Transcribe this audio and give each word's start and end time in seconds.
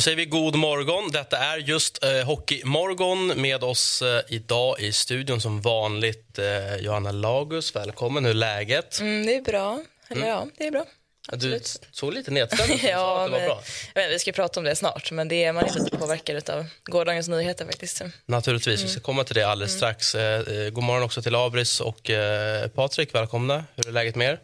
Då 0.00 0.04
säger 0.04 0.16
vi 0.16 0.24
god 0.24 0.56
morgon. 0.56 1.10
Detta 1.10 1.38
är 1.38 1.58
just 1.58 2.04
eh, 2.04 2.10
Hockeymorgon. 2.10 3.26
Med 3.26 3.64
oss 3.64 4.02
eh, 4.02 4.22
idag 4.28 4.80
i 4.80 4.92
studion 4.92 5.40
som 5.40 5.60
vanligt 5.60 6.38
eh, 6.38 6.76
Johanna 6.76 7.12
Lagus. 7.12 7.76
Välkommen. 7.76 8.24
Hur 8.24 8.30
är 8.30 8.34
läget? 8.34 9.00
Mm, 9.00 9.26
det 9.26 9.34
är 9.36 9.40
bra. 9.40 9.82
Eller 10.08 10.28
ja, 10.28 10.46
det 10.58 10.66
är 10.66 10.70
bra. 10.70 10.84
Du 11.28 11.34
Absolut. 11.34 11.80
såg 11.90 12.12
lite 12.12 12.30
nedstämd 12.30 12.70
ut. 12.70 12.82
Du 12.82 12.88
ja, 12.88 13.24
att 13.24 13.26
det 13.26 13.32
var 13.32 13.38
men, 13.38 13.48
bra. 13.48 13.62
jag 13.94 14.02
vet, 14.02 14.12
vi 14.12 14.18
ska 14.18 14.32
prata 14.32 14.60
om 14.60 14.64
det 14.64 14.76
snart, 14.76 15.10
men 15.10 15.28
det 15.28 15.44
är 15.44 15.52
man 15.52 15.64
är 15.64 15.78
lite 15.78 15.96
påverkad 15.96 16.50
av 16.50 16.66
gårdagens 16.84 17.28
nyheter 17.28 17.64
faktiskt. 17.64 18.02
Naturligtvis. 18.26 18.82
Vi 18.84 18.88
ska 18.88 19.00
komma 19.00 19.24
till 19.24 19.34
det 19.34 19.42
alldeles 19.42 19.72
strax. 19.72 20.14
Eh, 20.14 20.40
eh, 20.40 20.70
god 20.70 20.84
morgon 20.84 21.02
också 21.02 21.22
till 21.22 21.34
Abris 21.34 21.80
och 21.80 22.10
eh, 22.10 22.68
Patrik. 22.68 23.14
Välkomna. 23.14 23.64
Hur 23.76 23.88
är 23.88 23.92
läget 23.92 24.16
med 24.16 24.30
er? 24.30 24.40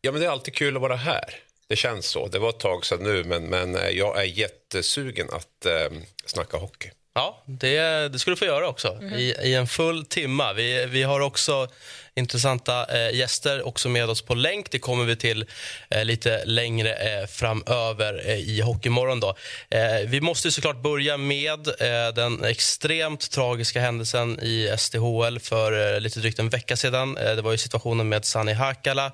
Ja, 0.00 0.12
men 0.12 0.20
det 0.20 0.26
är 0.26 0.30
alltid 0.30 0.54
kul 0.54 0.76
att 0.76 0.82
vara 0.82 0.96
här. 0.96 1.43
Det 1.68 1.76
känns 1.76 2.06
så. 2.06 2.28
Det 2.28 2.38
var 2.38 2.48
ett 2.48 2.58
tag 2.58 2.86
sedan 2.86 3.02
nu, 3.02 3.24
men, 3.24 3.44
men 3.44 3.76
eh, 3.76 3.88
jag 3.88 4.20
är 4.20 4.24
jättesugen 4.24 5.28
att 5.30 5.66
eh, 5.66 5.98
snacka 6.26 6.56
hockey. 6.56 6.90
Ja, 7.14 7.42
det, 7.46 8.08
det 8.08 8.18
ska 8.18 8.30
du 8.30 8.36
få 8.36 8.44
göra 8.44 8.68
också. 8.68 9.02
I, 9.16 9.34
I 9.42 9.54
en 9.54 9.66
full 9.66 10.06
timma. 10.06 10.52
Vi, 10.52 10.86
vi 10.86 11.02
har 11.02 11.20
också 11.20 11.68
intressanta 12.16 12.86
eh, 12.96 13.16
gäster 13.16 13.66
också 13.66 13.88
med 13.88 14.10
oss 14.10 14.22
på 14.22 14.34
länk. 14.34 14.70
Det 14.70 14.78
kommer 14.78 15.04
vi 15.04 15.16
till 15.16 15.46
eh, 15.90 16.04
lite 16.04 16.44
längre 16.44 16.94
eh, 16.94 17.26
framöver 17.26 18.22
eh, 18.26 18.38
i 18.38 18.60
Hockeymorgon. 18.60 19.20
Då. 19.20 19.36
Eh, 19.70 20.00
vi 20.06 20.20
måste 20.20 20.48
ju 20.48 20.52
såklart 20.52 20.82
börja 20.82 21.16
med 21.16 21.68
eh, 21.68 22.14
den 22.14 22.44
extremt 22.44 23.30
tragiska 23.30 23.80
händelsen 23.80 24.40
i 24.40 24.74
SDHL 24.78 25.38
för 25.40 25.94
eh, 25.94 26.00
lite 26.00 26.20
drygt 26.20 26.38
en 26.38 26.48
vecka 26.48 26.76
sedan. 26.76 27.16
Eh, 27.16 27.36
det 27.36 27.42
var 27.42 27.52
ju 27.52 27.58
situationen 27.58 28.08
med 28.08 28.24
Sani 28.24 28.52
Hakala. 28.52 29.12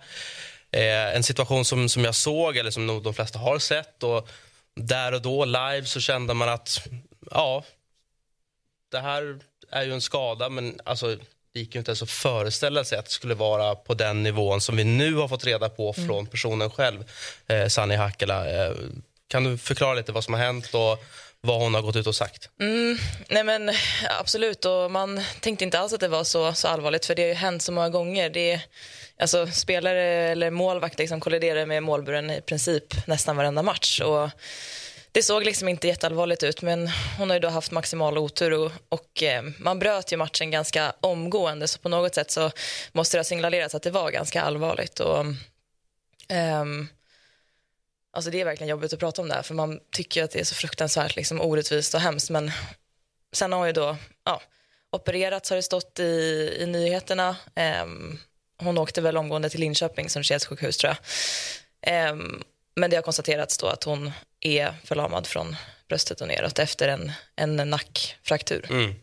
Eh, 0.73 1.17
en 1.17 1.23
situation 1.23 1.65
som, 1.65 1.89
som 1.89 2.05
jag 2.05 2.15
såg, 2.15 2.57
eller 2.57 2.71
som 2.71 2.87
nog 2.87 3.03
de 3.03 3.15
flesta 3.15 3.39
har 3.39 3.59
sett. 3.59 4.03
Och 4.03 4.29
där 4.75 5.15
och 5.15 5.23
då, 5.23 5.45
live, 5.45 5.85
så 5.85 6.01
kände 6.01 6.35
man 6.35 6.49
att 6.49 6.89
ja, 7.31 7.65
det 8.91 8.99
här 8.99 9.39
är 9.71 9.83
ju 9.83 9.93
en 9.95 10.01
skada, 10.01 10.49
men 10.49 10.81
alltså, 10.85 11.17
det 11.53 11.61
gick 11.61 11.75
ju 11.75 11.79
inte 11.79 11.91
ens 11.91 12.03
att 12.03 12.11
föreställa 12.11 12.85
sig 12.85 12.99
att 12.99 13.05
det 13.05 13.11
skulle 13.11 13.35
vara 13.35 13.75
på 13.75 13.95
den 13.95 14.23
nivån 14.23 14.61
som 14.61 14.77
vi 14.77 14.85
nu 14.85 15.15
har 15.15 15.29
fått 15.29 15.45
reda 15.45 15.69
på 15.69 15.93
från 15.93 16.27
personen 16.27 16.71
själv, 16.71 17.05
eh, 17.47 17.67
Sani 17.67 17.97
Hakala. 17.97 18.51
Eh, 18.51 18.75
kan 19.29 19.45
du 19.45 19.59
förklara 19.59 19.95
lite 19.95 20.13
vad 20.13 20.25
som 20.25 20.35
har 20.35 20.41
hänt 20.41 20.75
och 20.75 21.05
vad 21.43 21.61
hon 21.61 21.75
har 21.75 21.83
gått 21.83 21.97
ut 21.97 22.07
och 22.07 22.15
sagt? 22.15 22.51
Mm, 22.61 22.99
nej 23.29 23.45
men 23.45 23.71
absolut, 24.21 24.65
och 24.65 24.91
man 24.91 25.21
tänkte 25.41 25.65
inte 25.65 25.79
alls 25.79 25.93
att 25.93 26.01
det 26.01 26.09
var 26.09 26.25
så, 26.25 26.53
så 26.53 26.69
allvarligt 26.69 27.07
för 27.07 27.15
det 27.15 27.23
har 27.23 27.29
ju 27.29 27.35
hänt 27.35 27.63
så 27.63 27.73
många 27.73 27.89
gånger. 27.89 28.31
Det 28.31 28.53
är, 28.53 28.61
alltså, 29.19 29.47
spelare 29.47 30.03
eller 30.03 30.51
målvakt 30.51 30.99
liksom 30.99 31.21
kolliderar 31.21 31.67
med 31.67 31.83
målburen 31.83 32.31
i 32.31 32.41
princip 32.41 33.07
nästan 33.07 33.37
varenda 33.37 33.63
match. 33.63 34.01
Och 34.01 34.31
det 35.13 35.23
såg 35.23 35.45
liksom 35.45 35.69
inte 35.69 35.89
jätteallvarligt 35.89 36.43
ut, 36.43 36.63
men 36.63 36.91
hon 37.19 37.31
har 37.31 37.37
ju 37.37 37.41
då 37.41 37.49
haft 37.49 37.71
maximal 37.71 38.19
otur 38.19 38.53
och, 38.53 38.73
och 38.89 39.23
eh, 39.23 39.43
man 39.59 39.79
bröt 39.79 40.13
ju 40.13 40.17
matchen 40.17 40.51
ganska 40.51 40.93
omgående 41.01 41.69
så 41.69 41.79
på 41.79 41.89
något 41.89 42.15
sätt 42.15 42.31
så 42.31 42.51
måste 42.93 43.17
det 43.17 43.19
ha 43.19 43.25
signalerats 43.25 43.75
att 43.75 43.83
det 43.83 43.91
var 43.91 44.11
ganska 44.11 44.43
allvarligt. 44.43 45.01
Och, 45.01 45.25
ehm, 46.29 46.89
Alltså 48.13 48.31
det 48.31 48.41
är 48.41 48.45
verkligen 48.45 48.71
jobbigt 48.71 48.93
att 48.93 48.99
prata 48.99 49.23
om 49.23 49.29
det 49.29 49.35
här 49.35 49.43
för 49.43 49.55
man 49.55 49.81
tycker 49.93 50.25
att 50.25 50.31
det 50.31 50.41
är 50.41 50.45
så 50.45 50.55
fruktansvärt 50.55 51.17
liksom, 51.17 51.41
orättvist 51.41 51.95
och 51.95 52.01
hemskt 52.01 52.31
men 52.31 52.51
sen 53.33 53.53
har 53.53 53.59
hon 53.59 53.67
ju 53.67 53.73
då 53.73 53.97
ja, 54.25 54.43
opererats 54.91 55.51
har 55.51 55.57
det 55.57 55.63
stått 55.63 55.99
i, 55.99 56.57
i 56.61 56.67
nyheterna. 56.67 57.37
Um, 57.83 58.19
hon 58.59 58.79
åkte 58.79 59.01
väl 59.01 59.17
omgående 59.17 59.51
till 59.51 59.61
Linköping 59.61 60.11
som 60.11 60.23
sjukhus 60.23 60.77
tror 60.77 60.97
jag. 61.83 62.11
Um, 62.13 62.45
men 62.75 62.91
det 62.91 62.97
har 62.97 63.03
konstaterats 63.03 63.59
då 63.59 63.67
att 63.67 63.85
hon 63.85 64.13
är 64.41 64.75
förlamad 64.85 65.27
från 65.27 65.57
bröstet 65.89 66.21
och 66.21 66.29
neråt 66.29 66.59
efter 66.59 66.89
en, 66.89 67.13
en 67.37 67.57
nackfraktur. 67.57 68.67
Mm. 68.71 68.95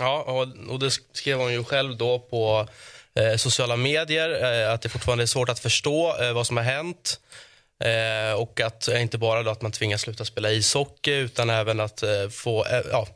Ja, 0.00 0.22
och, 0.22 0.72
och 0.72 0.78
det 0.78 0.90
skrev 0.90 1.38
hon 1.38 1.52
ju 1.52 1.64
själv 1.64 1.96
då 1.96 2.18
på 2.18 2.68
eh, 3.14 3.36
sociala 3.36 3.76
medier, 3.76 4.62
eh, 4.62 4.72
att 4.72 4.82
det 4.82 4.88
fortfarande 4.88 5.24
är 5.24 5.26
svårt 5.26 5.48
att 5.48 5.58
förstå 5.58 6.22
eh, 6.22 6.32
vad 6.32 6.46
som 6.46 6.56
har 6.56 6.64
hänt. 6.64 7.20
Eh, 7.84 8.32
och 8.32 8.60
att 8.60 8.88
eh, 8.88 9.02
inte 9.02 9.18
bara 9.18 9.42
då 9.42 9.50
att 9.50 9.62
man 9.62 9.72
tvingas 9.72 10.00
sluta 10.00 10.24
spela 10.24 10.50
ishockey 10.50 11.14
utan 11.14 11.50
även 11.50 11.80
att 11.80 12.02
eh, 12.02 12.28
få 12.28 12.66
eh, 12.66 12.80
ja, 12.90 13.08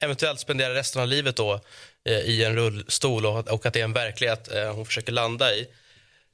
eventuellt 0.00 0.40
spendera 0.40 0.74
resten 0.74 1.02
av 1.02 1.08
livet 1.08 1.36
då, 1.36 1.60
eh, 2.04 2.18
i 2.18 2.44
en 2.44 2.56
rullstol 2.56 3.26
och, 3.26 3.48
och 3.48 3.66
att 3.66 3.74
det 3.74 3.80
är 3.80 3.84
en 3.84 3.92
verklighet 3.92 4.52
eh, 4.52 4.74
hon 4.74 4.86
försöker 4.86 5.12
landa 5.12 5.54
i. 5.54 5.66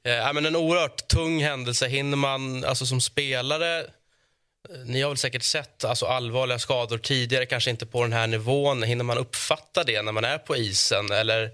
Eh, 0.03 0.33
men 0.33 0.45
en 0.45 0.55
oerhört 0.55 1.07
tung 1.07 1.43
händelse. 1.43 1.87
Hinner 1.87 2.17
man 2.17 2.65
alltså, 2.65 2.85
som 2.85 3.01
spelare 3.01 3.79
eh, 3.79 3.85
ni 4.85 5.01
har 5.01 5.09
väl 5.09 5.17
säkert 5.17 5.43
sett 5.43 5.85
alltså, 5.85 6.05
allvarliga 6.05 6.59
skador 6.59 6.97
tidigare, 6.97 7.45
kanske 7.45 7.69
inte 7.69 7.85
på 7.85 8.01
den 8.01 8.13
här 8.13 8.27
nivån. 8.27 8.83
Hinner 8.83 9.03
man 9.03 9.17
uppfatta 9.17 9.83
det 9.83 10.01
när 10.01 10.11
man 10.11 10.25
är 10.25 10.37
på 10.37 10.55
isen? 10.55 11.11
Eller 11.11 11.51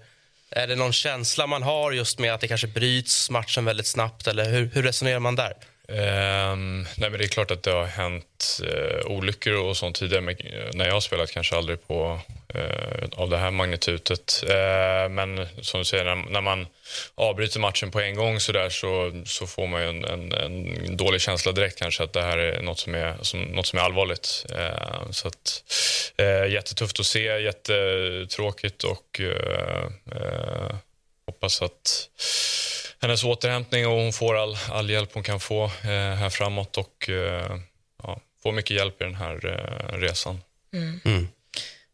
är 0.50 0.66
det 0.66 0.76
någon 0.76 0.92
känsla 0.92 1.46
man 1.46 1.62
har 1.62 1.92
just 1.92 2.18
med 2.18 2.34
att 2.34 2.40
det 2.40 2.48
kanske 2.48 2.66
bryts 2.66 3.30
matchen 3.30 3.64
väldigt 3.64 3.86
snabbt? 3.86 4.26
Eller 4.26 4.50
hur, 4.50 4.70
hur 4.74 4.82
resonerar 4.82 5.18
man 5.18 5.36
där? 5.36 5.54
Um, 5.90 6.86
nej 6.96 7.10
men 7.10 7.12
det 7.12 7.24
är 7.24 7.28
klart 7.28 7.50
att 7.50 7.62
det 7.62 7.70
har 7.70 7.84
hänt 7.84 8.60
uh, 8.62 9.06
olyckor 9.06 9.54
och 9.54 9.76
sånt 9.76 9.96
tidigare. 9.96 10.22
Men, 10.22 10.36
eh, 10.36 10.70
när 10.72 10.86
jag 10.86 10.92
har 10.92 11.00
spelat 11.00 11.30
kanske 11.30 11.56
aldrig 11.56 11.86
på 11.86 12.20
uh, 12.54 13.04
av 13.12 13.30
det 13.30 13.36
här 13.36 13.50
magnitudet. 13.50 14.44
Uh, 14.48 14.54
ehm, 14.54 15.14
men 15.14 15.46
som 15.60 15.80
du 15.80 15.84
säger, 15.84 16.04
när, 16.04 16.30
när 16.30 16.40
man 16.40 16.66
avbryter 17.14 17.60
matchen 17.60 17.90
på 17.90 18.00
en 18.00 18.14
gång 18.14 18.40
så, 18.40 18.52
där, 18.52 18.68
så, 18.68 19.22
så 19.26 19.46
får 19.46 19.66
man 19.66 19.82
ju 19.82 19.88
en, 19.88 20.04
en, 20.04 20.32
en 20.32 20.96
dålig 20.96 21.20
känsla 21.20 21.52
direkt 21.52 21.78
kanske 21.78 22.04
att 22.04 22.12
det 22.12 22.22
här 22.22 22.38
är 22.38 22.62
något 22.62 22.78
som 22.78 22.94
är, 22.94 23.14
som, 23.22 23.40
något 23.40 23.66
som 23.66 23.78
är 23.78 23.82
allvarligt. 23.82 24.46
Ehm, 24.58 25.12
så 25.12 25.28
att, 25.28 25.64
jättetufft 26.50 27.00
att 27.00 27.06
se, 27.06 27.40
jättetråkigt 27.40 28.84
och 28.84 29.20
hoppas 31.40 31.62
att 31.62 32.08
hennes 33.02 33.24
återhämtning 33.24 33.86
och 33.86 33.92
hon 33.92 34.12
får 34.12 34.36
all, 34.36 34.56
all 34.70 34.90
hjälp 34.90 35.10
hon 35.14 35.22
kan 35.22 35.40
få 35.40 35.64
eh, 35.64 35.90
här 35.90 36.30
framåt 36.30 36.78
och 36.78 37.08
eh, 37.08 37.56
ja, 38.02 38.20
får 38.42 38.52
mycket 38.52 38.76
hjälp 38.76 39.00
i 39.00 39.04
den 39.04 39.14
här 39.14 39.46
eh, 39.46 39.98
resan. 39.98 40.40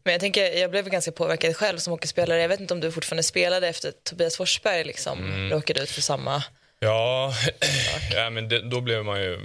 Men 0.05 0.13
jag 0.13 0.21
tänker, 0.21 0.59
jag 0.61 0.71
blev 0.71 0.89
ganska 0.89 1.13
påverkad 1.13 1.57
själv 1.57 1.79
som 1.79 1.91
hockeyspelare. 1.91 2.41
Jag 2.41 2.49
vet 2.49 2.61
inte 2.61 2.75
om 2.75 2.81
du 2.81 2.93
fortfarande 2.93 3.23
spelade 3.23 3.69
efter 3.69 3.93
Tobias 4.03 4.37
Forsberg 4.37 4.85
liksom 4.85 5.49
råkade 5.51 5.83
ut 5.83 5.91
för 5.91 6.03
samma... 6.03 6.43
Ja, 6.81 7.35
ja 8.15 8.31
men 8.31 8.49
det, 8.49 8.71
då 8.71 8.81
blev 8.81 9.05
man 9.05 9.21
ju 9.21 9.41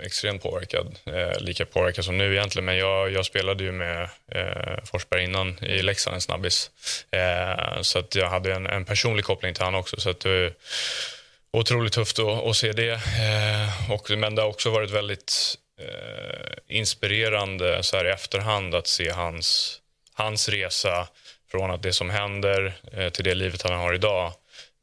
extremt 0.00 0.42
påverkad. 0.42 0.98
Eh, 1.06 1.40
lika 1.40 1.66
påverkad 1.66 2.04
som 2.04 2.18
nu 2.18 2.32
egentligen. 2.32 2.64
Men 2.64 2.76
jag, 2.76 3.12
jag 3.12 3.26
spelade 3.26 3.64
ju 3.64 3.72
med 3.72 4.08
eh, 4.32 4.84
Forsberg 4.84 5.24
innan 5.24 5.64
i 5.64 5.82
Leksand, 5.82 6.14
en 6.14 6.20
snabbis. 6.20 6.70
Eh, 7.10 7.80
så 7.82 7.98
att 7.98 8.14
jag 8.14 8.28
hade 8.28 8.54
en, 8.54 8.66
en 8.66 8.84
personlig 8.84 9.24
koppling 9.24 9.54
till 9.54 9.64
honom 9.64 9.80
också. 9.80 10.00
Så 10.00 10.10
att 10.10 10.20
det 10.20 10.52
var 11.50 11.60
otroligt 11.60 11.92
tufft 11.92 12.18
att, 12.18 12.46
att 12.46 12.56
se 12.56 12.72
det. 12.72 12.90
Eh, 12.90 13.92
och, 13.92 14.10
men 14.10 14.34
det 14.34 14.42
har 14.42 14.48
också 14.48 14.70
varit 14.70 14.90
väldigt 14.90 15.54
eh, 15.80 16.76
inspirerande 16.76 17.82
så 17.82 17.96
här 17.96 18.04
i 18.04 18.10
efterhand 18.10 18.74
att 18.74 18.86
se 18.86 19.10
hans, 19.10 19.80
hans 20.14 20.48
resa 20.48 21.08
från 21.50 21.70
att 21.70 21.82
det 21.82 21.92
som 21.92 22.10
händer 22.10 22.80
eh, 22.92 23.08
till 23.08 23.24
det 23.24 23.34
livet 23.34 23.62
han 23.62 23.78
har 23.78 23.94
idag. 23.94 24.32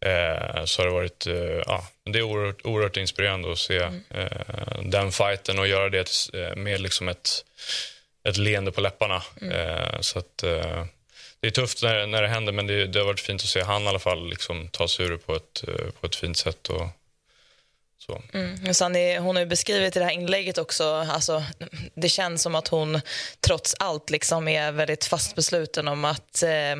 Eh, 0.05 0.65
så 0.65 0.81
har 0.81 0.87
det 0.87 0.93
varit 0.93 1.27
eh, 1.27 1.63
ja, 1.65 1.87
det 2.05 2.19
är 2.19 2.23
oerhört, 2.23 2.65
oerhört 2.65 2.97
inspirerande 2.97 3.51
att 3.51 3.59
se 3.59 3.77
eh, 4.09 4.81
den 4.83 5.11
fighten 5.11 5.59
och 5.59 5.67
göra 5.67 5.89
det 5.89 6.11
eh, 6.33 6.55
med 6.55 6.81
liksom 6.81 7.07
ett, 7.07 7.45
ett 8.23 8.37
leende 8.37 8.71
på 8.71 8.81
läpparna. 8.81 9.23
Eh, 9.51 9.99
så 9.99 10.19
att, 10.19 10.43
eh, 10.43 10.85
det 11.39 11.47
är 11.47 11.51
tufft 11.51 11.83
när, 11.83 12.07
när 12.07 12.21
det 12.21 12.27
händer, 12.27 12.53
men 12.53 12.67
det, 12.67 12.87
det 12.87 12.99
har 12.99 13.05
varit 13.05 13.19
fint 13.19 13.41
att 13.41 13.47
se 13.47 13.61
han 13.61 13.83
i 13.83 13.87
alla 13.87 13.99
fall 13.99 14.29
liksom, 14.29 14.67
ta 14.67 14.87
sig 14.87 15.05
ur 15.05 15.11
det 15.11 15.17
på 15.17 15.35
ett, 15.35 15.63
på 15.99 16.07
ett 16.07 16.15
fint 16.15 16.37
sätt. 16.37 16.69
Och, 16.69 16.87
så. 18.05 18.21
Men 18.31 18.75
Sanni, 18.75 19.17
hon 19.17 19.35
har 19.35 19.43
ju 19.43 19.49
beskrivit 19.49 19.95
i 19.95 19.99
det 19.99 20.05
här 20.05 20.11
inlägget 20.11 20.57
också, 20.57 20.85
alltså, 20.93 21.43
det 21.95 22.09
känns 22.09 22.41
som 22.41 22.55
att 22.55 22.67
hon 22.67 23.01
trots 23.39 23.75
allt 23.79 24.09
liksom 24.09 24.47
är 24.47 24.71
väldigt 24.71 25.05
fast 25.05 25.35
besluten 25.35 25.87
om 25.87 26.05
att 26.05 26.43
eh, 26.43 26.75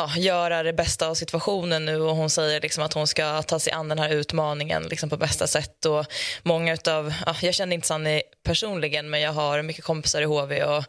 ja, 0.00 0.20
göra 0.20 0.62
det 0.62 0.72
bästa 0.72 1.08
av 1.08 1.14
situationen 1.14 1.84
nu 1.84 2.00
och 2.00 2.16
hon 2.16 2.30
säger 2.30 2.60
liksom 2.60 2.84
att 2.84 2.92
hon 2.92 3.06
ska 3.06 3.42
ta 3.42 3.58
sig 3.58 3.72
an 3.72 3.88
den 3.88 3.98
här 3.98 4.10
utmaningen 4.10 4.82
liksom 4.82 5.10
på 5.10 5.16
bästa 5.16 5.46
sätt. 5.46 5.86
Och 5.86 6.06
många 6.42 6.74
utav, 6.74 7.14
ja, 7.26 7.36
jag 7.42 7.54
känner 7.54 7.74
inte 7.74 7.86
Sanni 7.86 8.22
personligen 8.42 9.10
men 9.10 9.20
jag 9.20 9.32
har 9.32 9.62
mycket 9.62 9.84
kompisar 9.84 10.22
i 10.22 10.24
HV 10.24 10.62
och 10.64 10.84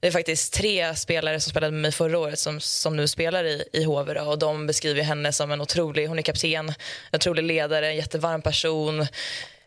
det 0.00 0.06
är 0.06 0.10
faktiskt 0.10 0.54
tre 0.54 0.94
spelare 0.96 1.40
som 1.40 1.50
spelade 1.50 1.72
med 1.72 1.82
mig 1.82 1.92
förra 1.92 2.18
året 2.18 2.38
som, 2.38 2.60
som 2.60 2.96
nu 2.96 3.08
spelar 3.08 3.44
i, 3.44 3.64
i 3.72 3.84
HV 3.84 4.14
då, 4.14 4.22
och 4.22 4.38
de 4.38 4.66
beskriver 4.66 5.02
henne 5.02 5.32
som 5.32 5.52
en 5.52 5.60
otrolig, 5.60 6.06
hon 6.06 6.18
är 6.18 6.22
kapten, 6.22 6.68
en 6.68 6.74
otrolig 7.16 7.42
ledare, 7.42 7.88
en 7.88 7.96
jättevarm 7.96 8.42
person 8.42 9.06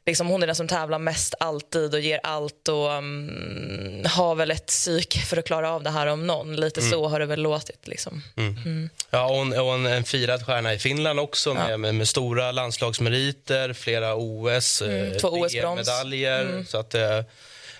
liksom, 0.05 0.27
hon 0.27 0.43
är 0.43 0.47
den 0.47 0.55
som 0.55 0.67
tävlar 0.67 0.99
mest 0.99 1.35
alltid 1.39 1.93
och 1.93 1.99
ger 1.99 2.19
allt 2.23 2.67
och 2.67 2.89
um, 2.89 4.05
har 4.05 4.35
väl 4.35 4.51
ett 4.51 4.65
psyk 4.65 5.17
för 5.17 5.37
att 5.37 5.45
klara 5.45 5.71
av 5.71 5.83
det 5.83 5.89
här 5.89 6.07
om 6.07 6.27
någon. 6.27 6.55
Lite 6.55 6.79
mm. 6.79 6.91
så 6.91 7.07
har 7.07 7.19
det 7.19 7.25
väl 7.25 7.41
låtit. 7.41 7.87
Liksom. 7.87 8.23
Mm. 8.37 8.57
Mm. 8.65 8.89
Ja, 9.09 9.25
och 9.29 9.41
en, 9.41 9.59
och 9.59 9.73
en, 9.73 9.85
en, 9.85 10.03
firad 10.03 10.45
stjärna 10.45 10.73
i 10.73 10.79
Finland 10.79 11.19
också 11.19 11.53
med, 11.53 11.71
ja. 11.71 11.77
med, 11.77 11.95
med 11.95 12.07
stora 12.07 12.51
landslagsmeriter, 12.51 13.73
flera 13.73 14.15
OS, 14.15 14.81
mm, 14.81 15.11
eh, 15.11 15.17
Två 15.17 15.27
OS-medaljer. 15.27 16.41
Mm. 16.41 16.65
Så 16.65 16.77
att, 16.77 16.95
eh, 16.95 17.21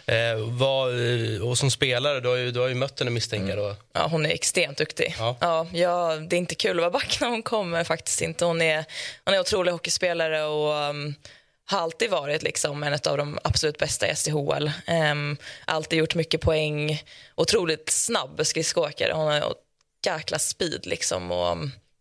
Eh, 0.07 0.35
vad, 0.37 0.93
och 1.41 1.57
som 1.57 1.71
spelare, 1.71 2.19
du 2.19 2.29
har 2.29 2.35
ju, 2.35 2.51
du 2.51 2.59
har 2.59 2.67
ju 2.67 2.75
mött 2.75 2.99
henne 2.99 3.11
misstänker 3.11 3.53
mm. 3.53 3.65
då. 3.65 3.75
Ja, 3.93 4.07
hon 4.07 4.25
är 4.25 4.29
extremt 4.29 4.77
duktig. 4.77 5.15
Ja. 5.19 5.37
Ja, 5.39 5.67
ja, 5.73 6.15
det 6.15 6.35
är 6.35 6.37
inte 6.37 6.55
kul 6.55 6.77
att 6.77 6.81
vara 6.81 6.89
back 6.89 7.17
när 7.21 7.27
hon 7.27 7.43
kommer 7.43 7.83
faktiskt 7.83 8.21
inte. 8.21 8.45
Hon 8.45 8.61
är, 8.61 8.85
hon 9.25 9.33
är 9.33 9.39
otrolig 9.39 9.71
hockeyspelare 9.71 10.43
och 10.43 10.89
um, 10.89 11.15
har 11.65 11.79
alltid 11.79 12.09
varit 12.09 12.43
liksom 12.43 12.83
en 12.83 12.93
av 12.93 13.17
de 13.17 13.39
absolut 13.43 13.77
bästa 13.77 14.11
i 14.11 14.15
SDHL. 14.15 14.67
Um, 14.67 14.71
ehm, 14.87 15.37
alltid 15.65 15.99
gjort 15.99 16.15
mycket 16.15 16.41
poäng. 16.41 17.03
Otroligt 17.35 17.89
snabb 17.89 18.41
skridskoåkare. 18.45 19.13
Hon 19.13 19.27
har 19.27 19.55
jäkla 20.05 20.39
speed. 20.39 20.85
Liksom, 20.85 21.31
och, 21.31 21.57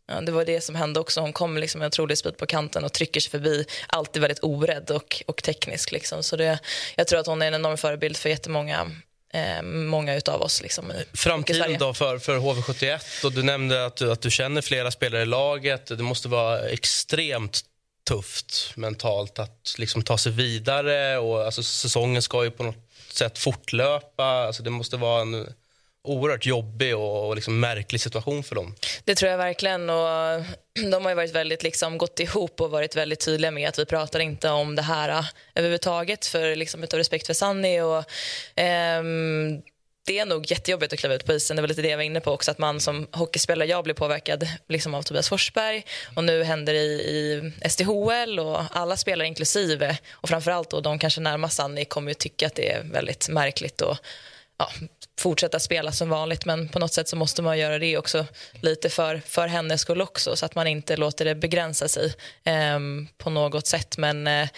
ja, 0.09 0.21
det 0.21 0.33
var 0.33 0.45
det 0.45 0.61
som 0.61 0.75
hände 0.75 1.01
också. 1.01 1.21
Hon 1.21 1.33
kom 1.33 1.59
liksom 1.59 1.79
med 1.79 1.87
otrolig 1.87 2.19
speed 2.19 2.37
på 2.37 2.47
kanten 2.47 2.85
och 2.85 2.93
trycker 2.93 3.21
sig 3.21 3.31
förbi. 3.31 3.65
Alltid 3.87 4.23
väldigt 4.23 4.45
orädd 4.45 4.91
och, 4.91 5.23
och 5.27 5.43
teknisk. 5.43 5.93
Liksom. 5.93 6.23
Så 6.23 6.37
det, 6.37 6.59
jag 6.97 7.07
tror 7.07 7.21
att 7.21 7.27
hon 7.27 7.43
är 7.43 7.47
en 7.47 7.55
enorm 7.55 7.77
förebild 7.77 8.17
för 8.17 8.29
jättemånga 8.29 8.91
eh, 9.35 9.63
många 9.63 10.21
av 10.27 10.43
oss. 10.43 10.63
Liksom, 10.63 10.93
Framtiden 11.15 11.79
då 11.79 11.95
för, 11.95 12.19
för 12.19 12.39
HV71? 12.39 13.25
Och 13.25 13.33
du 13.33 13.43
nämnde 13.43 13.87
att 13.87 13.97
du, 13.97 14.13
att 14.13 14.21
du 14.21 14.31
känner 14.31 14.63
flera 14.63 14.91
spelare 14.91 15.23
i 15.23 15.27
laget. 15.27 15.87
Det 15.87 16.03
måste 16.03 16.29
vara 16.29 16.69
extremt 16.69 17.65
tufft 18.05 18.73
mentalt 18.77 19.39
att 19.39 19.75
liksom 19.79 20.03
ta 20.03 20.19
sig 20.19 20.33
vidare. 20.33 21.19
Och, 21.19 21.45
alltså, 21.45 21.63
säsongen 21.63 22.23
ska 22.23 22.45
ju 22.45 22.51
på 22.51 22.63
något 22.63 22.89
sätt 23.11 23.39
fortlöpa. 23.39 24.25
Alltså, 24.25 24.63
det 24.63 24.71
måste 24.71 24.97
vara 24.97 25.23
en 25.23 25.47
oerhört 26.05 26.47
jobbig 26.47 26.97
och, 26.97 27.29
och 27.29 27.35
liksom 27.35 27.61
märklig 27.61 28.01
situation 28.01 28.43
för 28.43 28.55
dem. 28.55 28.75
Det 29.05 29.15
tror 29.15 29.31
jag 29.31 29.39
verkligen. 29.39 29.91
Och 29.91 30.07
de 30.91 31.05
har 31.05 31.15
varit 31.15 31.35
väldigt 31.35 31.63
liksom, 31.63 31.99
gått 31.99 32.21
ihop 32.21 32.61
och 32.61 32.71
varit 32.71 32.97
väldigt 32.97 33.21
tydliga 33.21 33.51
med 33.51 33.69
att 33.69 33.79
vi 33.79 33.87
pratar 33.87 34.21
inte 34.21 34.51
om 34.51 34.77
det 34.77 34.83
här 34.83 35.09
äh, 35.09 35.25
överhuvudtaget 35.55 36.27
för 36.27 36.57
liksom, 36.57 36.85
utav 36.85 36.99
respekt 36.99 37.27
för 37.27 37.35
Sanni. 37.35 37.81
Och, 37.81 38.05
um, 38.99 39.63
det 40.07 40.19
är 40.19 40.27
nog 40.27 40.51
jättejobbigt 40.51 40.93
att 40.93 40.99
kliva 40.99 41.15
ut 41.15 41.25
på 41.25 41.33
isen. 41.33 41.57
Det 41.57 41.63
var 41.63 41.69
lite 41.69 41.83
det 41.83 41.89
jag 41.89 41.97
var 41.97 42.05
inne 42.05 42.21
på 42.21 42.33
också. 42.33 42.51
Att 42.51 42.59
man 42.59 42.81
som 42.81 43.07
hockeyspelare, 43.13 43.69
jag 43.69 43.85
blev 43.85 43.95
påverkad 43.95 44.49
liksom 44.69 44.95
av 44.95 45.03
Tobias 45.03 45.29
Forsberg 45.29 45.85
och 46.17 46.25
nu 46.25 46.43
händer 46.43 46.73
det 46.73 46.79
i, 46.79 46.93
i 46.93 47.53
SDHL 47.71 48.39
och 48.39 48.61
alla 48.71 48.97
spelare 48.97 49.29
inklusive 49.29 49.99
och 50.11 50.29
framförallt 50.29 50.71
då 50.71 50.81
de 50.81 50.99
kanske 50.99 51.21
närmast 51.21 51.57
Sanni 51.57 51.85
kommer 51.85 52.11
ju 52.11 52.15
tycka 52.15 52.47
att 52.47 52.55
det 52.55 52.73
är 52.73 52.83
väldigt 52.83 53.29
märkligt 53.29 53.81
och 53.81 53.97
ja, 54.59 54.71
fortsätta 55.19 55.61
spela 55.61 55.93
som 55.93 56.09
vanligt 56.09 56.45
men 56.45 56.69
på 56.69 56.79
något 56.79 56.93
sätt 56.93 57.09
så 57.09 57.17
måste 57.17 57.43
man 57.43 57.59
göra 57.59 57.79
det 57.79 57.99
också 57.99 58.27
lite 58.61 58.91
för, 58.91 59.23
för 59.27 59.47
hennes 59.47 59.81
skull 59.81 60.01
också 60.01 60.37
så 60.37 60.47
att 60.47 60.55
man 60.55 60.67
inte 60.67 60.97
låter 60.97 61.25
det 61.25 61.35
begränsa 61.35 61.89
sig 61.89 62.15
eh, 62.45 62.79
på 63.19 63.31
något 63.31 63.67
sätt 63.67 63.99
men 63.99 64.27
eh, 64.27 64.49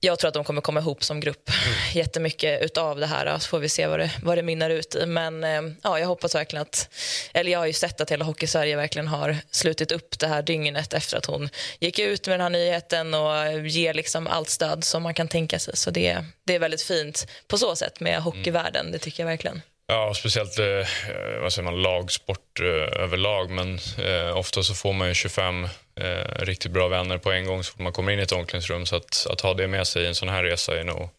jag 0.00 0.18
tror 0.18 0.28
att 0.28 0.34
de 0.34 0.44
kommer 0.44 0.60
komma 0.60 0.80
ihop 0.80 1.04
som 1.04 1.20
grupp 1.20 1.48
mm. 1.48 1.78
jättemycket 1.94 2.62
utav 2.62 3.00
det 3.00 3.06
här. 3.06 3.38
Så 3.38 3.48
får 3.48 3.58
vi 3.58 3.68
se 3.68 3.86
vad 3.86 3.98
det, 3.98 4.10
vad 4.22 4.38
det 4.38 4.42
minnar 4.42 4.70
ut 4.70 4.94
i. 4.94 5.06
Men 5.06 5.44
eh, 5.44 5.62
ja, 5.82 5.98
jag 5.98 6.06
hoppas 6.06 6.34
verkligen 6.34 6.62
att... 6.62 6.88
Eller 7.34 7.52
jag 7.52 7.58
har 7.58 7.66
ju 7.66 7.72
sett 7.72 8.00
att 8.00 8.10
hela 8.10 8.24
Hockey-Sverige 8.24 8.76
verkligen 8.76 9.08
har 9.08 9.36
slutit 9.50 9.92
upp 9.92 10.18
det 10.18 10.26
här 10.26 10.42
dygnet 10.42 10.94
efter 10.94 11.16
att 11.16 11.26
hon 11.26 11.48
gick 11.80 11.98
ut 11.98 12.26
med 12.26 12.34
den 12.34 12.40
här 12.40 12.50
nyheten 12.50 13.14
och 13.14 13.66
ger 13.66 13.94
liksom 13.94 14.26
allt 14.26 14.48
stöd 14.48 14.84
som 14.84 15.02
man 15.02 15.14
kan 15.14 15.28
tänka 15.28 15.58
sig. 15.58 15.76
Så 15.76 15.90
det, 15.90 16.24
det 16.44 16.54
är 16.54 16.58
väldigt 16.58 16.82
fint 16.82 17.26
på 17.48 17.58
så 17.58 17.76
sätt 17.76 18.00
med 18.00 18.22
hockeyvärlden. 18.22 18.92
Det 18.92 18.98
tycker 18.98 19.22
jag 19.22 19.28
verkligen. 19.28 19.62
Ja, 19.88 20.14
speciellt 20.14 20.58
eh, 20.58 20.66
vad 21.40 21.52
säger 21.52 21.70
man, 21.70 21.82
lagsport 21.82 22.60
eh, 22.60 23.02
överlag. 23.02 23.50
Men 23.50 23.78
eh, 23.98 24.36
ofta 24.36 24.62
så 24.62 24.74
får 24.74 24.92
man 24.92 25.08
ju 25.08 25.14
25 25.14 25.68
eh, 26.00 26.44
riktigt 26.44 26.72
bra 26.72 26.88
vänner 26.88 27.18
på 27.18 27.32
en 27.32 27.46
gång 27.46 27.64
så 27.64 27.72
fort 27.72 27.80
man 27.80 27.92
kommer 27.92 28.12
in 28.12 28.18
i 28.18 28.22
ett 28.22 28.32
omklädningsrum. 28.32 28.86
Så 28.86 28.96
att, 28.96 29.26
att 29.30 29.40
ha 29.40 29.54
det 29.54 29.68
med 29.68 29.86
sig 29.86 30.02
i 30.02 30.06
en 30.06 30.14
sån 30.14 30.28
här 30.28 30.44
resa 30.44 30.80
är 30.80 30.84
nog 30.84 31.10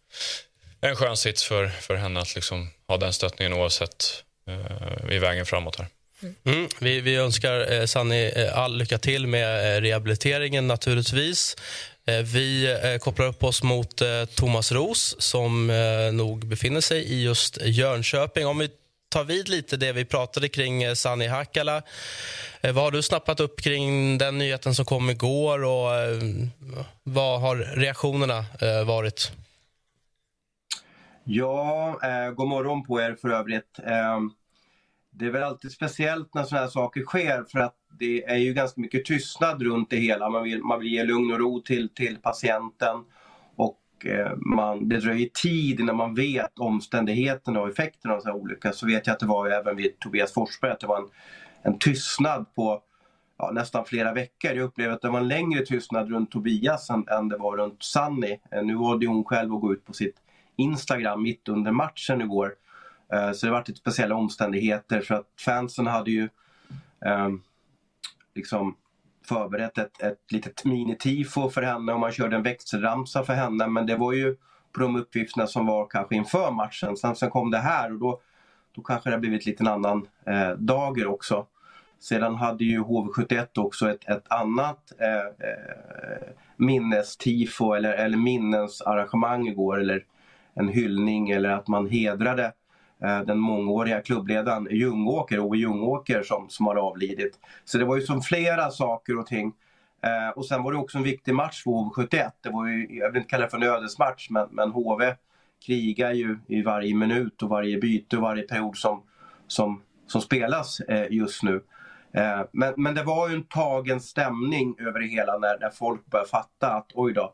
en 0.82 0.96
skön 0.96 1.18
sits 1.18 1.44
för, 1.44 1.68
för 1.68 1.96
henne 1.96 2.20
att 2.20 2.36
liksom 2.36 2.70
ha 2.88 2.98
den 2.98 3.14
stöttningen 3.14 3.54
oavsett 3.54 4.24
eh, 4.48 5.16
i 5.16 5.20
vägen 5.20 5.46
framåt 5.46 5.76
här. 5.76 5.88
Mm. 6.24 6.36
mm. 6.46 6.70
Vi, 6.80 7.02
vi, 7.02 7.16
önskar 7.16 7.72
eh, 7.72 7.86
Sanni 7.86 8.34
eh, 8.36 8.58
all 8.58 8.78
lycka 8.78 8.98
till 8.98 9.28
med 9.28 9.76
eh, 9.76 9.82
rehabiliteringen 9.82 10.68
naturligtvis. 10.68 11.56
Eh, 12.08 12.18
vi 12.18 12.78
eh, 12.84 12.98
kopplar 12.98 13.26
upp 13.26 13.44
oss 13.44 13.64
mot 13.64 14.02
eh, 14.02 14.26
Thomas 14.26 14.72
Ros 14.72 15.16
som 15.20 15.70
eh, 15.70 16.14
nog 16.14 16.48
befinner 16.48 16.82
sig 16.82 17.04
i 17.04 17.24
just 17.24 17.58
Jönköping. 17.62 18.48
Om 18.48 18.58
vi 18.58 18.70
tar 19.18 19.24
vid 19.24 19.50
lite 19.50 19.78
det 19.78 19.94
vi 19.94 20.06
pratade 20.06 20.50
kring 20.50 20.84
eh, 20.84 20.94
Sani 20.94 21.28
Hakala. 21.28 21.82
Eh, 22.62 22.74
vad 22.74 22.84
har 22.84 22.92
du 22.92 23.02
snappat 23.02 23.40
upp 23.40 23.62
kring 23.62 24.18
den 24.18 24.38
nyheten 24.38 24.76
som 24.76 24.86
kom 24.86 25.10
igår 25.10 25.64
och 25.64 25.96
eh, 25.96 26.22
vad 27.04 27.42
har 27.42 27.56
reaktionerna 27.56 28.46
varit? 28.86 29.32
Ja, 31.24 32.00
eh, 32.04 32.32
god 32.32 32.48
morgon 32.48 32.84
på 32.84 33.02
er 33.02 33.18
för 33.22 33.30
övrigt. 33.30 33.80
Eh, 33.80 34.20
det 35.12 35.26
är 35.26 35.30
väl 35.32 35.44
alltid 35.44 35.72
speciellt 35.72 36.34
när 36.34 36.44
sådana 36.44 36.66
här 36.66 36.72
saker 36.72 37.02
sker 37.02 37.46
för 37.52 37.60
att 37.60 37.76
det 38.00 38.24
är 38.24 38.38
ju 38.38 38.54
ganska 38.54 38.82
mycket 38.82 39.06
tystnad 39.06 39.62
runt 39.62 39.90
det 39.90 39.98
hela. 39.98 40.30
Man 40.30 40.44
vill, 40.44 40.64
man 40.64 40.80
vill 40.80 40.94
ge 40.94 41.04
lugn 41.04 41.34
och 41.34 41.40
ro 41.40 41.62
till, 41.62 41.90
till 41.94 42.18
patienten 42.18 42.96
eh, 42.96 43.17
Eh, 44.06 44.32
man, 44.36 44.90
det 44.90 44.98
dröjer 44.98 45.30
tid 45.34 45.80
innan 45.80 45.96
man 45.96 46.16
vet 46.16 46.60
omständigheterna 46.60 47.62
och 47.62 47.70
effekterna 47.70 48.14
av 48.14 48.20
så 48.20 48.28
här 48.28 48.36
olyckan. 48.36 48.74
Så 48.74 48.86
vet 48.86 49.08
jag 49.08 49.14
att 49.14 49.20
det 49.20 49.26
var 49.26 49.50
även 49.50 49.76
vid 49.76 50.00
Tobias 50.00 50.34
Forsberg 50.34 50.72
att 50.72 50.80
det 50.80 50.88
var 50.88 50.98
en, 50.98 51.10
en 51.62 51.80
tystnad 51.80 52.46
på 52.56 52.82
ja, 53.38 53.52
nästan 53.54 53.86
flera 53.86 54.14
veckor. 54.14 54.52
Jag 54.52 54.64
upplevde 54.66 54.94
att 54.94 55.02
det 55.02 55.10
var 55.10 55.20
en 55.20 55.28
längre 55.28 55.66
tystnad 55.66 56.10
runt 56.10 56.32
Tobias 56.32 56.90
än, 56.90 57.08
än 57.08 57.30
det 57.30 57.38
var 57.38 57.58
runt 57.58 57.84
Sunny. 57.84 58.40
Eh, 58.52 58.64
nu 58.64 58.76
valde 58.76 59.08
hon 59.08 59.24
själv 59.24 59.54
att 59.54 59.62
gå 59.62 59.74
ut 59.74 59.86
på 59.86 59.94
sitt 59.94 60.16
Instagram 60.56 61.24
mitt 61.24 61.48
under 61.48 61.72
matchen 61.72 62.22
igår. 62.22 62.56
Eh, 63.14 63.32
så 63.32 63.46
det 63.46 63.52
var 63.52 63.64
lite 63.68 63.80
speciella 63.80 64.16
omständigheter 64.16 65.02
för 65.02 65.16
att 65.16 65.28
fansen 65.46 65.88
hade 65.88 66.12
ju 66.12 66.30
eh, 67.06 67.30
liksom 68.36 68.76
förberett 69.28 69.78
ett, 69.78 70.02
ett 70.02 70.32
litet 70.32 70.66
mini-tifo 70.66 71.50
för 71.50 71.62
henne 71.62 71.94
och 71.94 72.00
man 72.00 72.12
körde 72.12 72.36
en 72.36 72.44
växelramsa 72.44 73.24
för 73.24 73.34
henne 73.34 73.68
men 73.68 73.86
det 73.86 73.96
var 73.96 74.14
ju 74.14 74.36
på 74.72 74.80
de 74.80 74.96
uppgifterna 74.96 75.48
som 75.48 75.66
var 75.66 75.88
kanske 75.88 76.16
inför 76.16 76.52
matchen. 76.52 76.98
Sen, 76.98 77.16
sen 77.16 77.30
kom 77.30 77.52
det 77.52 77.58
här 77.58 77.94
och 77.94 78.00
då, 78.00 78.22
då 78.76 78.82
kanske 78.82 79.10
det 79.10 79.16
har 79.16 79.20
blivit 79.20 79.46
lite 79.46 79.64
en 79.64 79.68
annan 79.68 80.08
eh, 80.26 80.52
dager 80.52 81.08
också. 81.08 81.46
Sedan 82.00 82.36
hade 82.36 82.64
ju 82.64 82.80
HV71 82.80 83.48
också 83.56 83.90
ett, 83.90 84.10
ett 84.10 84.32
annat 84.32 84.92
eh, 85.00 85.48
eh, 85.50 86.28
minnestifo 86.58 87.74
eller, 87.74 87.94
eller 87.94 88.18
minnesarrangemang 88.18 89.48
igår 89.48 89.80
eller 89.80 90.06
en 90.54 90.68
hyllning 90.68 91.30
eller 91.30 91.50
att 91.50 91.68
man 91.68 91.88
hedrade 91.90 92.44
Eh, 92.44 92.52
Eh, 93.04 93.22
den 93.22 93.40
mångåriga 93.40 94.02
klubbledaren 94.02 94.68
Ljungåker, 94.72 95.40
Ove 95.40 95.58
Ljungåker 95.58 96.24
som, 96.24 96.50
som 96.50 96.66
har 96.66 96.76
avlidit. 96.76 97.40
Så 97.66 97.78
det 97.78 97.86
var 97.86 97.96
ju 97.96 98.02
som 98.02 98.22
flera 98.22 98.72
saker 98.72 99.18
och 99.18 99.26
ting. 99.26 99.54
Eh, 100.02 100.30
och 100.30 100.46
sen 100.46 100.64
var 100.64 100.72
det 100.72 100.78
också 100.78 100.98
en 100.98 101.04
viktig 101.04 101.36
match 101.36 101.64
för 101.64 101.72
HV71. 101.72 102.32
Det 102.42 102.50
var 102.50 102.68
ju, 102.68 102.98
jag 103.00 103.12
vill 103.12 103.18
inte 103.18 103.30
kalla 103.30 103.44
det 103.44 103.50
för 103.50 103.58
en 103.58 103.64
ödesmatch 103.64 104.30
men, 104.30 104.48
men 104.52 104.72
HV 104.72 105.16
krigar 105.66 106.14
ju 106.14 106.40
i 106.48 106.62
varje 106.62 106.96
minut 106.96 107.44
och 107.44 107.50
varje 107.50 107.78
byte 107.78 108.16
och 108.16 108.22
varje 108.22 108.44
period 108.44 108.78
som, 108.78 109.04
som, 109.48 109.82
som 110.08 110.22
spelas 110.22 110.80
eh, 110.80 111.08
just 111.10 111.44
nu. 111.44 111.62
Eh, 112.12 112.42
men, 112.52 112.74
men 112.78 112.96
det 112.96 113.04
var 113.04 113.30
ju 113.30 113.36
en 113.36 113.44
tagen 113.44 114.00
stämning 114.00 114.76
över 114.80 115.00
det 115.00 115.08
hela 115.08 115.38
när, 115.38 115.60
när 115.60 115.70
folk 115.70 116.06
började 116.06 116.30
fatta 116.30 116.68
att 116.68 116.92
oj 116.94 117.14
då, 117.14 117.34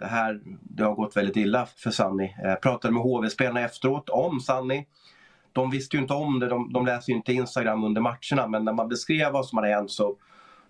det 0.00 0.06
här 0.06 0.40
det 0.44 0.84
har 0.84 0.94
gått 0.94 1.16
väldigt 1.16 1.36
illa 1.36 1.66
för 1.66 1.90
Sanni. 1.90 2.34
Jag 2.42 2.50
eh, 2.50 2.56
pratade 2.56 2.94
med 2.94 3.02
HV-spelarna 3.02 3.60
efteråt 3.60 4.08
om 4.08 4.40
Sanni. 4.40 4.86
De 5.52 5.70
visste 5.70 5.96
ju 5.96 6.02
inte 6.02 6.14
om 6.14 6.40
det, 6.40 6.48
de, 6.48 6.72
de 6.72 6.86
läser 6.86 7.12
ju 7.12 7.16
inte 7.16 7.32
Instagram 7.32 7.84
under 7.84 8.00
matcherna 8.00 8.46
men 8.48 8.64
när 8.64 8.72
man 8.72 8.88
beskrev 8.88 9.32
vad 9.32 9.46
som 9.46 9.58
hade 9.58 9.74
hänt 9.74 9.90
så, 9.90 10.16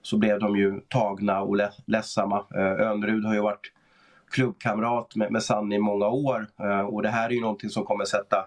så 0.02 0.18
blev 0.18 0.38
de 0.38 0.56
ju 0.56 0.80
tagna 0.88 1.40
och 1.40 1.56
ledsamma. 1.86 2.44
Eh, 2.54 2.86
Önrud 2.86 3.24
har 3.24 3.34
ju 3.34 3.40
varit 3.40 3.72
klubbkamrat 4.30 5.16
med, 5.16 5.32
med 5.32 5.42
Sanni 5.42 5.76
i 5.76 5.78
många 5.78 6.08
år 6.08 6.46
eh, 6.60 6.80
och 6.80 7.02
det 7.02 7.08
här 7.08 7.28
är 7.28 7.32
ju 7.32 7.40
någonting 7.40 7.70
som 7.70 7.84
kommer 7.84 8.04
sätta 8.04 8.46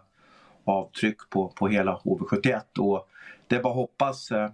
avtryck 0.66 1.18
på, 1.30 1.50
på 1.50 1.68
hela 1.68 1.98
HV71. 2.04 2.80
Och 2.80 3.08
det 3.48 3.56
är 3.56 3.64
bara 3.64 3.74
att 3.74 3.76
hoppas 3.76 4.32
eh, 4.32 4.50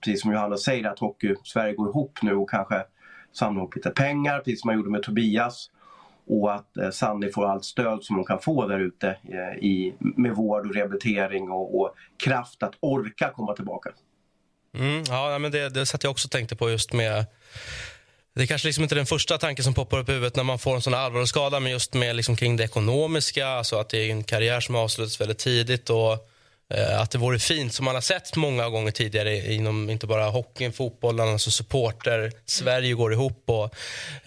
precis 0.00 0.22
som 0.22 0.32
Johanna 0.32 0.56
säger, 0.56 0.88
att 0.88 0.98
Hockey-Sverige 0.98 1.74
går 1.74 1.88
ihop 1.88 2.18
nu 2.22 2.34
och 2.34 2.50
kanske 2.50 2.84
samla 3.36 3.60
ihop 3.60 3.76
lite 3.76 3.90
pengar, 3.90 4.38
precis 4.38 4.60
som 4.60 4.68
man 4.68 4.76
gjorde 4.76 4.90
med 4.90 5.02
Tobias. 5.02 5.70
Och 6.26 6.54
att 6.54 6.76
eh, 6.76 6.90
Sanni 6.90 7.32
får 7.32 7.46
allt 7.46 7.64
stöd 7.64 8.04
som 8.04 8.16
hon 8.16 8.24
kan 8.24 8.40
få 8.40 8.66
där 8.66 8.80
ute 8.80 9.08
eh, 9.08 9.64
i, 9.64 9.94
med 9.98 10.34
vård 10.34 10.66
och 10.66 10.74
rehabilitering 10.74 11.50
och, 11.50 11.80
och 11.80 11.94
kraft 12.24 12.62
att 12.62 12.74
orka 12.80 13.30
komma 13.30 13.54
tillbaka. 13.54 13.90
Mm, 14.74 15.04
ja, 15.08 15.38
men 15.38 15.52
det, 15.52 15.68
det 15.68 15.86
satt 15.86 16.04
jag 16.04 16.10
också 16.10 16.28
tänkte 16.28 16.56
på 16.56 16.70
just 16.70 16.92
med 16.92 17.26
det 18.34 18.42
är 18.42 18.46
kanske 18.46 18.68
liksom 18.68 18.82
inte 18.82 18.94
den 18.94 19.06
första 19.06 19.38
tanken 19.38 19.64
som 19.64 19.74
poppar 19.74 19.98
upp 19.98 20.08
i 20.08 20.12
huvudet 20.12 20.36
när 20.36 20.44
man 20.44 20.58
får 20.58 20.74
en 20.74 20.82
sån 20.82 20.94
allvarlig 20.94 21.28
skada 21.28 21.60
men 21.60 21.72
just 21.72 21.94
med 21.94 22.16
liksom 22.16 22.36
kring 22.36 22.56
det 22.56 22.64
ekonomiska, 22.64 23.48
alltså 23.48 23.76
att 23.76 23.88
det 23.88 23.98
är 23.98 24.10
en 24.10 24.24
karriär 24.24 24.60
som 24.60 24.74
avslutas 24.74 25.20
väldigt 25.20 25.38
tidigt 25.38 25.90
och 25.90 26.28
Eh, 26.33 26.33
Eh, 26.74 27.00
att 27.00 27.10
det 27.10 27.18
vore 27.18 27.38
fint, 27.38 27.74
som 27.74 27.84
man 27.84 27.94
har 27.94 28.02
sett 28.02 28.36
många 28.36 28.68
gånger 28.68 28.90
tidigare 28.90 29.52
inom 29.52 29.90
inte 29.90 30.06
bara 30.06 30.24
hockeyn, 30.24 30.72
fotbollen, 30.72 31.28
alltså 31.28 31.50
supporter. 31.50 32.32
Sverige 32.46 32.92
går 32.94 33.12
ihop 33.12 33.42
och 33.46 33.74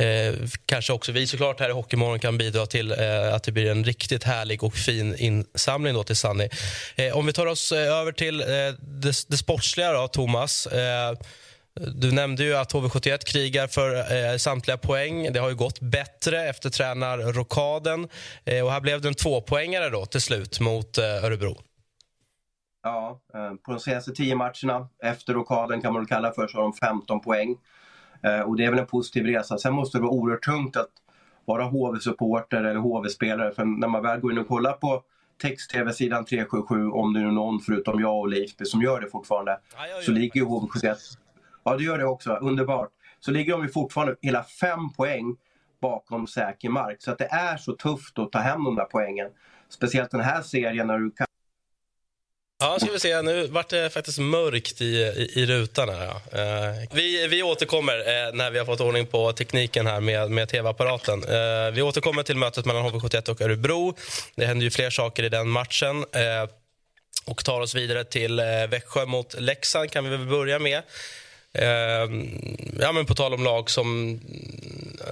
eh, 0.01 0.33
kanske 0.65 0.93
också 0.93 1.11
vi 1.11 1.27
såklart 1.27 1.59
här 1.59 1.69
i 1.69 1.71
Hockeymorgon 1.71 2.19
kan 2.19 2.37
bidra 2.37 2.65
till 2.65 2.91
eh, 2.91 3.33
att 3.33 3.43
det 3.43 3.51
blir 3.51 3.71
en 3.71 3.83
riktigt 3.83 4.23
härlig 4.23 4.63
och 4.63 4.75
fin 4.75 5.15
insamling 5.15 5.93
då 5.93 6.03
till 6.03 6.15
Sunny. 6.15 6.49
Eh, 6.95 7.17
om 7.17 7.25
vi 7.25 7.33
tar 7.33 7.45
oss 7.45 7.71
eh, 7.71 7.97
över 7.99 8.11
till 8.11 8.41
eh, 8.41 8.47
det, 8.79 9.27
det 9.27 9.37
sportsliga 9.37 9.91
då, 9.91 10.07
Thomas. 10.07 10.67
Eh, 10.67 11.13
du 11.79 12.11
nämnde 12.11 12.43
ju 12.43 12.55
att 12.55 12.73
HV71 12.73 13.25
krigar 13.25 13.67
för 13.67 14.15
eh, 14.15 14.37
samtliga 14.37 14.77
poäng. 14.77 15.33
Det 15.33 15.39
har 15.39 15.49
ju 15.49 15.55
gått 15.55 15.79
bättre 15.79 16.49
efter 16.49 16.69
tränarrokaden. 16.69 18.07
Eh, 18.45 18.65
och 18.65 18.71
här 18.71 18.79
blev 18.79 19.01
det 19.01 19.07
en 19.07 19.15
tvåpoängare 19.15 19.89
då 19.89 20.05
till 20.05 20.21
slut 20.21 20.59
mot 20.59 20.97
eh, 20.97 21.23
Örebro. 21.23 21.61
Ja, 22.83 23.19
eh, 23.33 23.53
på 23.53 23.71
de 23.71 23.79
senaste 23.79 24.11
tio 24.11 24.35
matcherna 24.35 24.89
efter 25.03 25.33
rockaden 25.33 25.81
kan 25.81 25.93
man 25.93 26.01
väl 26.01 26.07
kalla 26.07 26.31
för 26.31 26.47
så 26.47 26.57
har 26.57 26.63
de 26.63 26.73
15 26.73 27.19
poäng. 27.19 27.57
Eh, 28.23 28.39
och 28.39 28.55
det 28.55 28.65
är 28.65 28.69
väl 28.69 28.79
en 28.79 28.85
positiv 28.85 29.25
resa. 29.25 29.57
Sen 29.57 29.73
måste 29.73 29.97
det 29.97 30.01
vara 30.01 30.11
oerhört 30.11 30.43
tungt 30.43 30.77
att 30.77 30.89
vara 31.45 31.63
HV-supporter 31.63 32.57
eller 32.63 32.75
HV-spelare. 32.75 33.51
För 33.51 33.65
när 33.65 33.87
man 33.87 34.03
väl 34.03 34.19
går 34.19 34.31
in 34.31 34.37
och 34.37 34.47
kollar 34.47 34.73
på 34.73 35.03
text-tv-sidan 35.41 36.25
377, 36.25 36.89
om 36.89 37.13
det 37.13 37.19
är 37.19 37.23
någon 37.23 37.59
förutom 37.59 38.01
jag 38.01 38.19
och 38.19 38.29
Leifby 38.29 38.65
som 38.65 38.81
gör 38.81 39.01
det 39.01 39.09
fortfarande, 39.09 39.59
ja, 39.75 40.01
så 40.05 40.11
ligger 40.11 40.39
ju 40.39 40.45
HV71... 40.45 40.95
Ja, 41.63 41.77
det 41.77 41.83
gör 41.83 41.97
det 41.97 42.05
också. 42.05 42.33
Underbart. 42.35 42.89
Så 43.19 43.31
ligger 43.31 43.53
de 43.53 43.63
ju 43.63 43.69
fortfarande 43.69 44.15
hela 44.21 44.43
fem 44.43 44.93
poäng 44.93 45.35
bakom 45.81 46.27
säker 46.27 46.69
mark. 46.69 47.01
Så 47.01 47.11
att 47.11 47.17
det 47.17 47.25
är 47.31 47.57
så 47.57 47.75
tufft 47.75 48.19
att 48.19 48.31
ta 48.31 48.39
hem 48.39 48.63
de 48.63 48.75
där 48.75 48.85
poängen. 48.85 49.27
Speciellt 49.69 50.11
den 50.11 50.21
här 50.21 50.41
serien 50.41 50.87
när 50.87 50.97
du 50.97 51.11
kan 51.11 51.26
Ja, 52.59 52.77
ska 52.79 52.91
vi 52.91 52.99
se. 52.99 53.21
Nu 53.21 53.47
vart 53.47 53.69
det 53.69 53.89
faktiskt 53.89 54.19
mörkt 54.19 54.81
i, 54.81 54.85
i, 54.85 55.31
i 55.35 55.45
rutan. 55.45 55.89
Här, 55.89 56.05
ja. 56.05 56.37
eh, 56.39 56.87
vi, 56.91 57.27
vi 57.27 57.43
återkommer 57.43 57.97
eh, 57.97 58.33
när 58.33 58.51
vi 58.51 58.59
har 58.59 58.65
fått 58.65 58.81
ordning 58.81 59.05
på 59.05 59.33
tekniken 59.33 59.87
här 59.87 59.99
med, 59.99 60.31
med 60.31 60.49
tv-apparaten. 60.49 61.23
Eh, 61.23 61.71
vi 61.73 61.81
återkommer 61.81 62.23
till 62.23 62.37
mötet 62.37 62.65
mellan 62.65 62.83
HV71 62.83 63.29
och 63.29 63.41
Örebro. 63.41 63.97
Det 64.35 64.45
händer 64.45 64.63
ju 64.63 64.71
fler 64.71 64.89
saker 64.89 65.23
i 65.23 65.29
den 65.29 65.49
matchen. 65.49 66.05
Eh, 66.11 66.49
och 67.25 67.45
tar 67.45 67.61
oss 67.61 67.75
vidare 67.75 68.03
till 68.03 68.39
eh, 68.39 68.45
Växjö 68.69 69.05
mot 69.05 69.39
Leksand 69.39 69.91
kan 69.91 70.03
vi 70.03 70.09
väl 70.09 70.27
börja 70.27 70.59
med. 70.59 70.83
Eh, 71.57 72.09
ja, 72.79 72.91
men 72.91 73.05
på 73.05 73.15
tal 73.15 73.33
om 73.33 73.43
lag 73.43 73.69
som 73.69 74.19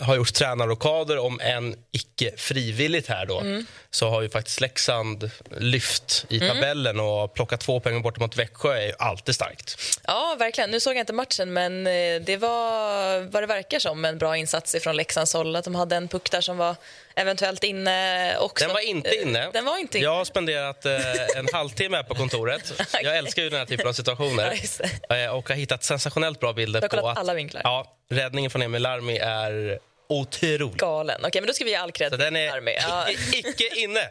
har 0.01 0.15
gjort 0.15 0.33
tränarrockader, 0.33 1.17
om 1.17 1.39
än 1.39 1.75
icke 1.91 2.31
frivilligt 2.37 3.07
här 3.07 3.25
då, 3.25 3.39
mm. 3.39 3.65
så 3.91 4.09
har 4.09 4.21
ju 4.21 4.29
faktiskt 4.29 4.61
Leksand 4.61 5.29
lyft 5.57 6.25
i 6.29 6.37
mm. 6.37 6.49
tabellen 6.49 6.95
mm. 6.95 7.05
och 7.05 7.33
plockat 7.33 7.59
två 7.59 7.79
poäng 7.79 8.01
bort 8.01 8.19
mot 8.19 8.37
Växjö 8.37 8.73
är 8.73 8.85
ju 8.87 8.93
alltid 8.99 9.35
starkt. 9.35 9.77
Ja, 10.03 10.35
verkligen. 10.39 10.71
Nu 10.71 10.79
såg 10.79 10.95
jag 10.95 10.99
inte 10.99 11.13
matchen, 11.13 11.53
men 11.53 11.87
eh, 11.87 12.21
det 12.21 12.37
var 12.37 13.19
vad 13.31 13.43
det 13.43 13.47
verkar 13.47 13.79
som 13.79 14.05
en 14.05 14.17
bra 14.17 14.37
insats 14.37 14.75
från 14.81 14.95
Leksands 14.95 15.33
håll. 15.33 15.55
Att 15.55 15.65
de 15.65 15.75
hade 15.75 15.95
en 15.95 16.07
puck 16.07 16.31
där 16.31 16.41
som 16.41 16.57
var 16.57 16.75
eventuellt 17.15 17.63
inne 17.63 18.37
också. 18.37 18.65
Den 18.65 18.73
var 18.73 18.81
inte 18.81 19.15
inne. 19.15 19.43
Eh, 19.43 19.51
den 19.51 19.65
var 19.65 19.77
inte 19.77 19.97
inne. 19.97 20.05
Jag 20.05 20.15
har 20.15 20.25
spenderat 20.25 20.85
eh, 20.85 21.37
en 21.37 21.47
halvtimme 21.53 22.03
på 22.03 22.15
kontoret. 22.15 22.71
okay. 22.81 23.03
Jag 23.03 23.17
älskar 23.17 23.43
ju 23.43 23.49
den 23.49 23.59
här 23.59 23.65
typen 23.65 23.87
av 23.87 23.93
situationer. 23.93 24.59
Ja, 25.09 25.31
och 25.31 25.49
har 25.49 25.55
hittat 25.55 25.83
sensationellt 25.83 26.39
bra 26.39 26.53
bilder. 26.53 26.81
Du 26.81 26.87
har 26.97 27.01
på 27.01 27.09
att, 27.09 27.17
alla 27.17 27.33
vinklar. 27.33 27.61
Ja, 27.63 27.97
räddningen 28.09 28.51
från 28.51 28.61
Emil 28.61 28.81
Larmi 28.81 29.17
är 29.17 29.79
otrolig. 30.09 30.77
Galen. 30.77 31.21
Okej, 31.23 31.41
men 31.41 31.47
då 31.47 31.53
ska 31.53 31.65
vi 31.65 31.71
ge 31.71 31.75
all 31.75 31.91
cred 31.91 32.11
den 32.11 32.35
är 32.35 32.51
Larmi. 32.51 32.75
Ja. 32.77 33.07
icke 33.33 33.69
inne. 33.75 33.99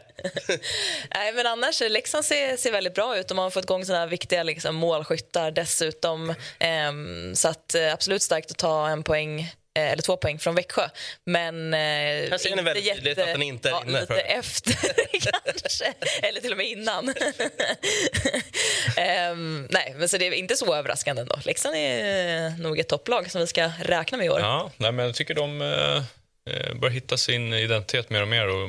Nej, 1.14 1.32
men 1.32 1.46
annars, 1.46 1.80
Leksand 1.80 2.24
ser, 2.24 2.56
ser 2.56 2.72
väldigt 2.72 2.94
bra 2.94 3.18
ut. 3.18 3.28
De 3.28 3.38
har 3.38 3.50
fått 3.50 3.64
igång 3.64 3.84
såna 3.84 4.06
viktiga 4.06 4.42
liksom, 4.42 4.74
målskyttar 4.74 5.50
dessutom. 5.50 6.34
Ehm, 6.58 7.34
så 7.34 7.48
att, 7.48 7.74
eh, 7.74 7.92
absolut 7.92 8.22
starkt 8.22 8.50
att 8.50 8.58
ta 8.58 8.88
en 8.88 9.02
poäng 9.02 9.40
Eh, 9.40 9.63
eller 9.74 10.02
två 10.02 10.16
poäng 10.16 10.38
från 10.38 10.54
Växjö. 10.54 10.88
Men 11.24 11.74
eh, 11.74 11.78
Här 11.80 12.38
ser 12.38 12.56
ni 12.56 12.62
väldigt 12.62 12.84
jätte, 12.84 13.00
tydligt 13.00 13.18
att 13.18 13.26
den 13.26 13.42
inte 13.42 13.68
är 13.68 13.72
ja, 13.72 13.82
inne. 13.86 14.00
Lite 14.00 14.20
efter 14.20 14.74
kanske, 15.52 15.94
eller 16.22 16.40
till 16.40 16.52
och 16.52 16.58
med 16.58 16.66
innan. 16.66 17.08
um, 19.32 19.62
nej, 19.70 19.94
men 19.96 20.08
så 20.08 20.18
det 20.18 20.26
är 20.26 20.32
inte 20.32 20.56
så 20.56 20.74
överraskande 20.74 21.22
ändå. 21.22 21.38
Leksand 21.44 21.76
är 21.76 22.50
nog 22.50 22.78
ett 22.78 22.88
topplag 22.88 23.30
som 23.30 23.40
vi 23.40 23.46
ska 23.46 23.70
räkna 23.82 24.18
med 24.18 24.26
i 24.26 24.30
år. 24.30 24.40
Ja, 24.40 24.70
nej, 24.76 24.92
men 24.92 25.06
jag 25.06 25.14
tycker 25.14 25.34
de 25.34 25.62
eh, 25.62 25.96
eh 26.54 26.74
börjar 26.74 26.92
hitta 26.92 27.16
sin 27.16 27.52
identitet 27.52 28.10
mer 28.10 28.22
och 28.22 28.28
mer 28.28 28.48
och 28.48 28.68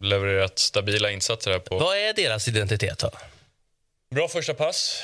levererat 0.00 0.58
stabila 0.58 1.10
insatser 1.10 1.50
här 1.50 1.58
på... 1.58 1.78
Vad 1.78 1.96
är 1.96 2.12
deras 2.12 2.48
identitet 2.48 2.98
då? 2.98 3.10
Bra 4.14 4.28
första 4.28 4.54
pass. 4.54 5.02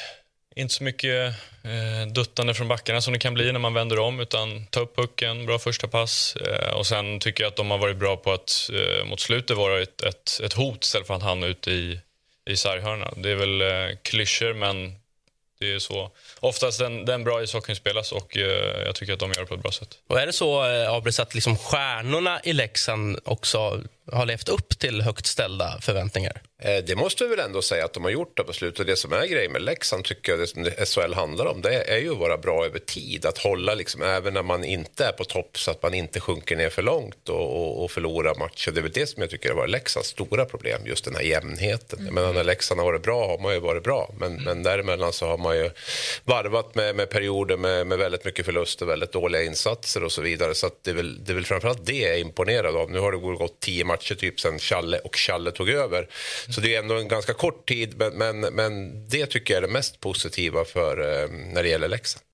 Inte 0.60 0.74
så 0.74 0.84
mycket 0.84 1.34
eh, 1.64 2.12
duttande 2.12 2.54
från 2.54 2.68
backarna 2.68 3.00
som 3.00 3.12
det 3.12 3.18
kan 3.18 3.34
bli 3.34 3.52
när 3.52 3.60
man 3.60 3.74
vänder 3.74 3.98
om 3.98 4.20
utan 4.20 4.66
ta 4.66 4.80
upp 4.80 4.96
pucken, 4.96 5.46
bra 5.46 5.58
första 5.58 5.88
pass 5.88 6.36
eh, 6.36 6.72
och 6.72 6.86
sen 6.86 7.20
tycker 7.20 7.44
jag 7.44 7.48
att 7.50 7.56
de 7.56 7.70
har 7.70 7.78
varit 7.78 7.96
bra 7.96 8.16
på 8.16 8.32
att 8.32 8.70
eh, 8.72 9.04
mot 9.04 9.20
slutet 9.20 9.56
vara 9.56 9.82
ett, 9.82 10.02
ett, 10.02 10.40
ett 10.44 10.52
hot 10.52 10.84
istället 10.84 11.06
för 11.06 11.14
att 11.14 11.22
hamna 11.22 11.46
ute 11.46 11.70
i, 11.70 12.00
i 12.50 12.56
sarghörnan. 12.56 13.22
Det 13.22 13.30
är 13.30 13.34
väl 13.34 13.60
eh, 13.60 13.96
klyschor 14.02 14.54
men 14.54 14.94
det 15.60 15.72
är 15.72 15.78
så 15.78 16.10
oftast 16.40 16.78
den, 16.78 17.04
den 17.04 17.24
bra 17.24 17.42
ishockeyn 17.42 17.76
spelas 17.76 18.12
och 18.12 18.36
eh, 18.36 18.82
jag 18.86 18.94
tycker 18.94 19.12
att 19.12 19.18
de 19.18 19.32
gör 19.32 19.40
det 19.40 19.46
på 19.46 19.54
ett 19.54 19.62
bra 19.62 19.72
sätt. 19.72 19.98
Och 20.06 20.20
är 20.20 20.26
det 20.26 20.32
så, 20.32 20.66
eh, 20.66 20.92
Abris, 20.92 21.20
att 21.20 21.34
liksom 21.34 21.56
stjärnorna 21.56 22.40
i 22.44 22.52
Leksand 22.52 23.18
också 23.24 23.80
har 24.12 24.26
levt 24.26 24.48
upp 24.48 24.78
till 24.78 25.02
högt 25.02 25.26
ställda 25.26 25.78
förväntningar? 25.80 26.42
Eh, 26.62 26.84
det 26.84 26.96
måste 26.96 27.24
vi 27.24 27.30
väl 27.30 27.38
ändå 27.38 27.62
säga 27.62 27.84
att 27.84 27.92
de 27.92 28.04
har 28.04 28.10
gjort 28.10 28.36
det 28.36 28.42
på 28.42 28.52
slutet. 28.52 28.86
Det 28.86 28.96
som 28.96 29.12
är 29.12 29.26
grejen 29.26 29.52
med 29.52 29.62
Leksand 29.62 30.04
tycker 30.04 30.32
jag 30.32 30.38
det 30.38 30.46
som 30.46 30.64
SHL 30.64 31.14
handlar 31.14 31.46
om 31.46 31.62
det 31.62 31.82
är 31.82 31.98
ju 31.98 32.12
att 32.12 32.18
vara 32.18 32.38
bra 32.38 32.66
över 32.66 32.78
tid. 32.78 33.26
Att 33.26 33.38
hålla 33.38 33.74
liksom 33.74 34.02
även 34.02 34.34
när 34.34 34.42
man 34.42 34.64
inte 34.64 35.04
är 35.04 35.12
på 35.12 35.24
topp 35.24 35.58
så 35.58 35.70
att 35.70 35.82
man 35.82 35.94
inte 35.94 36.20
sjunker 36.20 36.56
ner 36.56 36.70
för 36.70 36.82
långt 36.82 37.28
och, 37.28 37.56
och, 37.60 37.84
och 37.84 37.90
förlorar 37.90 38.34
matcher. 38.34 38.70
Det 38.70 38.80
är 38.80 38.82
väl 38.82 38.92
det 38.92 39.06
som 39.06 39.22
jag 39.22 39.30
tycker 39.30 39.48
har 39.48 39.56
varit 39.56 39.70
Leksands 39.70 40.08
stora 40.08 40.44
problem, 40.44 40.86
just 40.86 41.04
den 41.04 41.14
här 41.14 41.22
jämnheten. 41.22 41.98
Mm. 41.98 42.14
Menar, 42.14 42.32
när 42.32 42.44
Leksand 42.44 42.80
har 42.80 42.86
varit 42.86 43.02
bra 43.02 43.26
har 43.26 43.38
man 43.38 43.54
ju 43.54 43.60
varit 43.60 43.84
bra, 43.84 44.14
men, 44.18 44.32
mm. 44.32 44.44
men 44.44 44.62
däremellan 44.62 45.12
så 45.12 45.26
har 45.26 45.38
man 45.38 45.56
ju 45.56 45.70
varvat 46.24 46.74
med, 46.74 46.96
med 46.96 47.10
perioder 47.10 47.56
med, 47.56 47.86
med 47.86 47.98
väldigt 47.98 48.24
mycket 48.24 48.44
förluster, 48.44 48.86
väldigt 48.86 49.12
dåliga 49.12 49.42
insatser 49.42 50.04
och 50.04 50.12
så 50.12 50.22
vidare. 50.22 50.54
Så 50.54 50.70
det, 50.82 50.90
är 50.90 50.94
väl, 50.94 51.24
det 51.24 51.32
är 51.32 51.34
väl 51.34 51.44
framförallt 51.44 51.86
det 51.86 51.98
jag 51.98 52.14
är 52.14 52.18
imponerad 52.18 52.76
av. 52.76 52.90
Nu 52.90 52.98
har 52.98 53.12
det 53.12 53.18
gått 53.18 53.60
tio 53.60 53.84
matcher 53.84 53.99
typ 54.02 54.40
sen 54.40 54.58
Challe 54.58 54.98
och 54.98 55.16
Challe 55.16 55.50
tog 55.50 55.68
över. 55.68 56.08
Så 56.48 56.60
det 56.60 56.74
är 56.74 56.78
ändå 56.78 56.94
en 56.94 57.08
ganska 57.08 57.32
kort 57.32 57.68
tid, 57.68 57.98
men, 57.98 58.14
men, 58.14 58.40
men 58.40 59.08
det 59.08 59.26
tycker 59.26 59.54
jag 59.54 59.62
är 59.62 59.66
det 59.66 59.72
mest 59.72 60.00
positiva 60.00 60.64
för 60.64 61.00
eh, 61.00 61.28
när 61.30 61.62
det 61.62 61.68
gäller 61.68 61.88
Leksand. 61.88 62.24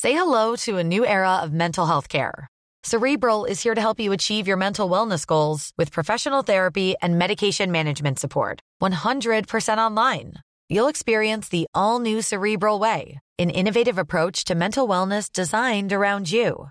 Say 0.00 0.12
hello 0.12 0.56
to 0.56 0.78
a 0.78 0.82
new 0.82 1.04
era 1.04 1.44
of 1.44 1.52
mental 1.52 1.86
health 1.86 2.08
care. 2.08 2.48
Cerebral 2.84 3.44
is 3.44 3.62
here 3.62 3.76
to 3.76 3.80
help 3.80 4.00
you 4.00 4.12
achieve 4.12 4.48
your 4.48 4.56
mental 4.56 4.90
wellness 4.90 5.24
goals 5.24 5.72
with 5.78 5.92
professional 5.92 6.42
therapy 6.42 6.96
and 7.00 7.16
medication 7.16 7.70
management 7.70 8.18
support. 8.18 8.58
100% 8.82 9.78
online. 9.78 10.34
You'll 10.68 10.88
experience 10.88 11.48
the 11.48 11.66
all 11.74 12.00
new 12.00 12.22
Cerebral 12.22 12.80
Way, 12.80 13.20
an 13.38 13.50
innovative 13.50 13.98
approach 13.98 14.44
to 14.44 14.56
mental 14.56 14.88
wellness 14.88 15.30
designed 15.30 15.92
around 15.92 16.32
you. 16.32 16.70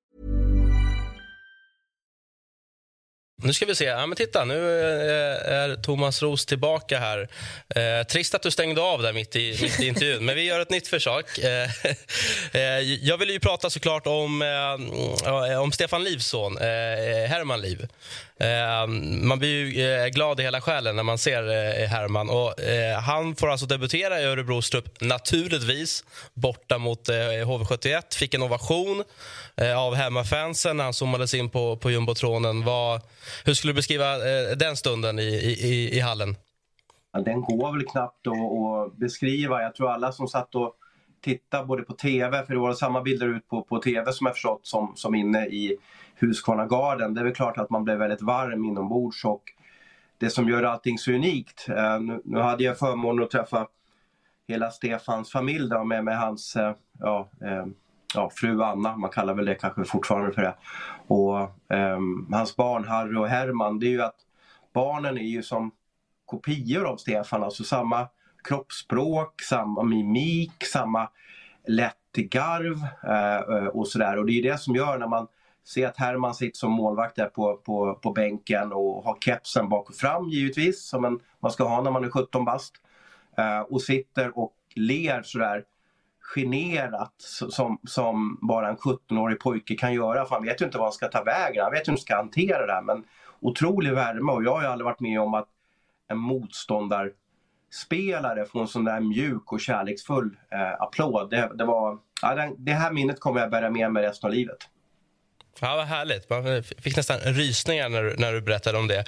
Nu 3.43 3.53
ska 3.53 3.65
vi 3.65 3.75
se. 3.75 3.85
Ja, 3.85 4.05
men 4.05 4.15
titta, 4.15 4.45
nu 4.45 4.81
eh, 4.81 5.53
är 5.53 5.75
Thomas 5.75 6.21
Ros 6.21 6.45
tillbaka 6.45 6.99
här. 6.99 7.27
Eh, 7.75 8.07
trist 8.07 8.35
att 8.35 8.41
du 8.41 8.51
stängde 8.51 8.81
av 8.81 9.01
där 9.01 9.13
mitt 9.13 9.35
i, 9.35 9.57
mitt 9.61 9.79
i 9.79 9.87
intervjun, 9.87 10.25
men 10.25 10.35
vi 10.35 10.43
gör 10.43 10.59
ett 10.59 10.69
nytt 10.69 10.87
försök. 10.87 11.37
Eh, 11.37 11.69
eh, 12.51 12.79
jag 12.81 13.17
vill 13.17 13.29
ju 13.29 13.39
prata 13.39 13.69
såklart 13.69 14.07
om, 14.07 14.41
eh, 14.41 15.61
om 15.61 15.71
Stefan 15.71 16.03
Livs 16.03 16.27
son, 16.27 16.57
eh, 16.57 16.65
Herman 17.29 17.61
Liv. 17.61 17.87
Eh, 18.39 18.87
man 19.21 19.39
blir 19.39 19.49
ju 19.49 19.91
eh, 19.91 20.07
glad 20.07 20.39
i 20.39 20.43
hela 20.43 20.61
själen 20.61 20.95
när 20.95 21.03
man 21.03 21.17
ser 21.17 21.87
Herman. 21.87 22.29
Och, 22.29 22.53
han 23.03 23.35
får 23.35 23.49
alltså 23.49 23.65
debutera 23.65 24.21
i 24.21 24.23
Örebros 24.23 24.69
trupp, 24.69 25.01
naturligtvis, 25.01 26.03
borta 26.33 26.77
mot 26.77 27.09
HV71. 27.09 28.15
Fick 28.15 28.33
en 28.33 28.43
ovation 28.43 29.03
Eh, 29.61 29.79
av 29.79 29.95
hemmafansen 29.95 30.77
när 30.77 30.83
han 30.83 30.93
zoomades 30.93 31.33
in 31.33 31.49
på, 31.49 31.77
på 31.77 31.91
jumbotronen. 31.91 32.65
Vad, 32.65 33.01
hur 33.45 33.53
skulle 33.53 33.73
du 33.73 33.75
beskriva 33.75 34.15
eh, 34.15 34.57
den 34.57 34.75
stunden 34.75 35.19
i, 35.19 35.23
i, 35.61 35.97
i 35.97 35.99
hallen? 35.99 36.35
Den 37.25 37.41
går 37.41 37.71
väl 37.73 37.85
knappt 37.85 38.27
att 38.27 38.97
beskriva. 38.97 39.61
Jag 39.61 39.75
tror 39.75 39.91
alla 39.91 40.11
som 40.11 40.27
satt 40.27 40.55
och 40.55 40.75
tittade 41.21 41.65
både 41.65 41.83
på 41.83 41.93
TV, 41.93 42.45
för 42.45 42.53
det 42.53 42.59
var 42.59 42.73
samma 42.73 43.01
bilder 43.01 43.27
ut 43.27 43.47
på, 43.47 43.61
på 43.63 43.79
TV 43.79 44.11
som 44.11 44.25
jag 44.25 44.35
förstått 44.35 44.67
som, 44.67 44.93
som 44.95 45.15
inne 45.15 45.45
i 45.45 45.77
Husqvarna 46.15 46.65
Det 47.07 47.19
är 47.19 47.23
väl 47.23 47.35
klart 47.35 47.57
att 47.57 47.69
man 47.69 47.83
blev 47.83 47.97
väldigt 47.97 48.21
varm 48.21 48.65
inombords 48.65 49.25
och 49.25 49.43
det 50.17 50.29
som 50.29 50.49
gör 50.49 50.63
allting 50.63 50.97
så 50.97 51.11
unikt. 51.11 51.69
Eh, 51.69 51.99
nu, 51.99 52.21
nu, 52.25 52.39
hade 52.39 52.63
jag 52.63 52.79
förmånen 52.79 53.23
att 53.23 53.31
träffa 53.31 53.67
hela 54.47 54.71
Stefans 54.71 55.31
familj 55.31 55.69
då, 55.69 55.83
med, 55.83 56.03
med 56.03 56.19
hans 56.19 56.57
ja, 56.99 57.29
eh, 57.41 57.65
ja, 58.15 58.29
fru 58.35 58.61
Anna, 58.63 58.97
man 58.97 59.09
kallar 59.09 59.33
väl 59.33 59.45
det 59.45 59.55
kanske 59.55 59.83
fortfarande 59.83 60.31
för 60.31 60.41
det. 60.41 60.55
Och 61.07 61.39
eh, 61.75 61.99
hans 62.31 62.55
barn 62.55 62.87
Harry 62.87 63.15
och 63.15 63.27
Herman, 63.27 63.79
det 63.79 63.85
är 63.85 63.91
ju 63.91 64.01
att 64.01 64.19
barnen 64.73 65.17
är 65.17 65.21
ju 65.21 65.43
som 65.43 65.71
kopior 66.25 66.85
av 66.85 66.97
Stefan, 66.97 67.43
alltså 67.43 67.63
samma 67.63 68.07
kroppsspråk, 68.43 69.41
samma 69.41 69.83
mimik, 69.83 70.63
samma 70.73 71.09
lätt 71.67 71.95
garv 72.15 72.77
eh, 73.13 73.67
och 73.67 73.87
sådär. 73.87 74.17
Och 74.17 74.25
det 74.25 74.39
är 74.39 74.43
det 74.43 74.57
som 74.57 74.75
gör 74.75 74.97
när 74.97 75.07
man 75.07 75.27
ser 75.67 75.87
att 75.87 75.97
Herman 75.97 76.35
sitter 76.35 76.57
som 76.57 76.71
målvakt 76.71 77.15
där 77.15 77.25
på, 77.25 77.57
på, 77.57 77.93
på 77.95 78.11
bänken 78.11 78.73
och 78.73 79.03
har 79.03 79.17
kepsen 79.21 79.69
bak 79.69 79.89
och 79.89 79.95
fram 79.95 80.29
givetvis, 80.29 80.83
som 80.83 81.05
en, 81.05 81.19
man 81.39 81.51
ska 81.51 81.63
ha 81.63 81.81
när 81.81 81.91
man 81.91 82.03
är 82.03 82.09
17 82.09 82.45
bast. 82.45 82.73
Eh, 83.37 83.59
och 83.59 83.81
sitter 83.81 84.37
och 84.37 84.53
ler 84.75 85.21
sådär 85.21 85.63
generat 86.35 87.13
som, 87.49 87.79
som 87.87 88.39
bara 88.41 88.69
en 88.69 88.77
17-årig 88.77 89.39
pojke 89.39 89.75
kan 89.75 89.93
göra. 89.93 90.25
För 90.25 90.35
han 90.35 90.45
vet 90.45 90.61
ju 90.61 90.65
inte 90.65 90.77
vad 90.77 90.85
han 90.85 90.93
ska 90.93 91.07
ta 91.07 91.23
vägen, 91.23 91.63
han 91.63 91.71
vet 91.71 91.87
ju 91.87 91.91
hur 91.91 91.97
han 91.97 92.01
ska 92.01 92.15
hantera 92.15 92.65
det 92.65 92.73
här. 92.73 92.81
Men 92.81 93.03
otrolig 93.39 93.93
värme 93.93 94.31
och 94.31 94.43
jag 94.43 94.53
har 94.53 94.61
ju 94.61 94.67
aldrig 94.67 94.85
varit 94.85 94.99
med 94.99 95.21
om 95.21 95.33
att 95.33 95.47
en 96.07 96.17
motståndarspelare 96.17 98.45
får 98.45 98.61
en 98.61 98.67
sån 98.67 98.83
där 98.83 98.99
mjuk 98.99 99.51
och 99.51 99.59
kärleksfull 99.59 100.37
eh, 100.51 100.81
applåd. 100.81 101.29
Det, 101.29 101.51
det, 101.55 101.65
var, 101.65 101.97
ja, 102.21 102.51
det 102.57 102.73
här 102.73 102.91
minnet 102.91 103.19
kommer 103.19 103.39
jag 103.39 103.51
bära 103.51 103.69
med 103.69 103.91
mig 103.91 104.03
resten 104.03 104.27
av 104.27 104.33
livet. 104.33 104.57
Ja, 105.59 105.75
vad 105.75 105.85
härligt. 105.85 106.29
Man 106.29 106.63
fick 106.63 106.95
nästan 106.97 107.19
rysningar 107.19 107.89
när, 107.89 108.15
när 108.17 108.33
du 108.33 108.41
berättade 108.41 108.77
om 108.77 108.87
det. 108.87 108.99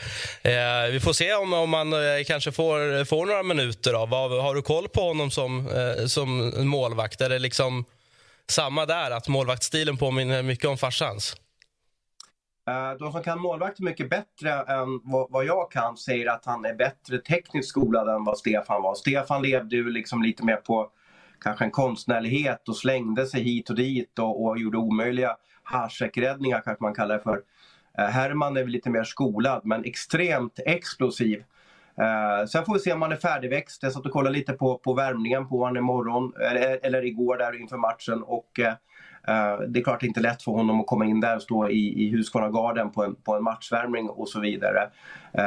Eh, 0.42 0.92
vi 0.92 1.00
får 1.00 1.14
se 1.14 1.34
om, 1.34 1.54
om 1.54 1.70
man 1.70 1.94
eh, 1.94 2.24
kanske 2.28 2.52
får, 2.52 3.06
får 3.06 3.26
några 3.26 3.44
minuter. 3.44 3.94
Av. 3.94 4.10
Vad, 4.10 4.44
har 4.44 4.56
du 4.56 4.62
koll 4.62 4.90
på 4.90 5.02
honom 5.02 5.32
som, 5.32 5.68
eh, 5.68 6.06
som 6.06 6.54
målvakt? 6.68 7.22
Är 7.22 7.30
det 7.30 7.40
liksom 7.40 7.86
samma 8.48 8.86
där, 8.86 9.12
att 9.12 9.28
målvaktsstilen 9.28 9.98
påminner 9.98 10.44
mycket 10.44 10.70
om 10.70 10.78
farsans? 10.78 11.36
Eh, 12.68 12.98
de 13.00 13.12
som 13.12 13.24
kan 13.24 13.40
målvakt 13.40 13.80
mycket 13.80 14.10
bättre 14.10 14.52
än 14.52 15.02
vad, 15.04 15.32
vad, 15.32 15.46
jag 15.46 15.72
kan 15.72 15.98
säger 15.98 16.30
att 16.30 16.46
han 16.46 16.66
är 16.66 16.74
bättre 16.74 17.18
tekniskt 17.18 17.70
skolad 17.70 18.10
än 18.10 18.24
vad 18.24 18.38
Stefan 18.38 18.82
var. 18.82 18.96
Stefan 18.96 19.42
levde 19.42 19.76
ju 19.76 19.90
liksom 19.90 20.24
lite 20.24 20.46
mer 20.46 20.56
på 20.56 20.90
kanske 21.42 21.66
en 21.66 21.72
konstnärlighet 21.72 22.70
och 22.70 22.78
slängde 22.78 23.26
sig 23.26 23.44
hit 23.44 23.70
och 23.70 23.76
dit 23.76 24.20
och, 24.20 24.46
och 24.46 24.58
gjorde 24.58 24.78
omöjliga 24.78 25.38
Hasek-räddningar 25.64 26.62
kanske 26.62 26.84
man 26.84 26.94
kallar 26.94 27.16
det 27.18 27.24
för. 27.24 27.42
Eh, 27.98 28.06
Herman 28.06 28.58
är 28.58 28.64
väl 28.64 28.72
lite 28.72 28.90
mer 28.90 29.04
skolad 29.04 29.62
men 29.64 29.86
extremt 29.86 30.60
explosiv. 30.66 31.44
Eh, 31.98 32.46
sen 32.46 32.66
får 32.66 32.74
vi 32.74 32.80
se 32.80 32.94
om 32.94 33.02
han 33.02 33.12
är 33.12 33.16
färdigväxt. 33.16 33.84
Jag 33.84 33.92
satt 33.92 34.06
och 34.06 34.12
kollade 34.12 34.38
lite 34.38 34.54
på, 34.54 34.78
på 34.78 34.94
värmningen 34.94 35.48
på 35.48 35.60
honom 35.60 35.78
imorgon, 35.78 36.34
eller, 36.50 36.80
eller 36.84 37.06
igår 37.06 37.38
där 37.38 37.62
inför 37.62 37.78
matchen. 37.78 38.24
Och, 38.24 38.60
eh, 38.60 38.74
det 39.68 39.80
är 39.80 39.84
klart 39.84 40.00
det 40.00 40.06
är 40.06 40.08
inte 40.08 40.22
lätt 40.22 40.44
för 40.44 40.52
honom 40.52 40.80
att 40.80 40.88
komma 40.88 41.06
in 41.06 41.20
där 41.20 41.36
och 41.36 41.42
stå 41.42 41.70
i, 41.70 42.06
i 42.06 42.10
Husqvarna 42.10 42.90
på 42.90 43.04
en, 43.04 43.16
på 43.16 43.36
en 43.36 43.44
matchvärmning 43.44 44.10
och 44.10 44.30
så 44.30 44.40
vidare. 44.40 44.90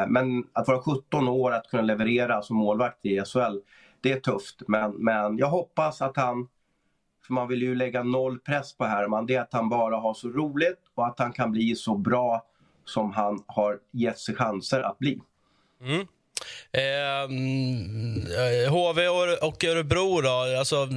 Men 0.08 0.44
att 0.52 0.68
vara 0.68 0.78
17 0.78 1.28
år, 1.28 1.52
att 1.52 1.70
kunna 1.70 1.82
leverera 1.82 2.42
som 2.42 2.56
målvakt 2.56 3.06
i 3.06 3.22
SHL, 3.24 3.58
det 4.00 4.12
är 4.12 4.20
tufft. 4.20 4.62
Men, 4.68 4.90
men 4.90 5.38
jag 5.38 5.46
hoppas 5.46 6.02
att 6.02 6.16
han 6.16 6.48
för 7.26 7.34
man 7.34 7.48
vill 7.48 7.62
ju 7.62 7.74
lägga 7.74 8.02
noll 8.02 8.38
press 8.38 8.76
på 8.76 8.84
Herman. 8.84 9.26
Det 9.26 9.34
är 9.34 9.40
att 9.40 9.52
han 9.52 9.68
bara 9.68 9.96
har 9.96 10.14
så 10.14 10.28
roligt 10.28 10.80
och 10.94 11.06
att 11.06 11.18
han 11.18 11.32
kan 11.32 11.52
bli 11.52 11.74
så 11.74 11.96
bra 11.96 12.44
som 12.84 13.12
han 13.12 13.42
har 13.46 13.78
gett 13.92 14.18
sig 14.18 14.34
chanser 14.34 14.80
att 14.80 14.98
bli. 14.98 15.20
Mm. 15.80 16.06
Eh, 16.72 17.28
HV 18.72 19.08
och 19.42 19.64
Örebro 19.64 20.20
då, 20.20 20.58
alltså, 20.58 20.88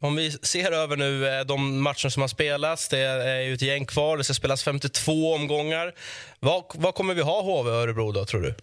om 0.00 0.16
vi 0.16 0.30
ser 0.30 0.72
över 0.72 0.96
nu 0.96 1.28
eh, 1.28 1.44
de 1.44 1.82
matcher 1.82 2.08
som 2.08 2.20
har 2.20 2.28
spelats, 2.28 2.88
det 2.88 2.98
är 2.98 3.40
ju 3.40 3.54
ett 3.54 3.62
gäng 3.62 3.86
kvar, 3.86 4.16
det 4.16 4.24
ska 4.24 4.34
spelas 4.34 4.64
52 4.64 5.34
omgångar. 5.34 5.94
Vad, 6.40 6.64
vad 6.74 6.94
kommer 6.94 7.14
vi 7.14 7.22
ha 7.22 7.42
HV 7.42 7.70
och 7.70 7.76
Örebro 7.76 8.12
då, 8.12 8.24
tror 8.24 8.40
du? 8.40 8.54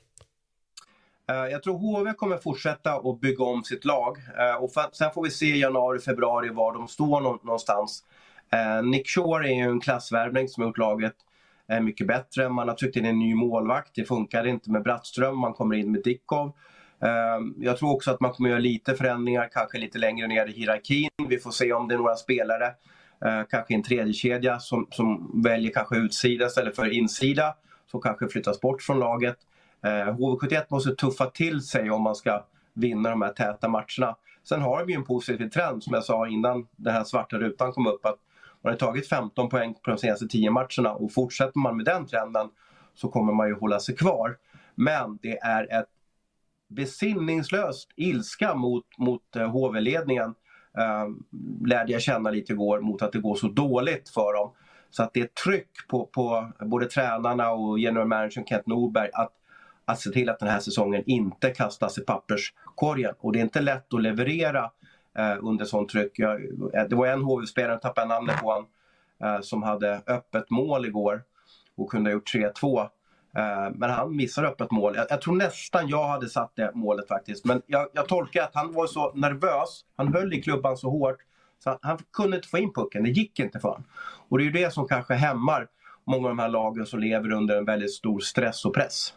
Eh, 1.34 1.52
jag 1.52 1.64
tror 1.64 1.78
HV 1.78 2.14
kommer 2.14 2.38
fortsätta 2.38 2.94
att 2.94 3.20
bygga 3.22 3.44
om 3.44 3.64
sitt 3.64 3.86
lag. 3.86 4.18
Eh, 4.18 4.64
och 4.64 4.72
sen 4.94 5.12
får 5.12 5.24
vi 5.24 5.30
se 5.30 5.46
i 5.46 5.60
januari, 5.60 6.00
februari 6.00 6.50
var 6.50 6.74
de 6.74 6.88
står 6.88 7.22
någonstans. 7.22 8.04
Eh, 8.52 8.84
Nick 8.84 9.08
Shore 9.08 9.50
är 9.50 9.54
ju 9.54 9.62
en 9.62 9.80
klassvärvning 9.80 10.48
som 10.48 10.64
har 10.64 10.68
gjort 10.70 10.78
laget 10.78 11.16
mycket 11.82 12.08
bättre. 12.08 12.50
Man 12.50 12.68
har 12.68 12.76
tryckt 12.76 12.96
in 12.96 13.06
en 13.06 13.20
ny 13.20 13.36
målvakt. 13.36 13.92
Det 13.96 14.06
funkade 14.06 14.50
inte 14.50 14.72
med 14.72 14.84
Brattström. 14.84 15.38
Man 15.38 15.54
kommer 15.54 15.76
in 15.76 15.92
med 15.92 16.04
Dickov. 16.04 16.52
Jag 17.58 17.78
tror 17.78 17.94
också 17.94 18.12
att 18.12 18.20
man 18.20 18.32
kommer 18.32 18.50
göra 18.50 18.60
lite 18.60 18.96
förändringar, 18.96 19.50
kanske 19.54 19.78
lite 19.78 19.98
längre 19.98 20.28
ner 20.28 20.48
i 20.48 20.52
hierarkin. 20.52 21.10
Vi 21.30 21.38
får 21.38 21.52
se 21.52 21.74
om 21.74 21.88
det 21.88 21.94
är 21.94 21.98
några 21.98 22.16
spelare, 22.16 22.74
kanske 23.50 23.74
en 23.74 23.84
tredje 23.84 24.14
kedja 24.14 24.60
som, 24.60 24.88
som 24.92 25.42
väljer 25.44 25.72
kanske 25.72 25.96
utsida 25.98 26.46
istället 26.46 26.76
för 26.76 26.94
insida. 26.94 27.56
Som 27.92 28.02
kanske 28.02 28.28
flyttas 28.28 28.62
bort 28.62 28.82
från 28.82 29.00
laget. 29.00 29.38
Eh, 29.84 29.90
HV71 29.90 30.66
måste 30.70 30.96
tuffa 30.96 31.26
till 31.26 31.62
sig 31.62 31.92
om 31.92 32.02
man 32.02 32.16
ska 32.16 32.46
vinna 32.74 33.10
de 33.10 33.22
här 33.22 33.34
täta 33.34 33.70
matcherna. 33.70 34.16
Sen 34.44 34.62
har 34.62 34.86
vi 34.86 34.94
en 34.94 35.04
positiv 35.04 35.50
trend 35.50 35.84
som 35.84 35.94
jag 35.94 36.04
sa 36.04 36.28
innan 36.28 36.68
den 36.76 36.94
här 36.94 37.04
svarta 37.04 37.38
rutan 37.38 37.72
kom 37.72 37.88
upp 37.88 38.06
att 38.06 38.20
man 38.62 38.74
har 38.74 38.78
tagit 38.78 39.10
15 39.10 39.50
poäng 39.50 39.74
på 39.74 39.90
de 39.92 39.98
senaste 39.98 40.28
10 40.28 40.52
matcherna 40.52 40.94
och 40.94 41.14
fortsätter 41.14 41.60
man 41.60 41.78
med 41.78 41.86
den 41.86 42.06
trenden 42.06 42.50
så 42.94 43.08
kommer 43.08 43.34
man 43.34 43.48
ju 43.48 43.54
hålla 43.54 43.80
sig 43.80 43.96
kvar. 43.96 44.38
Men 44.76 45.20
det 45.22 45.38
är 45.38 45.80
ett 45.80 45.90
besinningslöst 46.70 47.90
ilska 47.96 48.56
mot, 48.56 48.86
mot 48.98 49.36
eh, 49.36 49.48
HV-ledningen 49.48 50.36
eh, 50.78 51.08
lärde 51.68 51.92
jag 51.92 52.02
känna 52.02 52.30
lite 52.30 52.54
igår 52.54 52.80
mot 52.80 53.02
att 53.02 53.12
det 53.12 53.20
går 53.20 53.36
så 53.36 53.48
dåligt 53.48 54.10
för 54.10 54.34
dem. 54.34 54.52
Så 54.90 55.04
att 55.04 55.14
det 55.14 55.22
är 55.22 55.28
tryck 55.28 55.70
på, 55.90 56.06
på 56.06 56.52
både 56.60 56.86
tränarna 56.86 57.52
och 57.52 57.80
general 57.80 58.08
managern 58.08 58.46
Kent 58.46 58.68
Norberg 58.68 59.10
att 59.14 59.34
att 59.86 60.00
se 60.00 60.10
till 60.10 60.30
att 60.30 60.40
den 60.40 60.50
här 60.50 60.60
säsongen 60.60 61.04
inte 61.06 61.50
kastas 61.50 61.98
i 61.98 62.02
papperskorgen. 62.02 63.14
Och 63.20 63.34
det 63.34 63.40
är 63.40 63.44
inte 63.44 63.62
lätt 63.62 63.94
att 63.94 64.02
leverera 64.02 64.72
eh, 65.18 65.38
under 65.42 65.66
sånt 65.66 65.90
tryck. 65.90 66.12
Jag, 66.14 66.44
eh, 66.74 66.84
det 66.90 66.96
var 66.96 67.08
en 67.08 67.22
HV-spelare, 67.22 67.72
jag 67.72 67.82
tappade 67.82 68.08
namnet 68.08 68.40
på 68.42 68.48
honom, 68.48 68.66
eh, 69.24 69.42
som 69.42 69.64
hade 69.64 70.02
öppet 70.08 70.50
mål 70.50 70.86
igår 70.86 71.24
och 71.76 71.92
kunde 71.92 72.10
ha 72.10 72.14
gjort 72.14 72.34
3-2. 72.34 72.82
Eh, 73.38 73.72
men 73.76 73.90
han 73.90 74.16
missar 74.16 74.44
öppet 74.44 74.72
mål. 74.72 74.96
Jag, 74.96 75.06
jag, 75.10 75.22
tror 75.22 75.36
nästan 75.36 75.88
jag 75.88 76.08
hade 76.08 76.30
satt 76.30 76.52
det 76.56 76.72
målet 76.74 77.08
faktiskt. 77.08 77.46
Men 77.46 77.62
jag, 77.68 77.88
jag 77.94 78.08
tolkar 78.08 78.44
att 78.44 78.56
han 78.56 78.74
var 78.74 78.88
så 78.88 79.12
nervös, 79.14 79.86
han 79.96 80.14
höll 80.14 80.34
i 80.34 80.42
klubban 80.42 80.78
så 80.78 80.90
hårt 80.90 81.18
så 81.64 81.70
han, 81.70 81.80
han 81.82 81.98
kunde 82.14 82.38
inte 82.38 82.48
få 82.48 82.58
in 82.58 82.74
pucken, 82.74 83.04
det 83.04 83.10
gick 83.10 83.40
inte 83.40 83.60
för 83.60 83.68
honom. 83.70 83.84
Och 84.30 84.38
det 84.38 84.44
är 84.44 84.46
ju 84.46 84.52
det 84.52 84.74
som 84.74 84.88
kanske 84.88 85.14
hämmar 85.14 85.68
många 86.06 86.30
av 86.30 86.36
de 86.36 86.40
här 86.40 86.50
lagen 86.50 86.86
som 86.86 87.00
lever 87.00 87.32
under 87.32 87.58
en 87.58 87.66
väldigt 87.66 87.94
stor 87.94 88.20
stress 88.20 88.66
och 88.66 88.74
press. 88.74 89.14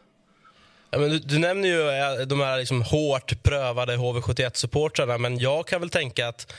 Ja, 0.96 1.00
men 1.00 1.10
du, 1.10 1.18
du 1.18 1.38
nämner 1.38 1.68
ju 1.68 1.88
eh, 1.88 2.26
de 2.26 2.40
här 2.40 2.58
liksom 2.58 2.82
hårt 2.82 3.42
prövade 3.42 3.96
HV71-supportrarna 3.96 5.18
men 5.18 5.38
jag 5.38 5.66
kan 5.66 5.80
väl 5.80 5.90
tänka 5.90 6.28
att 6.28 6.54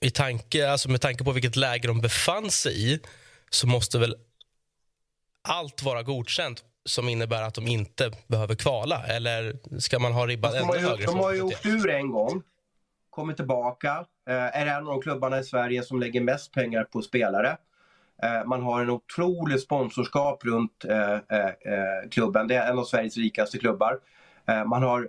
i 0.00 0.10
tanke, 0.10 0.70
alltså 0.70 0.90
med 0.90 1.00
tanke 1.00 1.24
på 1.24 1.32
vilket 1.32 1.56
läge 1.56 1.88
de 1.88 2.00
befann 2.00 2.50
sig 2.50 2.92
i 2.92 3.00
så 3.50 3.66
måste 3.66 3.98
väl 3.98 4.16
allt 5.48 5.82
vara 5.82 6.02
godkänt 6.02 6.64
som 6.84 7.08
innebär 7.08 7.42
att 7.42 7.54
de 7.54 7.66
inte 7.66 8.10
behöver 8.26 8.54
kvala? 8.54 9.06
Eller 9.06 9.56
ska 9.80 9.98
man 9.98 10.12
ha 10.12 10.26
ribban 10.26 10.54
ännu 10.54 10.78
högre? 10.78 11.04
De 11.04 11.18
har 11.18 11.32
ju 11.32 11.42
åkt 11.42 11.66
ur 11.66 11.90
en 11.90 12.10
gång, 12.10 12.42
kommit 13.10 13.36
tillbaka. 13.36 14.04
Eh, 14.28 14.34
är 14.34 14.66
en 14.66 14.76
av 14.76 14.84
de 14.84 15.02
klubbarna 15.02 15.38
i 15.38 15.44
Sverige 15.44 15.82
som 15.82 16.00
lägger 16.00 16.20
mest 16.20 16.52
pengar 16.52 16.84
på 16.84 17.02
spelare. 17.02 17.56
Eh, 18.22 18.46
man 18.46 18.62
har 18.62 18.82
en 18.82 18.90
otrolig 18.90 19.60
sponsorskap 19.60 20.44
runt 20.44 20.84
eh, 20.84 21.12
eh, 21.12 22.08
klubben. 22.10 22.48
Det 22.48 22.54
är 22.54 22.70
en 22.70 22.78
av 22.78 22.84
Sveriges 22.84 23.16
rikaste 23.16 23.58
klubbar. 23.58 23.98
Man 24.66 24.82
har 24.82 25.08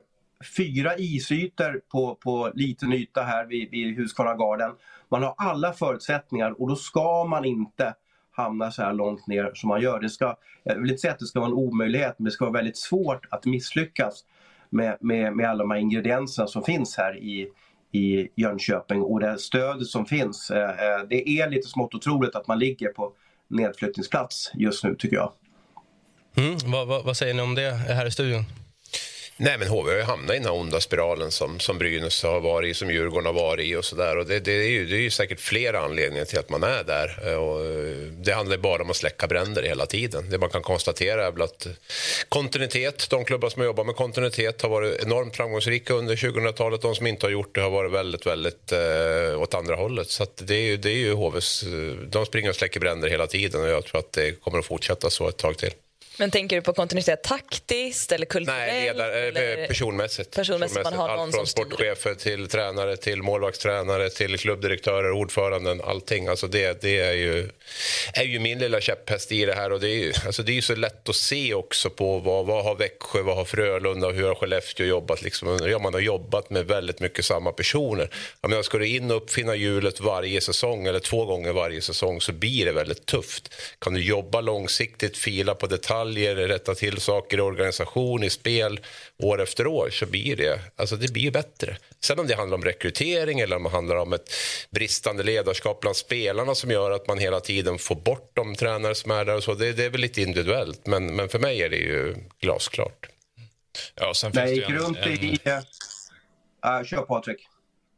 fyra 0.57 0.97
isytor 0.97 1.81
på, 1.91 2.15
på 2.15 2.51
liten 2.53 2.93
yta 2.93 3.21
här 3.21 3.45
vid, 3.45 3.71
vid 3.71 3.95
Husqvarna 3.97 4.35
Garden. 4.35 4.71
Man 5.09 5.23
har 5.23 5.33
alla 5.37 5.73
förutsättningar 5.73 6.61
och 6.61 6.69
då 6.69 6.75
ska 6.75 7.25
man 7.25 7.45
inte 7.45 7.93
hamna 8.31 8.71
så 8.71 8.81
här 8.81 8.93
långt 8.93 9.27
ner 9.27 9.51
som 9.53 9.67
man 9.67 9.81
gör. 9.81 9.99
Det 9.99 10.09
ska, 10.09 10.35
jag 10.63 10.75
vill 10.75 10.89
inte 10.89 11.01
säga 11.01 11.13
att 11.13 11.19
det 11.19 11.25
ska 11.25 11.39
vara 11.39 11.49
en 11.49 11.57
omöjlighet 11.57 12.15
men 12.17 12.25
det 12.25 12.31
ska 12.31 12.45
vara 12.45 12.53
väldigt 12.53 12.77
svårt 12.77 13.27
att 13.31 13.45
misslyckas 13.45 14.23
med, 14.69 14.97
med, 15.01 15.35
med 15.35 15.49
alla 15.49 15.63
de 15.63 15.71
här 15.71 15.77
ingredienserna 15.77 16.47
som 16.47 16.63
finns 16.63 16.97
här 16.97 17.17
i, 17.17 17.49
i 17.91 18.27
Jönköping 18.35 19.01
och 19.01 19.19
det 19.19 19.39
stöd 19.39 19.87
som 19.87 20.05
finns. 20.05 20.51
Eh, 20.51 20.69
eh, 20.69 21.03
det 21.09 21.29
är 21.29 21.49
lite 21.49 21.67
smått 21.67 21.95
otroligt 21.95 22.35
att 22.35 22.47
man 22.47 22.59
ligger 22.59 22.89
på 22.89 23.13
nedflyttningsplats 23.47 24.51
just 24.53 24.83
nu 24.83 24.95
tycker 24.95 25.15
jag. 25.15 25.31
Mm, 26.37 26.57
vad, 26.65 26.87
vad, 26.87 27.05
vad, 27.05 27.17
säger 27.17 27.33
ni 27.33 27.41
om 27.41 27.55
det 27.55 27.71
här 27.71 28.05
i 28.05 28.11
studion? 28.11 28.43
Nej, 29.41 29.57
men 29.57 29.67
HV 29.67 29.89
har 29.91 29.97
ju 29.97 30.03
hamnat 30.03 30.35
i 30.35 30.37
den 30.37 30.45
här 30.45 30.53
onda 30.53 30.81
spiralen 30.81 31.31
som, 31.31 31.59
som 31.59 31.77
Brynäs 31.77 32.23
har 32.23 32.39
varit 32.39 32.71
i, 32.71 32.73
som 32.73 32.91
Djurgården 32.91 33.25
har 33.25 33.33
varit 33.33 33.65
i 33.65 33.75
och 33.75 33.85
sådär. 33.85 34.17
Och 34.17 34.25
det, 34.25 34.39
det, 34.39 34.51
är 34.51 34.69
ju, 34.69 34.85
det 34.85 34.95
är 34.95 35.01
ju 35.01 35.09
säkert 35.09 35.39
flera 35.39 35.79
anledningar 35.79 36.25
till 36.25 36.39
att 36.39 36.49
man 36.49 36.63
är 36.63 36.83
där. 36.83 37.19
Eh, 37.27 37.33
och 37.33 37.65
eh, 37.65 37.95
det 38.11 38.33
handlar 38.33 38.57
bara 38.57 38.81
om 38.81 38.89
att 38.89 38.95
släcka 38.95 39.27
bränder 39.27 39.63
hela 39.63 39.85
tiden. 39.85 40.29
Det 40.29 40.37
man 40.37 40.49
kan 40.49 40.61
konstatera 40.61 41.27
är 41.27 41.43
att 41.43 41.65
eh, 41.65 41.71
kontinuitet, 42.29 43.09
de 43.09 43.25
klubbar 43.25 43.49
som 43.49 43.59
har 43.59 43.65
jobbat 43.65 43.85
med 43.85 43.95
kontinuitet 43.95 44.61
har 44.61 44.69
varit 44.69 45.03
enormt 45.03 45.35
framgångsrika 45.35 45.93
under 45.93 46.15
2000-talet. 46.15 46.81
De 46.81 46.95
som 46.95 47.07
inte 47.07 47.25
har 47.25 47.31
gjort 47.31 47.55
det 47.55 47.61
har 47.61 47.69
varit 47.69 47.91
väldigt, 47.91 48.25
väldigt 48.25 48.71
eh, 48.71 49.41
åt 49.41 49.53
andra 49.53 49.75
hållet. 49.75 50.09
Så 50.09 50.25
det 50.35 50.55
är 50.55 50.61
ju, 50.61 50.77
det 50.77 50.89
är 50.89 50.97
ju 50.97 51.13
HVs, 51.13 51.63
de 52.07 52.25
springer 52.25 52.49
och 52.49 52.55
släcker 52.55 52.79
bränder 52.79 53.09
hela 53.09 53.27
tiden 53.27 53.61
och 53.61 53.69
jag 53.69 53.85
tror 53.85 53.99
att 53.99 54.11
det 54.11 54.31
kommer 54.31 54.59
att 54.59 54.65
fortsätta 54.65 55.09
så 55.09 55.27
ett 55.27 55.37
tag 55.37 55.57
till. 55.57 55.71
Men 56.19 56.31
tänker 56.31 56.55
du 56.55 56.61
på 56.61 56.73
kontinuitet 56.73 57.23
taktiskt 57.23 58.11
eller 58.11 58.25
kulturellt? 58.25 58.73
Nej, 58.73 58.83
ledar, 58.83 59.09
eh, 59.09 59.27
eller 59.27 59.67
personmässigt. 59.67 60.35
personmässigt, 60.35 60.83
man 60.83 60.93
har 60.93 61.09
Allt 61.09 61.35
från 61.35 61.47
sportchefer 61.47 62.15
till 62.15 62.47
tränare, 62.47 62.97
till 62.97 63.23
målvaktstränare, 63.23 64.09
till 64.09 64.37
klubbdirektörer, 64.37 65.11
ordföranden, 65.11 65.81
allting. 65.81 66.27
Alltså 66.27 66.47
det, 66.47 66.81
det 66.81 66.99
är, 66.99 67.13
ju, 67.13 67.49
är 68.13 68.23
ju 68.23 68.39
min 68.39 68.59
lilla 68.59 68.81
käpphäst 68.81 69.31
i 69.31 69.45
det 69.45 69.53
här. 69.53 69.71
Och 69.71 69.79
det 69.79 69.87
är 69.89 69.95
ju 69.95 70.13
alltså 70.25 70.43
det 70.43 70.57
är 70.57 70.61
så 70.61 70.75
lätt 70.75 71.09
att 71.09 71.15
se 71.15 71.53
också 71.53 71.89
på 71.89 72.19
vad, 72.19 72.45
vad 72.45 72.63
har 72.63 72.75
Växjö, 72.75 73.21
vad 73.21 73.35
har 73.35 73.45
Frölunda 73.45 74.07
och 74.07 74.13
hur 74.13 74.27
har 74.27 74.35
Skellefteå 74.35 74.85
jobbat. 74.85 75.21
Liksom, 75.21 75.59
ja, 75.67 75.79
man 75.79 75.93
har 75.93 76.01
jobbat 76.01 76.49
med 76.49 76.67
väldigt 76.67 76.99
mycket 76.99 77.25
samma 77.25 77.51
personer. 77.51 78.09
Jag 78.41 78.49
menar, 78.49 78.63
ska 78.63 78.77
du 78.77 78.87
in 78.87 79.11
och 79.11 79.17
uppfinna 79.17 79.55
hjulet 79.55 79.99
varje 79.99 80.41
säsong 80.41 80.87
eller 80.87 80.99
två 80.99 81.25
gånger 81.25 81.53
varje 81.53 81.81
säsong 81.81 82.21
så 82.21 82.31
blir 82.31 82.65
det 82.65 82.71
väldigt 82.71 83.05
tufft. 83.05 83.53
Kan 83.79 83.93
du 83.93 84.03
jobba 84.03 84.41
långsiktigt, 84.41 85.17
fila 85.17 85.55
på 85.55 85.67
detaljer 85.67 86.08
detaljer, 86.09 86.47
rätta 86.47 86.75
till 86.75 87.01
saker 87.01 87.37
i 87.37 87.41
organisation, 87.41 88.23
i 88.23 88.29
spel 88.29 88.79
år 89.17 89.41
efter 89.41 89.67
år 89.67 89.89
så 89.89 90.05
blir 90.05 90.35
det, 90.35 90.59
alltså 90.75 90.95
det 90.95 91.13
blir 91.13 91.31
bättre. 91.31 91.77
Sen 91.99 92.19
om 92.19 92.27
det 92.27 92.35
handlar 92.35 92.57
om 92.57 92.63
rekrytering 92.63 93.39
eller 93.39 93.55
om 93.55 93.63
det 93.63 93.69
handlar 93.69 93.95
om 93.95 94.13
ett 94.13 94.33
bristande 94.69 95.23
ledarskap 95.23 95.79
bland 95.79 95.95
spelarna 95.95 96.55
som 96.55 96.71
gör 96.71 96.91
att 96.91 97.07
man 97.07 97.17
hela 97.19 97.39
tiden 97.39 97.79
får 97.79 97.95
bort 97.95 98.31
de 98.33 98.55
tränare 98.55 98.95
som 98.95 99.11
är 99.11 99.25
där 99.25 99.35
och 99.35 99.43
så, 99.43 99.53
det, 99.53 99.73
det 99.73 99.85
är 99.85 99.89
väl 99.89 100.01
lite 100.01 100.21
individuellt. 100.21 100.85
Men, 100.85 101.15
men 101.15 101.29
för 101.29 101.39
mig 101.39 101.61
är 101.61 101.69
det 101.69 101.77
ju 101.77 102.15
glasklart. 102.41 103.09
Ja, 103.95 104.13
sen 104.13 104.31
finns 104.31 104.45
det 104.45 104.55
gick 104.55 104.69
runt 104.69 104.97
en... 104.97 105.11
i... 105.11 105.39
Uh, 106.65 106.83
kör 106.85 107.01
Patrik. 107.01 107.47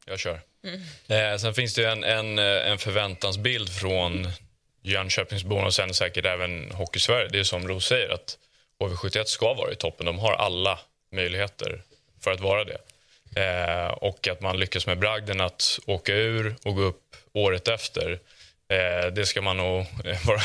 Jag 0.05 0.19
kör. 0.19 0.41
Mm. 0.63 1.33
Eh, 1.33 1.37
sen 1.37 1.53
finns 1.53 1.73
det 1.73 1.85
en, 1.85 2.03
en, 2.03 2.39
en 2.39 2.77
förväntansbild 2.77 3.69
från 3.69 4.27
Jönköpingsborna 4.81 5.65
och 5.65 5.73
sen 5.73 5.93
säkert 5.93 6.25
även 6.25 6.71
Hockeysverige. 6.71 7.27
Det 7.27 7.39
är 7.39 7.43
som 7.43 7.67
Rose 7.67 7.87
säger 7.87 8.09
att 8.09 8.37
HV71 8.79 9.23
ska 9.23 9.53
vara 9.53 9.71
i 9.71 9.75
toppen. 9.75 10.05
De 10.05 10.19
har 10.19 10.33
alla 10.33 10.79
möjligheter 11.11 11.81
för 12.23 12.31
att 12.31 12.39
vara 12.39 12.63
det. 12.63 12.77
Eh, 13.35 13.87
och 13.87 14.27
att 14.27 14.41
man 14.41 14.59
lyckas 14.59 14.87
med 14.87 14.99
bragden 14.99 15.41
att 15.41 15.79
åka 15.85 16.13
ur 16.13 16.55
och 16.63 16.75
gå 16.75 16.81
upp 16.81 17.15
året 17.33 17.67
efter. 17.67 18.19
Eh, 18.71 19.11
det 19.11 19.25
ska 19.25 19.41
man 19.41 19.57
nog 19.57 19.85
vara 20.25 20.41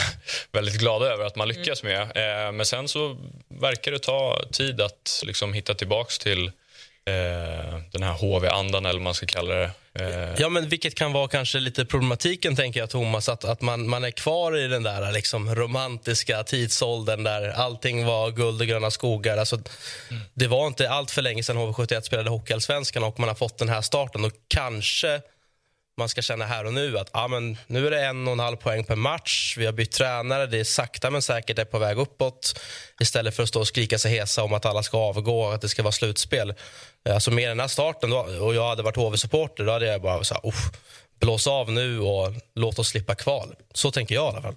väldigt 0.53 0.79
glad 0.79 1.03
över 1.03 1.25
att 1.25 1.37
man 1.37 1.49
lyckas 1.49 1.83
med. 1.83 2.03
Eh, 2.03 2.53
men 2.53 2.67
sen 2.67 2.89
så 2.89 3.17
verkar 3.49 3.93
det 3.93 3.99
ta 3.99 4.43
tid 4.53 4.81
att 4.81 5.23
liksom 5.27 5.53
hitta 5.53 5.75
tillbaka 5.75 6.11
till 6.21 6.47
eh, 7.05 7.79
den 7.93 8.03
här 8.03 8.13
HV-andan 8.13 8.87
eller 8.87 8.99
vad 8.99 9.05
man 9.05 9.15
ska 9.15 9.27
kalla 9.27 9.55
det. 9.55 9.71
Eh. 10.01 10.35
Ja, 10.39 10.49
men 10.49 10.69
vilket 10.69 10.95
kan 10.95 11.13
vara 11.13 11.29
kanske 11.29 11.59
lite 11.59 11.85
problematiken, 11.85 12.57
tänker 12.57 12.81
jag, 12.81 12.91
Thomas, 12.91 13.29
att, 13.29 13.45
att 13.45 13.61
man, 13.61 13.89
man 13.89 14.05
är 14.05 14.11
kvar 14.11 14.57
i 14.57 14.69
den 14.69 14.83
där 14.83 15.13
liksom, 15.13 15.55
romantiska 15.55 16.45
tidsåldern 16.45 17.25
där 17.25 17.49
allting 17.49 18.07
var 18.07 18.31
guld 18.31 18.61
och 18.61 18.67
gröna 18.67 18.91
skogar. 18.91 19.37
Alltså, 19.37 19.57
mm. 19.57 20.23
Det 20.35 20.47
var 20.47 20.67
inte 20.67 20.91
allt 20.91 21.11
för 21.11 21.23
länge 21.23 21.43
sedan 21.43 21.57
HV71 21.57 22.01
spelade 22.01 22.31
Hockeyallsvenskan 22.31 23.05
och 23.05 23.21
man 23.21 23.29
har 23.29 23.37
fått 23.37 23.59
den 23.59 23.69
här 23.69 23.83
starten. 23.83 24.25
Och 24.25 24.33
kanske 24.49 25.21
man 25.99 26.09
ska 26.09 26.23
känna 26.23 26.45
här 26.45 26.65
och 26.65 26.73
nu 26.73 26.99
att 26.99 27.09
ah, 27.13 27.29
men 27.29 27.57
nu 27.67 27.87
är 27.87 27.91
det 27.91 28.05
en 28.05 28.27
och 28.27 28.33
en 28.33 28.41
halv 28.41 28.57
poäng 28.57 28.85
per 28.85 28.97
match. 28.97 29.55
Vi 29.59 29.67
har 29.67 29.73
bytt 29.73 29.93
tränare. 29.93 30.47
Det 30.47 30.61
är 30.61 30.65
sakta 30.65 31.11
men 31.11 31.23
säkert 31.23 31.59
är 31.59 31.65
på 31.65 31.79
väg 31.79 31.99
uppåt. 31.99 32.61
Istället 33.01 33.37
för 33.37 33.43
att 33.43 33.49
stå 33.49 33.61
och 33.61 33.69
skrika 33.69 33.99
sig 33.99 34.11
hesa 34.11 34.43
om 34.43 34.53
att 34.53 34.67
alla 34.67 34.83
ska 34.83 34.99
avgå 34.99 35.41
och 35.41 35.55
att 35.55 35.61
det 35.61 35.69
ska 35.69 35.83
vara 35.83 35.93
slutspel. 35.93 36.55
Eh, 37.07 37.15
alltså 37.15 37.31
med 37.31 37.49
den 37.49 37.61
här 37.61 37.67
starten 37.67 38.11
då, 38.11 38.27
och 38.41 38.55
jag 38.55 38.69
hade 38.69 38.83
varit 38.83 38.97
HV-supporter 38.97 39.65
då 39.65 39.73
hade 39.73 39.87
jag 39.87 40.03
bara 40.03 40.25
så 40.25 40.35
här, 40.35 40.43
blås 41.21 41.47
av 41.47 41.73
nu 41.73 42.01
och 42.01 42.33
låt 42.55 42.79
oss 42.79 42.89
slippa 42.89 43.15
kval. 43.15 43.55
Så 43.75 43.91
tänker 43.91 44.15
jag 44.15 44.25
i 44.25 44.29
alla 44.33 44.43
fall. 44.43 44.55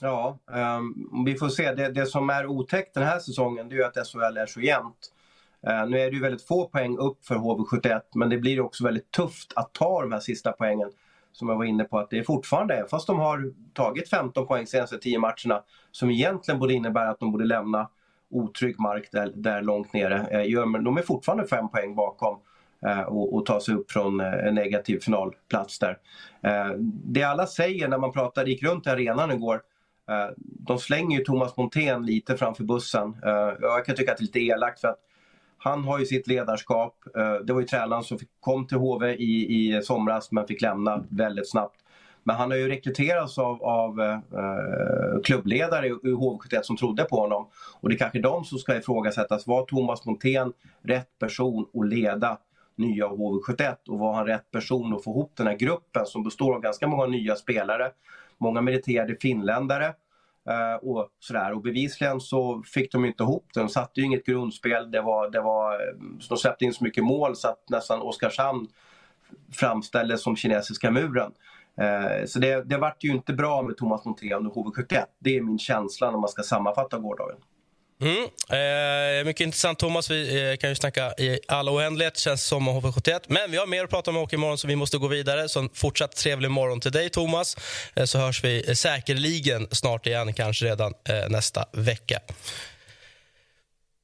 Ja, 0.00 0.38
um, 0.78 1.24
vi 1.24 1.34
får 1.34 1.48
se. 1.48 1.72
Det, 1.72 1.88
det, 1.88 2.06
som 2.06 2.30
är 2.30 2.46
otäckt 2.46 2.94
den 2.94 3.02
här 3.02 3.18
säsongen 3.18 3.68
det 3.68 3.76
är 3.76 3.84
att 3.84 4.08
SHL 4.08 4.36
är 4.36 4.46
så 4.46 4.60
jämnt. 4.60 5.12
Uh, 5.68 5.90
nu 5.90 6.00
är 6.00 6.10
det 6.10 6.16
ju 6.16 6.22
väldigt 6.22 6.46
få 6.46 6.68
poäng 6.68 6.98
upp 6.98 7.26
för 7.26 7.34
HV71 7.34 8.00
men 8.14 8.30
det 8.30 8.38
blir 8.38 8.60
också 8.60 8.84
väldigt 8.84 9.10
tufft 9.10 9.52
att 9.56 9.72
ta 9.72 10.00
de 10.00 10.12
här 10.12 10.20
sista 10.20 10.52
poängen. 10.52 10.90
Som 11.32 11.48
jag 11.48 11.56
var 11.56 11.64
inne 11.64 11.84
på 11.84 11.98
att 11.98 12.10
det 12.10 12.18
är 12.18 12.22
fortfarande, 12.22 12.86
fast 12.90 13.06
de 13.06 13.18
har 13.18 13.52
tagit 13.74 14.10
15 14.10 14.46
poäng 14.46 14.66
senaste 14.66 14.98
10 14.98 15.18
matcherna 15.18 15.62
som 15.90 16.10
egentligen 16.10 16.60
borde 16.60 16.74
innebära 16.74 17.10
att 17.10 17.20
de 17.20 17.32
borde 17.32 17.44
lämna 17.44 17.88
otrygg 18.30 18.80
mark 18.80 19.08
där, 19.12 19.32
där 19.34 19.62
långt 19.62 19.92
nere. 19.92 20.16
Eh, 20.16 20.80
de 20.82 20.96
är 20.96 21.02
fortfarande 21.02 21.46
fem 21.46 21.68
poäng 21.68 21.94
bakom 21.94 22.38
eh, 22.86 23.00
och, 23.00 23.34
och 23.34 23.46
ta 23.46 23.60
sig 23.60 23.74
upp 23.74 23.90
från 23.90 24.20
eh, 24.20 24.46
en 24.46 24.54
negativ 24.54 25.00
finalplats 25.00 25.78
där. 25.78 25.98
Eh, 26.42 26.70
det 27.04 27.22
alla 27.22 27.46
säger 27.46 27.88
när 27.88 27.98
man 27.98 28.12
pratar, 28.12 28.46
gick 28.46 28.62
runt 28.62 28.86
i 28.86 28.90
arenan 28.90 29.30
igår, 29.30 29.62
eh, 30.10 30.34
de 30.38 30.78
slänger 30.78 31.18
ju 31.18 31.24
Thomas 31.24 31.56
Montén 31.56 32.06
lite 32.06 32.36
framför 32.36 32.64
bussen. 32.64 33.16
Eh, 33.24 33.52
jag 33.60 33.84
kan 33.84 33.96
tycka 33.96 34.12
att 34.12 34.18
det 34.18 34.22
är 34.22 34.26
lite 34.26 34.40
elakt 34.40 34.80
för 34.80 34.88
att 34.88 35.00
han 35.62 35.84
har 35.84 35.98
ju 35.98 36.06
sitt 36.06 36.26
ledarskap. 36.26 36.96
Det 37.44 37.52
var 37.52 37.60
ju 37.60 37.66
tränaren 37.66 38.02
som 38.02 38.18
kom 38.40 38.66
till 38.66 38.78
HV 38.78 39.14
i, 39.14 39.76
i 39.76 39.82
somras 39.82 40.32
men 40.32 40.46
fick 40.46 40.60
lämna 40.62 41.04
väldigt 41.10 41.50
snabbt. 41.50 41.79
Men 42.22 42.36
han 42.36 42.50
har 42.50 42.58
ju 42.58 42.68
rekryterats 42.68 43.38
av, 43.38 43.62
av 43.62 44.00
eh, 44.00 44.14
eh 44.14 45.20
klubbledare 45.24 45.86
i 45.86 45.92
HV71 45.92 46.62
som 46.62 46.76
trodde 46.76 47.04
på 47.04 47.16
honom. 47.16 47.48
Och 47.80 47.88
det 47.88 47.94
är 47.94 47.98
kanske 47.98 48.20
de 48.20 48.44
som 48.44 48.58
ska 48.58 48.76
ifrågasättas. 48.76 49.46
Var 49.46 49.64
Thomas 49.64 50.04
Montén 50.06 50.52
rätt 50.82 51.18
person 51.18 51.66
att 51.74 51.88
leda 51.88 52.38
nya 52.76 53.08
HV71 53.08 53.76
och 53.88 53.98
var 53.98 54.12
han 54.12 54.26
rätt 54.26 54.50
person 54.50 54.94
att 54.94 55.04
få 55.04 55.10
ihop 55.10 55.32
den 55.36 55.46
här 55.46 55.56
gruppen 55.56 56.06
som 56.06 56.22
består 56.22 56.54
av 56.54 56.60
ganska 56.60 56.86
många 56.86 57.06
nya 57.06 57.36
spelare, 57.36 57.90
många 58.38 58.60
meriterade 58.60 59.16
finländare 59.20 59.94
Uh, 60.48 60.88
och 60.88 61.08
sådär. 61.18 61.52
Och 61.52 61.62
bevisligen 61.62 62.20
så 62.20 62.62
fick 62.62 62.92
de 62.92 63.04
inte 63.04 63.22
ihop 63.22 63.46
det. 63.54 63.60
De 63.60 63.68
satte 63.68 64.00
ju 64.00 64.06
inget 64.06 64.26
grundspel. 64.26 64.90
Det 64.90 65.00
var, 65.00 65.30
det 65.30 65.40
var, 65.40 65.72
eh, 65.72 65.94
de 66.28 66.38
släppte 66.38 66.64
in 66.64 66.72
så 66.72 66.84
mycket 66.84 67.04
mål 67.04 67.36
så 67.36 67.48
att 67.48 67.68
nästan 67.68 68.00
Oskarshamn 68.00 68.68
framställdes 69.52 70.22
som 70.22 70.36
kinesiska 70.36 70.90
muren. 70.90 71.32
Eh, 71.80 72.26
så 72.26 72.38
det, 72.38 72.62
det 72.68 72.76
vart 72.76 73.04
ju 73.04 73.10
inte 73.10 73.32
bra 73.32 73.62
med 73.62 73.76
Thomas 73.76 74.04
Montén 74.04 74.32
under 74.32 74.50
HV71. 74.50 75.04
Det 75.18 75.36
är 75.36 75.40
min 75.40 75.58
känsla 75.58 76.10
när 76.10 76.18
man 76.18 76.28
ska 76.28 76.42
sammanfatta 76.42 76.98
gårdagen. 76.98 77.36
Mm. 78.02 78.24
Eh, 78.50 79.24
mycket 79.24 79.44
intressant, 79.44 79.78
Thomas. 79.78 80.10
Vi 80.10 80.50
eh, 80.50 80.56
kan 80.56 80.70
ju 80.70 80.76
snacka 80.76 81.12
i 81.18 81.38
all 81.48 81.68
oändlighet, 81.68 82.18
känns 82.18 82.44
som 82.44 82.68
HV71. 82.68 83.20
Men 83.28 83.50
vi 83.50 83.56
har 83.56 83.66
mer 83.66 83.84
att 83.84 83.90
prata 83.90 84.10
om 84.10 84.16
hockey 84.16 84.36
imorgon, 84.36 84.58
så 84.58 84.68
vi 84.68 84.76
måste 84.76 84.98
gå 84.98 85.06
vidare. 85.06 85.48
Så 85.48 85.68
fortsatt 85.74 86.16
trevlig 86.16 86.50
morgon 86.50 86.80
till 86.80 86.92
dig, 86.92 87.10
Thomas. 87.10 87.56
Eh, 87.96 88.04
så 88.04 88.18
hörs 88.18 88.44
vi 88.44 88.68
eh, 88.68 88.74
säkerligen 88.74 89.68
snart 89.70 90.06
igen, 90.06 90.32
kanske 90.32 90.64
redan 90.66 90.94
eh, 91.08 91.28
nästa 91.28 91.64
vecka. 91.72 92.18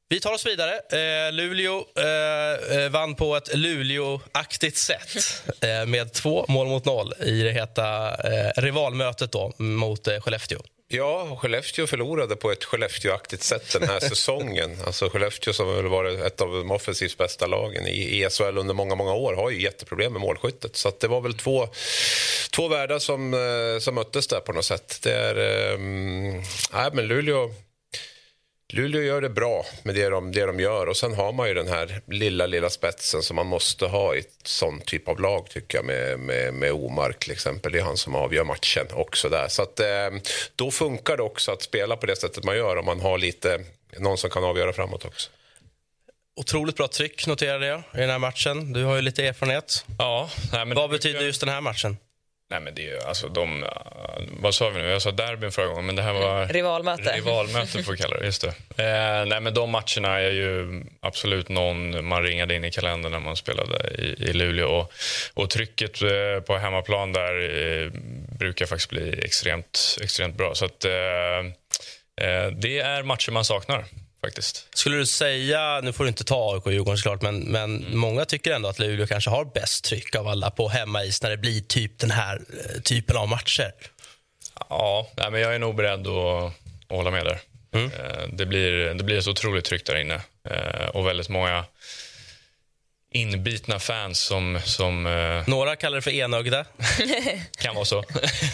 Vi 0.08 0.20
tar 0.20 0.32
oss 0.32 0.46
vidare. 0.46 0.72
Eh, 0.72 1.32
Luleå 1.32 1.84
eh, 1.98 2.78
eh, 2.78 2.90
vann 2.90 3.14
på 3.14 3.36
ett 3.36 3.54
Luleå-aktigt 3.54 4.76
sätt 4.76 5.42
eh, 5.60 5.86
med 5.86 6.12
två 6.12 6.44
mål 6.48 6.66
mot 6.66 6.84
noll 6.84 7.12
i 7.24 7.42
det 7.42 7.52
heta 7.52 8.14
eh, 8.14 8.62
rivalmötet 8.62 9.32
då, 9.32 9.52
mot 9.58 10.08
eh, 10.08 10.20
Skellefteå. 10.20 10.58
Ja, 10.88 11.38
Skellefteå 11.40 11.86
förlorade 11.86 12.36
på 12.36 12.52
ett 12.52 12.64
Skellefteåaktigt 12.64 13.42
sätt 13.42 13.72
den 13.72 13.88
här 13.88 14.00
säsongen. 14.08 14.76
Alltså 14.86 15.08
Skellefteå 15.08 15.52
som 15.52 15.76
väl 15.76 15.86
varit 15.86 16.20
ett 16.20 16.40
av 16.40 16.48
de 16.48 16.70
offensivt 16.70 17.18
bästa 17.18 17.46
lagen 17.46 17.86
i 17.86 18.22
ESL 18.22 18.58
under 18.58 18.74
många, 18.74 18.94
många 18.94 19.14
år 19.14 19.34
har 19.34 19.50
ju 19.50 19.62
jätteproblem 19.62 20.12
med 20.12 20.20
målskyttet. 20.20 20.76
Så 20.76 20.92
det 21.00 21.08
var 21.08 21.20
väl 21.20 21.34
två, 21.34 21.68
två 22.50 22.68
världar 22.68 22.98
som, 22.98 23.34
eh, 23.34 23.80
som 23.80 23.94
möttes 23.94 24.26
där 24.26 24.40
på 24.40 24.52
något 24.52 24.64
sätt. 24.64 24.98
Det 25.02 25.12
är, 25.12 25.36
eh, 25.72 25.78
nej, 26.72 26.90
men 26.92 27.06
Luleå 27.06 27.50
Luleå 28.72 29.02
gör 29.02 29.20
det 29.20 29.28
bra 29.28 29.64
med 29.82 29.94
det 29.94 30.08
de, 30.08 30.32
det 30.32 30.46
de 30.46 30.60
gör 30.60 30.86
och 30.86 30.96
sen 30.96 31.14
har 31.14 31.32
man 31.32 31.48
ju 31.48 31.54
den 31.54 31.68
här 31.68 32.00
lilla, 32.06 32.46
lilla 32.46 32.70
spetsen 32.70 33.22
som 33.22 33.36
man 33.36 33.46
måste 33.46 33.86
ha 33.86 34.14
i 34.14 34.18
ett 34.18 34.32
sån 34.44 34.80
typ 34.80 35.08
av 35.08 35.20
lag 35.20 35.50
tycker 35.50 35.78
jag 35.78 35.84
med, 35.84 36.18
med, 36.18 36.54
med 36.54 36.72
Omark 36.72 37.18
till 37.18 37.32
exempel. 37.32 37.72
Det 37.72 37.78
är 37.78 37.82
han 37.82 37.96
som 37.96 38.14
avgör 38.14 38.44
matchen 38.44 38.86
också 38.92 39.28
där. 39.28 39.48
Så 39.48 39.62
att, 39.62 39.80
eh, 39.80 39.86
då 40.56 40.70
funkar 40.70 41.16
det 41.16 41.22
också 41.22 41.52
att 41.52 41.62
spela 41.62 41.96
på 41.96 42.06
det 42.06 42.16
sättet 42.16 42.44
man 42.44 42.56
gör 42.56 42.76
om 42.76 42.84
man 42.84 43.00
har 43.00 43.18
lite, 43.18 43.60
någon 43.98 44.18
som 44.18 44.30
kan 44.30 44.44
avgöra 44.44 44.72
framåt 44.72 45.04
också. 45.04 45.30
Otroligt 46.40 46.76
bra 46.76 46.88
tryck 46.88 47.26
noterade 47.26 47.66
jag 47.66 47.78
i 47.94 47.98
den 47.98 48.10
här 48.10 48.18
matchen. 48.18 48.72
Du 48.72 48.84
har 48.84 48.96
ju 48.96 49.02
lite 49.02 49.26
erfarenhet. 49.26 49.84
Ja, 49.98 50.30
nej, 50.52 50.64
men 50.66 50.76
Vad 50.76 50.90
det- 50.90 50.92
betyder 50.92 51.20
just 51.20 51.40
den 51.40 51.48
här 51.50 51.60
matchen? 51.60 51.96
Nej, 52.50 52.60
men 52.60 52.74
det 52.74 52.82
är 52.82 52.90
ju, 52.90 53.00
alltså 53.00 53.28
de... 53.28 53.62
uh, 53.62 53.68
Vad 54.40 54.54
sa 54.54 54.70
vi 54.70 54.82
nu? 54.82 54.88
Jag 54.88 55.02
sa 55.02 55.10
derbyn 55.10 55.52
förra 55.52 55.66
gången, 55.66 55.86
men 55.86 55.96
det 55.96 56.02
här 56.02 56.12
var... 56.12 56.46
Rivalmöte. 56.46 57.12
Rivalmöte 57.12 57.82
får 57.82 57.92
vi 57.92 57.98
kalla 57.98 58.16
det, 58.18 58.24
just 58.24 58.42
det. 58.42 58.82
Eh, 58.84 59.26
nej, 59.26 59.40
men 59.40 59.54
de 59.54 59.70
matcherna 59.70 60.20
är 60.20 60.30
ju 60.30 60.82
absolut 61.00 61.48
någon 61.48 62.06
man 62.08 62.22
ringade 62.22 62.54
in 62.54 62.64
i 62.64 62.70
kalendern 62.70 63.12
när 63.12 63.20
man 63.20 63.36
spelade 63.36 63.88
i, 63.98 64.16
i 64.18 64.32
Luleå. 64.32 64.68
Och, 64.68 64.92
och 65.34 65.50
trycket 65.50 66.02
eh, 66.02 66.40
på 66.46 66.56
hemmaplan 66.56 67.12
där 67.12 67.34
eh, 67.84 67.90
brukar 68.38 68.66
faktiskt 68.66 68.90
bli 68.90 69.20
extremt, 69.24 69.96
extremt 70.02 70.36
bra. 70.36 70.54
Så 70.54 70.64
att, 70.64 70.84
eh, 70.84 70.92
eh, 72.20 72.46
det 72.52 72.78
är 72.78 73.02
matcher 73.02 73.32
man 73.32 73.44
saknar, 73.44 73.84
faktiskt. 74.26 74.66
Skulle 74.74 74.96
du 74.96 75.06
säga, 75.06 75.80
nu 75.80 75.92
får 75.92 76.04
du 76.04 76.08
inte 76.08 76.24
ta 76.24 76.54
AIK 76.54 76.66
och 76.66 76.72
Djurgården 76.72 76.98
såklart, 76.98 77.22
men, 77.22 77.38
men 77.40 77.76
Mm. 77.86 77.98
många 77.98 78.24
tycker 78.24 78.52
ändå 78.52 78.68
att 78.68 78.78
Luleå 78.78 79.06
kanske 79.06 79.30
har 79.30 79.44
bäst 79.44 79.84
tryck 79.84 80.14
av 80.14 80.28
alla 80.28 80.50
på 80.50 80.68
hemmais 80.68 81.22
när 81.22 81.30
det 81.30 81.36
blir 81.36 81.60
typ 81.60 81.98
den 81.98 82.10
här 82.10 82.36
eh, 82.36 82.80
typen 82.82 83.16
av 83.16 83.28
matcher. 83.28 83.72
Ja, 84.70 85.10
nej, 85.16 85.30
men 85.30 85.40
jag 85.40 85.54
är 85.54 85.58
nog 85.58 85.76
beredd 85.76 86.06
att, 86.06 86.44
att 86.88 86.96
hålla 86.96 87.10
med 87.10 87.24
där. 87.24 87.38
Eh, 87.74 88.28
Det, 88.32 88.46
blir, 88.46 88.94
det 88.94 89.04
blir 89.04 89.18
ett 89.18 89.26
otroligt 89.28 89.64
tryck 89.64 89.86
där 89.86 89.96
inne 89.96 90.20
eh, 90.50 90.86
och 90.88 91.06
väldigt 91.06 91.28
många 91.28 91.64
inbitna 93.16 93.78
fans 93.78 94.20
som, 94.20 94.60
som 94.64 95.06
eh, 95.06 95.48
Några 95.48 95.76
kallar 95.76 95.96
det 95.96 96.02
för 96.02 96.10
enögda. 96.10 96.64
kan 97.58 97.74
vara 97.74 97.84
så. 97.84 98.04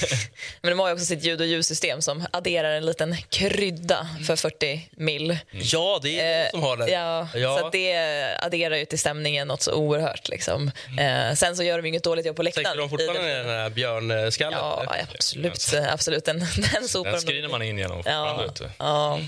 Men 0.61 0.71
de 0.71 0.79
har 0.79 0.89
ju 0.89 0.95
också 0.95 1.07
sitt 1.07 1.25
ljud 1.25 1.41
och 1.41 1.47
ljussystem 1.47 2.03
som 2.03 2.27
adderar 2.31 2.73
en 2.73 2.87
liten 2.87 3.17
krydda 3.31 4.09
för 4.27 4.37
40 4.37 4.89
mil. 4.97 5.39
Ja, 5.51 6.01
det 6.03 6.21
är 6.21 6.33
Eh, 6.39 6.45
de 6.45 6.51
som 6.51 6.63
har 6.63 6.77
det. 6.77 6.91
Ja, 6.91 7.29
Ja. 7.35 7.59
Så 7.59 7.69
det 7.69 7.95
adderar 8.39 8.77
ju 8.77 8.85
till 8.85 8.99
stämningen 8.99 9.49
något 9.49 9.63
så 9.63 9.73
oerhört. 9.75 10.29
Liksom. 10.29 10.71
Eh, 10.99 11.35
sen 11.35 11.57
så 11.57 11.63
gör 11.63 11.77
de 11.77 11.83
ju 11.83 11.89
inget 11.89 12.05
dåligt 12.05 12.27
jobb 12.27 12.37
på 12.37 12.43
läktaren. 12.43 12.65
Tänker 12.65 12.81
de 12.81 12.91
fortfarande 12.91 13.33
i 13.33 13.35
den 13.35 13.49
här 13.49 13.71
björnskallen? 13.71 14.59
Ja, 14.59 14.83
eller? 14.83 15.07
absolut. 15.15 15.75
absolut. 15.91 16.25
Den, 16.25 16.39
den 16.73 16.89
sopar 16.89 17.11
Den 17.11 17.21
de 17.21 17.27
skriner 17.27 17.49
man 17.49 17.63
in 17.63 17.79
genom 17.79 17.97
fortfarande. 17.97 18.53
Ja, 18.59 18.73
ja. 18.79 19.19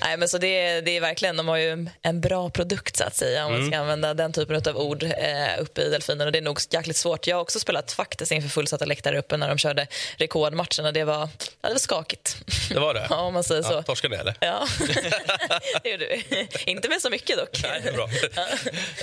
Nej, 0.00 0.16
men 0.16 0.28
så 0.28 0.38
det, 0.38 0.80
det 0.80 0.96
är 0.96 1.00
verkligen, 1.00 1.36
de 1.36 1.48
har 1.48 1.56
ju 1.56 1.86
en 2.02 2.20
bra 2.20 2.50
produkt 2.50 2.96
så 2.96 3.04
att 3.04 3.16
säga 3.16 3.46
om 3.46 3.52
man 3.52 3.70
ska 3.70 3.78
använda 3.78 4.14
den 4.14 4.32
typen 4.32 4.56
av 4.56 4.60
ord 4.76 5.02
eh, 5.02 5.10
uppe 5.58 5.82
i 5.82 5.88
Delfinen 5.88 6.26
och 6.26 6.32
det 6.32 6.38
är 6.38 6.42
nog 6.42 6.60
jäkligt 6.70 6.96
svårt. 6.96 7.26
Jag 7.26 7.36
har 7.36 7.42
också 7.42 7.60
spelat 7.60 7.92
faktiskt 7.92 8.32
inför 8.32 8.48
fullsatta 8.48 8.84
läktare 8.84 9.18
uppe 9.18 9.36
när 9.36 9.48
de 9.48 9.58
körde 9.58 9.86
rekordmatchen 10.16 10.86
och 10.86 10.92
det 10.92 11.04
var, 11.04 11.28
ja, 11.62 11.68
det 11.68 11.72
var 11.72 11.78
skakigt. 11.78 12.36
Det 12.68 12.80
var 12.80 12.94
det? 12.94 13.06
Ja, 13.10 13.20
om 13.20 13.34
man 13.34 13.44
säger 13.44 13.62
så. 13.62 13.72
Ja, 13.72 13.82
torskade 13.82 14.16
ni 14.16 14.20
eller? 14.20 14.34
Ja, 14.40 14.66
det 15.82 15.90
gjorde 15.90 16.06
vi. 16.06 16.48
Inte 16.70 16.88
med 16.88 17.02
så 17.02 17.10
mycket 17.10 17.38
dock. 17.38 17.62
Nej, 17.62 17.92
bra. 17.92 18.08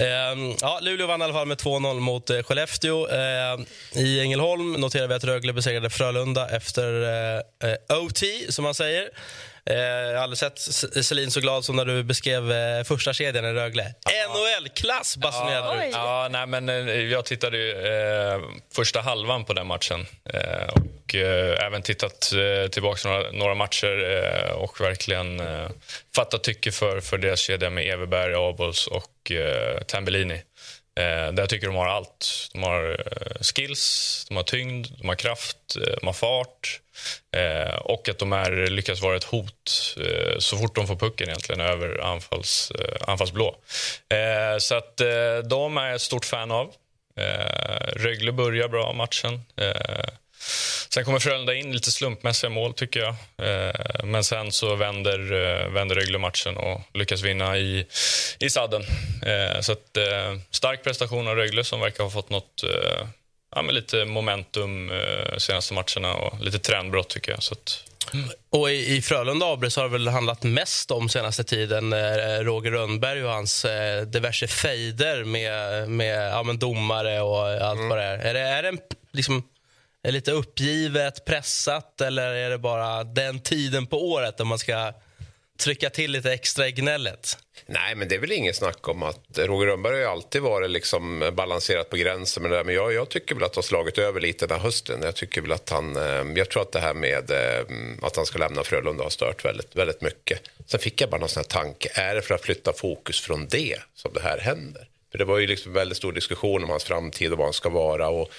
Ehm, 0.06 0.56
ja, 0.62 0.80
Luleå 0.82 1.08
vann 1.08 1.22
i 1.22 1.24
alla 1.24 1.34
fall 1.34 1.48
med 1.48 1.58
2-0 1.58 2.00
mot 2.00 2.30
eh, 2.30 2.44
Skellefteå. 2.44 3.08
Ehm, 3.08 3.66
I 3.92 4.20
Ängelholm 4.20 4.74
noterar 4.74 5.08
vi 5.08 5.14
att 5.14 5.24
Rögle 5.24 5.54
besegrade 5.54 5.90
Frölunda 5.90 6.50
efter 6.50 7.04
eh, 7.04 7.70
eh, 7.72 7.98
OT, 8.02 8.24
som 8.50 8.64
man 8.64 8.74
säger. 8.74 9.10
Eh, 9.70 9.78
jag 9.78 10.16
har 10.16 10.24
aldrig 10.24 10.38
sett 10.38 10.60
Selin 11.06 11.32
så 11.32 11.40
glad 11.40 11.66
som 11.66 11.76
när 11.76 11.86
du 11.86 12.04
beskrev 12.04 12.52
eh, 12.52 12.84
första 12.84 13.14
kedjan 13.14 13.46
i 13.46 13.54
Rögle. 13.54 13.94
NHL-klass 14.30 15.18
basunerade 15.18 15.82
du 15.82 15.88
ut. 15.88 15.94
Ja, 15.94 16.28
nej, 16.32 16.48
men 16.48 16.70
eh, 16.70 16.76
jag 16.96 17.26
tittade 17.26 17.58
ju 17.58 17.72
eh, 17.72 18.40
första 18.76 19.02
halvan 19.02 19.46
på 19.46 19.54
den 19.54 19.68
matchen 19.68 20.06
eh, 20.34 20.68
och 20.70 21.16
eh, 21.16 21.66
även 21.66 21.82
tittat 21.82 22.32
eh, 22.34 22.70
tillbaka 22.70 23.10
några, 23.10 23.32
några 23.32 23.56
matcher 23.56 24.24
eh, 24.48 24.52
och 24.52 24.82
verkligen 24.82 25.40
eh, 25.40 25.70
fattat 26.16 26.44
tycke 26.44 26.72
för, 26.72 27.00
för 27.00 27.18
deras 27.18 27.40
kedja 27.40 27.70
med 27.70 27.86
Everberg, 27.94 28.34
Abols 28.34 28.88
och 28.88 29.32
eh, 29.32 29.82
Tambellini. 29.82 30.42
Eh, 30.98 31.34
där 31.34 31.40
jag 31.44 31.50
tycker 31.50 31.68
de 31.68 31.76
har 31.76 31.88
allt. 31.88 32.50
De 32.54 32.64
har 32.64 32.90
eh, 32.90 33.42
skills, 33.42 34.26
de 34.28 34.38
har 34.38 34.44
tyngd, 34.44 34.88
de 34.98 35.08
har 35.08 35.16
kraft, 35.16 35.58
eh, 35.76 35.96
de 36.00 36.06
har 36.06 36.14
fart 36.14 36.82
eh, 37.36 37.76
och 37.76 38.10
att 38.10 38.20
de 38.20 38.34
är, 38.34 38.68
lyckas 38.68 39.02
vara 39.02 39.16
ett 39.16 39.24
hot 39.24 39.96
eh, 40.00 40.38
så 40.40 40.58
fort 40.58 40.76
de 40.76 40.88
får 40.88 40.96
pucken 40.96 41.28
egentligen 41.28 41.62
över 41.62 42.00
anfalls, 42.04 42.72
eh, 42.72 43.10
anfallsblå. 43.10 43.56
Eh, 44.10 44.58
så 44.60 44.76
att 44.76 45.02
eh, 45.02 45.38
de 45.50 45.78
är 45.78 45.86
jag 45.86 45.96
ett 45.96 46.02
stort 46.02 46.26
fan 46.26 46.52
av. 46.52 46.74
Eh, 47.20 47.88
Rögle 47.96 48.32
börjar 48.32 48.68
bra 48.68 48.94
matchen. 48.94 49.42
Eh, 49.58 50.10
Sen 50.90 51.06
kommer 51.06 51.20
Frölunda 51.20 51.54
in 51.54 51.74
lite 51.74 51.92
slumpmässiga 51.92 52.50
mål, 52.50 52.74
tycker 52.74 53.00
jag. 53.00 53.16
Eh, 53.48 54.04
men 54.04 54.24
sen 54.24 54.52
så 54.52 54.76
vänder, 54.76 55.20
eh, 55.20 55.70
vänder 55.74 55.96
Rögle 55.96 56.18
matchen 56.18 56.58
och 56.58 56.82
lyckas 56.94 57.22
vinna 57.22 57.58
i, 57.58 57.86
i 58.40 58.50
sadden. 58.50 58.82
Eh, 59.26 59.62
så 59.62 59.72
att, 59.72 59.98
eh, 59.98 60.40
stark 60.52 60.84
prestation 60.84 61.28
av 61.28 61.36
Rögle 61.36 61.64
som 61.64 61.80
verkar 61.80 62.04
ha 62.04 62.12
fått 62.12 62.30
något 62.30 62.64
eh, 62.64 63.08
ja, 63.56 63.62
men 63.62 63.76
lite 63.76 64.06
momentum 64.06 64.92
eh, 64.92 65.38
senaste 65.38 65.74
matcherna 65.74 66.14
och 66.14 66.42
lite 66.42 66.60
trendbrott, 66.60 67.10
tycker 67.10 67.32
jag. 67.32 67.44
Så 67.44 67.54
att, 67.54 67.84
Och 68.50 68.72
i, 68.72 68.96
i 68.96 69.02
Frölunda 69.02 69.46
AB 69.46 69.72
så 69.72 69.82
har 69.82 69.86
det 69.88 69.92
väl 69.92 70.08
handlat 70.08 70.44
mest 70.44 70.92
om 70.92 71.10
senaste 71.10 71.44
tiden 71.44 71.94
eh, 71.94 72.40
Roger 72.42 72.72
Rönnberg 72.72 73.24
och 73.24 73.32
hans 73.32 73.66
eh, 73.66 74.02
diverse 74.02 74.48
fejder 74.48 75.24
med, 75.24 75.90
med 75.90 76.32
ja, 76.32 76.44
men 76.44 76.60
domare 76.60 77.22
och 77.22 77.48
allt 77.48 77.80
vad 77.90 77.98
det 77.98 78.04
är. 78.04 78.18
Är 78.18 78.34
det, 78.34 78.40
är 78.40 78.64
det 78.64 78.70
en, 78.70 78.80
liksom, 79.14 79.44
är 80.08 80.12
lite 80.12 80.32
uppgivet, 80.32 81.26
pressat 81.26 82.02
eller 82.02 82.34
är 82.34 82.50
det 82.50 82.58
bara 82.58 83.04
den 83.04 83.40
tiden 83.40 83.86
på 83.86 84.12
året 84.12 84.38
där 84.38 84.46
man 84.46 84.60
ska 84.60 84.94
trycka 85.60 85.90
till 85.90 86.12
lite 86.12 86.34
extra 86.34 86.68
i 86.68 86.72
gnället? 86.72 87.38
Nej, 87.66 87.96
men 87.96 88.08
det 88.08 88.16
är 88.16 88.20
väl 88.20 88.32
inget 88.32 88.56
snack 88.56 88.88
om 88.88 89.04
att 89.04 89.26
Roger 89.38 89.68
Rönnberg 89.68 89.94
har 89.94 90.00
ju 90.00 90.06
alltid 90.06 90.42
varit 90.42 90.70
liksom 90.70 91.32
balanserat 91.34 91.90
på 91.90 91.98
gränsen 91.98 92.44
med 92.44 92.52
det 92.52 92.58
där. 92.58 92.64
Men 92.64 92.76
jag, 92.76 92.94
jag 92.94 93.10
tycker 93.10 93.36
väl 93.36 93.44
att 93.44 93.56
han 93.56 93.62
har 93.62 93.68
slagit 93.68 93.98
över 93.98 94.22
lite 94.22 94.48
den 94.48 94.58
här 94.58 94.64
hösten. 94.64 95.02
Jag 95.04 95.16
tycker 95.16 95.42
väl 95.42 95.52
att 95.52 95.70
han, 95.70 95.96
ehm, 95.96 96.38
jag 96.38 96.50
tror 96.50 96.62
att 96.62 96.72
det 96.72 96.80
här 96.80 96.94
med 96.94 97.32
ehm, 97.32 98.04
att 98.04 98.16
han 98.16 98.26
ska 98.26 98.40
lämna 98.40 98.64
Frölunda 98.64 99.04
har 99.04 99.10
stört 99.10 99.46
väldigt, 99.46 99.76
väldigt 99.76 100.02
mycket. 100.02 100.42
Sen 100.66 100.80
fick 100.80 101.02
jag 101.02 101.10
bara 101.10 101.20
någon 101.20 101.30
sån 101.30 101.42
här 101.42 101.62
tanke, 101.62 101.90
är 101.94 102.16
det 102.16 102.22
för 102.22 102.36
att 102.36 102.42
flytta 102.42 102.74
fokus 102.74 103.22
från 103.22 103.48
det 103.48 103.80
som 103.96 104.14
det 104.14 104.22
här 104.22 104.38
händer? 104.38 104.88
För 105.12 105.18
det 105.18 105.26
var 105.26 105.38
ju 105.38 105.48
liksom 105.48 105.74
väldigt 105.74 105.98
stor 105.98 106.14
diskussion 106.14 106.64
om 106.64 106.70
hans 106.70 106.84
framtid 106.84 107.32
och 107.32 107.38
vad 107.38 107.48
han 107.48 107.54
ska 107.54 107.70
vara. 107.70 108.08
Och, 108.08 108.32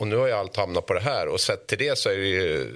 och 0.00 0.06
nu 0.06 0.16
har 0.16 0.26
ju 0.26 0.32
allt 0.32 0.56
hamnat 0.56 0.86
på 0.86 0.94
det 0.94 1.00
här 1.00 1.28
och 1.28 1.40
sett 1.40 1.66
till 1.66 1.78
det 1.78 1.98
så 1.98 2.10
är 2.10 2.16
det 2.16 2.26
ju 2.26 2.74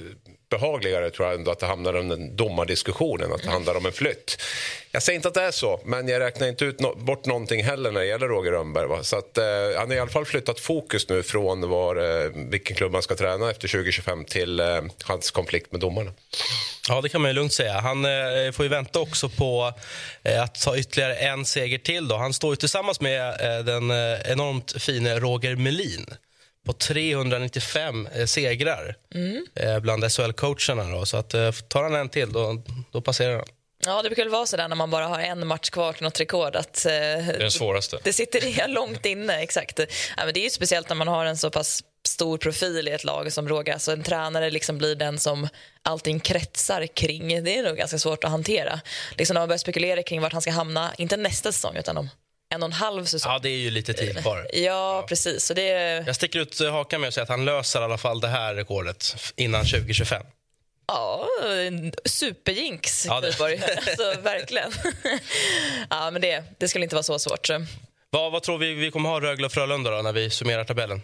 behagligare 0.51 1.11
tror 1.11 1.29
jag 1.29 1.39
ändå 1.39 1.51
att 1.51 1.59
det 1.59 1.67
hamnar 1.67 1.95
om 1.95 2.09
den 2.09 2.37
domardiskussionen, 2.37 3.33
att 3.33 3.43
det 3.43 3.51
handlar 3.51 3.77
om 3.77 3.87
en 3.87 3.93
flytt. 3.93 4.43
Jag 4.91 5.03
säger 5.03 5.17
inte 5.17 5.29
att 5.29 5.35
det 5.35 5.43
är 5.43 5.51
så, 5.51 5.81
men 5.85 6.09
jag 6.09 6.21
räknar 6.21 6.49
inte 6.49 6.65
ut 6.65 6.81
no 6.81 6.95
bort 6.95 7.27
någonting 7.27 7.65
heller 7.65 7.91
när 7.91 8.01
det 8.01 8.07
gäller 8.07 8.29
Roger 8.29 8.53
Rönnberg. 8.53 8.87
Va? 8.87 9.03
Så 9.03 9.17
att, 9.17 9.39
eh, 9.39 9.45
han 9.77 9.89
har 9.89 9.95
i 9.95 9.99
alla 9.99 10.11
fall 10.11 10.25
flyttat 10.25 10.61
fokus 10.61 11.09
nu 11.09 11.23
från 11.23 11.69
var, 11.69 11.97
eh, 11.97 12.31
vilken 12.35 12.77
klubb 12.77 12.93
han 12.93 13.03
ska 13.03 13.15
träna 13.15 13.51
efter 13.51 13.69
2025 13.69 14.25
till 14.25 14.61
eh, 14.61 14.83
hans 15.05 15.31
konflikt 15.31 15.73
med 15.73 15.81
domarna. 15.81 16.11
Ja, 16.89 17.01
det 17.01 17.09
kan 17.09 17.21
man 17.21 17.31
ju 17.31 17.35
lugnt 17.35 17.53
säga. 17.53 17.81
Han 17.81 18.05
eh, 18.05 18.53
får 18.53 18.65
ju 18.65 18.69
vänta 18.69 19.01
också 19.01 19.29
på 19.29 19.73
eh, 20.23 20.43
att 20.43 20.55
ta 20.55 20.77
ytterligare 20.77 21.15
en 21.15 21.45
seger 21.45 21.79
till. 21.79 22.09
Då. 22.09 22.17
Han 22.17 22.35
står 22.35 22.53
ju 22.53 22.57
tillsammans 22.57 23.01
med 23.01 23.29
eh, 23.29 23.65
den 23.65 23.91
eh, 23.91 24.33
enormt 24.33 24.83
fine 24.83 25.21
Roger 25.21 25.57
Melin 25.57 26.07
på 26.65 26.73
395 26.73 28.07
eh, 28.07 28.27
segrar 28.27 28.97
eh, 29.55 29.79
bland 29.81 30.05
SHL-coacherna. 30.05 31.05
Så 31.05 31.17
att, 31.17 31.35
eh, 31.35 31.51
tar 31.53 31.83
han 31.83 31.95
en 31.95 32.09
till, 32.09 32.33
då, 32.33 32.63
då 32.93 33.01
passerar 33.01 33.37
han. 33.37 33.47
Ja, 33.87 34.03
det 34.03 34.09
brukar 34.09 34.23
väl 34.23 34.33
vara 34.33 34.47
så 34.47 34.57
där 34.57 34.69
när 34.69 34.77
man 34.77 34.91
bara 34.91 35.07
har 35.07 35.21
en 35.21 35.47
match 35.47 35.71
kvar 35.71 35.93
till 35.93 36.03
något 36.03 36.21
rekord. 36.21 36.57
Att, 36.57 36.87
eh, 36.87 36.91
det 36.91 36.97
är 36.97 37.39
den 37.39 37.51
svåraste. 37.51 37.99
Det 38.03 38.13
sitter 38.13 38.45
i 38.45 38.69
långt 38.69 39.07
inne, 39.07 39.43
exakt. 39.43 39.79
Ja, 40.17 40.25
men 40.25 40.35
det 40.35 40.41
är 40.41 40.45
ju 40.45 40.51
speciellt 40.51 40.89
när 40.89 40.97
man 40.97 41.09
har 41.09 41.27
en 41.27 41.37
så 41.37 41.51
pass 41.51 41.83
stor 42.09 42.39
profil 42.39 42.89
i 42.89 42.91
ett 42.91 43.05
lag 43.05 43.33
som 43.33 43.49
Roger. 43.49 43.73
Alltså 43.73 43.93
en 43.93 44.03
tränare 44.03 44.51
liksom 44.51 44.79
blir 44.79 44.95
den 44.95 45.19
som 45.19 45.49
allting 45.83 46.21
kretsar 46.21 46.87
kring. 46.87 47.45
Det 47.45 47.59
är 47.59 47.63
nog 47.63 47.77
ganska 47.77 47.99
svårt 47.99 48.25
att 48.25 48.31
hantera. 48.31 48.81
Liksom 49.19 49.35
när 49.35 49.41
man 49.41 49.49
börjar 49.49 49.59
spekulera 49.59 50.03
kring 50.03 50.21
vart 50.21 50.33
han 50.33 50.43
ska 50.43 50.51
hamna, 50.51 50.95
inte 50.99 51.17
nästa 51.17 51.53
säsong 51.53 51.77
utan 51.77 51.97
om 51.97 52.09
en 52.55 52.63
och 52.63 52.67
en 52.67 52.73
halv 52.73 53.05
säsong. 53.05 53.33
Ja, 53.33 53.39
det 53.39 53.49
är 53.49 53.57
ju 53.57 53.71
lite 53.71 53.93
tid 53.93 54.19
kvar. 54.19 54.49
Ja, 54.53 55.05
precis. 55.09 55.45
Så 55.45 55.55
det, 55.55 55.63
Jag 56.07 56.17
sticker 56.17 56.41
ut 56.41 56.61
hakan 56.61 57.01
med 57.01 57.09
att 57.09 57.15
säga 57.15 57.23
att 57.23 57.29
han 57.29 57.45
löser 57.45 57.81
i 57.81 57.85
alla 57.85 57.99
fall 57.99 58.21
det 58.21 58.29
här 58.29 58.55
rekordet 58.55 59.17
innan 59.37 59.65
2025. 59.65 60.23
Ja, 60.87 61.27
superjinx, 62.05 63.07
Ja, 63.07 63.21
det-. 63.21 63.41
Alltså, 63.41 64.21
verkligen. 64.21 64.73
ja, 65.91 66.11
men 66.11 66.23
det, 66.23 66.45
det 66.59 66.69
skulle 66.69 66.85
inte 66.85 66.95
vara 66.97 67.03
så 67.03 67.19
svårt. 67.19 67.49
Vad, 68.11 68.33
vad 68.33 68.43
tror 68.43 68.59
vi 68.59 68.75
vi 68.75 68.91
kommer 68.91 69.09
ha 69.09 69.21
Rögle 69.21 69.47
och 69.47 69.53
Frölunda 69.53 69.91
då, 69.91 70.03
när 70.03 70.13
vi 70.13 70.31
summerar 70.31 70.65
tabellen? 70.65 71.03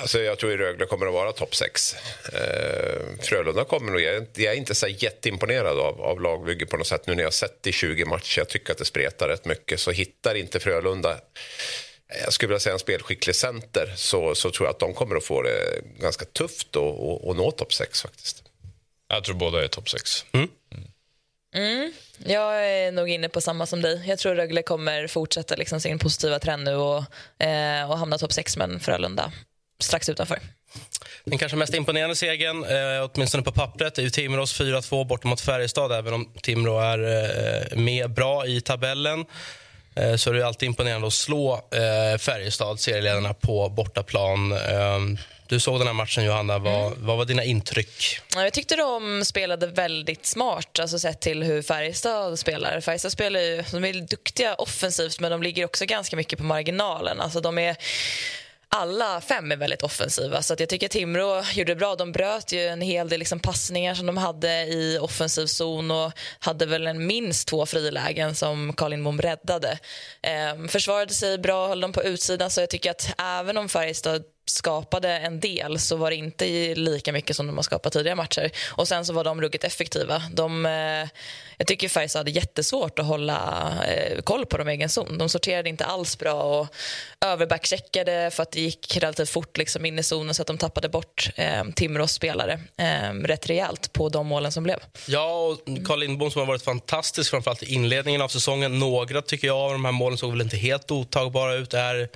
Alltså 0.00 0.20
jag 0.20 0.38
tror 0.38 0.52
att 0.54 0.58
Rögle 0.60 0.86
kommer 0.86 1.06
att 1.06 1.12
vara 1.12 1.32
topp 1.32 1.54
6. 1.54 1.94
Eh, 2.32 3.02
Frölunda 3.22 3.64
kommer 3.64 3.92
nog... 3.92 4.00
Jag 4.00 4.14
är 4.14 4.18
inte- 4.18 4.42
jag 4.42 4.54
är 4.54 4.58
inte 4.58 4.74
så 4.74 4.86
jätteimponerad 4.88 5.78
av, 5.78 6.00
av 6.02 6.20
lagbygge 6.20 6.66
på 6.66 6.76
något 6.76 6.86
sätt 6.86 7.06
nu 7.06 7.14
när 7.14 7.22
jag 7.22 7.26
har 7.26 7.32
sett 7.32 7.62
det 7.62 7.70
i 7.70 7.72
20 7.72 8.04
matcher. 8.04 8.38
Jag 8.38 8.48
tycker 8.48 8.72
att 8.72 8.78
det 8.78 8.84
spretar 8.84 9.28
rätt 9.28 9.44
mycket. 9.44 9.80
Så 9.80 9.90
hittar 9.90 10.34
inte 10.34 10.60
Frölunda 10.60 11.20
jag 12.24 12.32
skulle 12.32 12.48
vilja 12.48 12.60
säga 12.60 12.72
en 12.72 12.78
spelskicklig 12.78 13.36
center 13.36 13.92
så, 13.96 14.34
så 14.34 14.50
tror 14.50 14.66
jag 14.66 14.72
att 14.72 14.78
de 14.78 14.94
kommer 14.94 15.16
att 15.16 15.24
få 15.24 15.42
det 15.42 15.80
ganska 16.00 16.24
tufft 16.24 16.76
att- 16.76 17.36
nå 17.36 17.50
topp 17.56 17.72
6 17.74 18.02
faktiskt. 18.02 18.42
Jag 19.08 19.24
tror 19.24 19.34
båda 19.34 19.64
är 19.64 19.68
topp 19.68 19.88
Mm. 21.56 21.92
Jag 22.18 22.66
är 22.66 22.92
nog 22.92 23.08
inne 23.08 23.28
på 23.28 23.40
samma 23.40 23.66
som 23.66 23.82
dig. 23.82 24.04
Jag 24.06 24.18
tror 24.18 24.34
Rögle 24.34 24.62
kommer 24.62 25.06
fortsätta 25.06 25.56
liksom 25.56 25.80
sin 25.80 25.98
positiva 25.98 26.38
trend 26.38 26.64
nu 26.64 26.74
och, 26.74 27.04
eh, 27.44 27.90
och 27.90 27.98
hamna 27.98 28.18
topp 28.18 28.32
6, 28.32 28.56
men 28.56 28.80
Frölunda 28.80 29.32
strax 29.80 30.08
utanför. 30.08 30.38
Den 31.24 31.38
kanske 31.38 31.56
mest 31.56 31.74
imponerande 31.74 32.16
segern, 32.16 32.64
eh, 32.64 33.10
åtminstone 33.12 33.42
på 33.42 33.52
pappret, 33.52 33.98
är 33.98 34.02
ju 34.02 34.10
Timrås 34.10 34.60
4-2 34.60 35.04
bort 35.04 35.24
mot 35.24 35.40
Färjestad. 35.40 35.92
Även 35.92 36.14
om 36.14 36.32
Timrå 36.42 36.80
är 36.80 36.98
eh, 36.98 37.78
med 37.78 38.10
bra 38.10 38.46
i 38.46 38.60
tabellen 38.60 39.24
eh, 39.96 40.16
så 40.16 40.30
är 40.30 40.34
det 40.34 40.46
alltid 40.46 40.66
imponerande 40.66 41.06
att 41.06 41.12
slå 41.12 41.54
eh, 41.54 42.18
Färjestad, 42.18 42.80
serieledarna, 42.80 43.34
på 43.34 43.68
bortaplan. 43.68 44.52
Eh, 44.52 44.98
du 45.48 45.60
såg 45.60 45.78
den 45.80 45.86
här 45.86 45.94
matchen, 45.94 46.24
Johanna. 46.24 46.58
Vad, 46.58 46.92
vad 46.96 47.16
var 47.16 47.24
dina 47.24 47.44
intryck? 47.44 48.20
Ja, 48.34 48.42
Jag 48.42 48.52
tyckte 48.52 48.76
de 48.76 49.24
spelade 49.24 49.66
väldigt 49.66 50.26
smart, 50.26 50.78
alltså 50.78 50.98
sett 50.98 51.20
till 51.20 51.42
hur 51.42 51.62
Färjestad 51.62 52.38
spelar. 52.38 52.80
Färjestad 52.80 53.12
spelar 53.12 53.40
ju, 53.40 53.64
de 53.72 53.84
är 53.84 53.92
duktiga 53.92 54.54
offensivt, 54.54 55.20
men 55.20 55.30
de 55.30 55.42
ligger 55.42 55.64
också 55.64 55.84
ganska 55.84 56.16
mycket 56.16 56.38
på 56.38 56.44
marginalen. 56.44 57.20
Alltså 57.20 57.40
de 57.40 57.58
är, 57.58 57.76
alla 58.68 59.20
fem 59.20 59.52
är 59.52 59.56
väldigt 59.56 59.82
offensiva, 59.82 60.42
så 60.42 60.54
jag 60.58 60.68
tycker 60.68 60.88
Timrå 60.88 61.42
gjorde 61.54 61.72
det 61.72 61.76
bra. 61.78 61.96
De 61.96 62.12
bröt 62.12 62.52
ju 62.52 62.66
en 62.66 62.80
hel 62.80 63.08
del 63.08 63.18
liksom 63.18 63.40
passningar 63.40 63.94
som 63.94 64.06
de 64.06 64.16
hade 64.16 64.64
i 64.64 64.98
offensiv 65.00 65.46
zon 65.46 65.90
och 65.90 66.12
hade 66.38 66.66
väl 66.66 66.86
en 66.86 67.06
minst 67.06 67.48
två 67.48 67.66
frilägen 67.66 68.34
som 68.34 68.72
Carl 68.72 68.90
Lindbom 68.90 69.20
räddade. 69.20 69.78
Ehm, 70.22 70.68
försvarade 70.68 71.14
sig 71.14 71.38
bra, 71.38 71.68
höll 71.68 71.80
dem 71.80 71.92
på 71.92 72.02
utsidan, 72.02 72.50
så 72.50 72.60
jag 72.60 72.70
tycker 72.70 72.90
att 72.90 73.14
även 73.18 73.56
om 73.56 73.68
Färjestad 73.68 74.22
skapade 74.46 75.08
en 75.18 75.40
del 75.40 75.78
så 75.78 75.96
var 75.96 76.10
det 76.10 76.16
inte 76.16 76.74
lika 76.74 77.12
mycket 77.12 77.36
som 77.36 77.46
de 77.46 77.56
har 77.56 77.62
skapat 77.62 77.92
tidigare 77.92 78.16
matcher. 78.16 78.50
Och 78.70 78.88
sen 78.88 79.04
så 79.04 79.12
var 79.12 79.24
de 79.24 79.40
ruggigt 79.40 79.64
effektiva. 79.64 80.22
De, 80.32 80.66
eh, 80.66 81.08
jag 81.56 81.66
tycker 81.66 81.88
Färjestad 81.88 82.20
hade 82.20 82.30
jättesvårt 82.30 82.98
att 82.98 83.06
hålla 83.06 83.68
eh, 83.88 84.20
koll 84.22 84.46
på 84.46 84.56
dem 84.56 84.68
i 84.68 84.72
egen 84.72 84.88
zon. 84.88 85.18
De 85.18 85.28
sorterade 85.28 85.68
inte 85.68 85.84
alls 85.84 86.18
bra 86.18 86.42
och 86.42 86.68
överbackcheckade 87.20 88.30
för 88.32 88.42
att 88.42 88.52
det 88.52 88.60
gick 88.60 88.96
relativt 88.96 89.30
fort 89.30 89.56
liksom 89.56 89.86
in 89.86 89.98
i 89.98 90.02
zonen 90.02 90.34
så 90.34 90.42
att 90.42 90.48
de 90.48 90.58
tappade 90.58 90.88
bort 90.88 91.30
eh, 91.36 91.64
Timrås 91.74 92.12
spelare 92.12 92.60
eh, 92.76 93.12
rätt 93.12 93.50
rejält 93.50 93.92
på 93.92 94.08
de 94.08 94.26
målen 94.26 94.52
som 94.52 94.64
blev. 94.64 94.78
Ja, 95.06 95.30
och 95.30 95.86
Carl 95.86 95.98
Lindbom 95.98 96.30
som 96.30 96.40
har 96.40 96.46
varit 96.46 96.62
fantastisk, 96.62 97.30
framförallt 97.30 97.62
i 97.62 97.74
inledningen 97.74 98.22
av 98.22 98.28
säsongen. 98.28 98.78
Några 98.78 99.22
tycker 99.22 99.46
jag 99.46 99.56
av 99.56 99.72
de 99.72 99.84
här 99.84 99.92
målen 99.92 100.18
såg 100.18 100.30
väl 100.30 100.40
inte 100.40 100.56
helt 100.56 100.90
otagbara 100.90 101.54
ut. 101.54 101.74
Är 101.74 102.08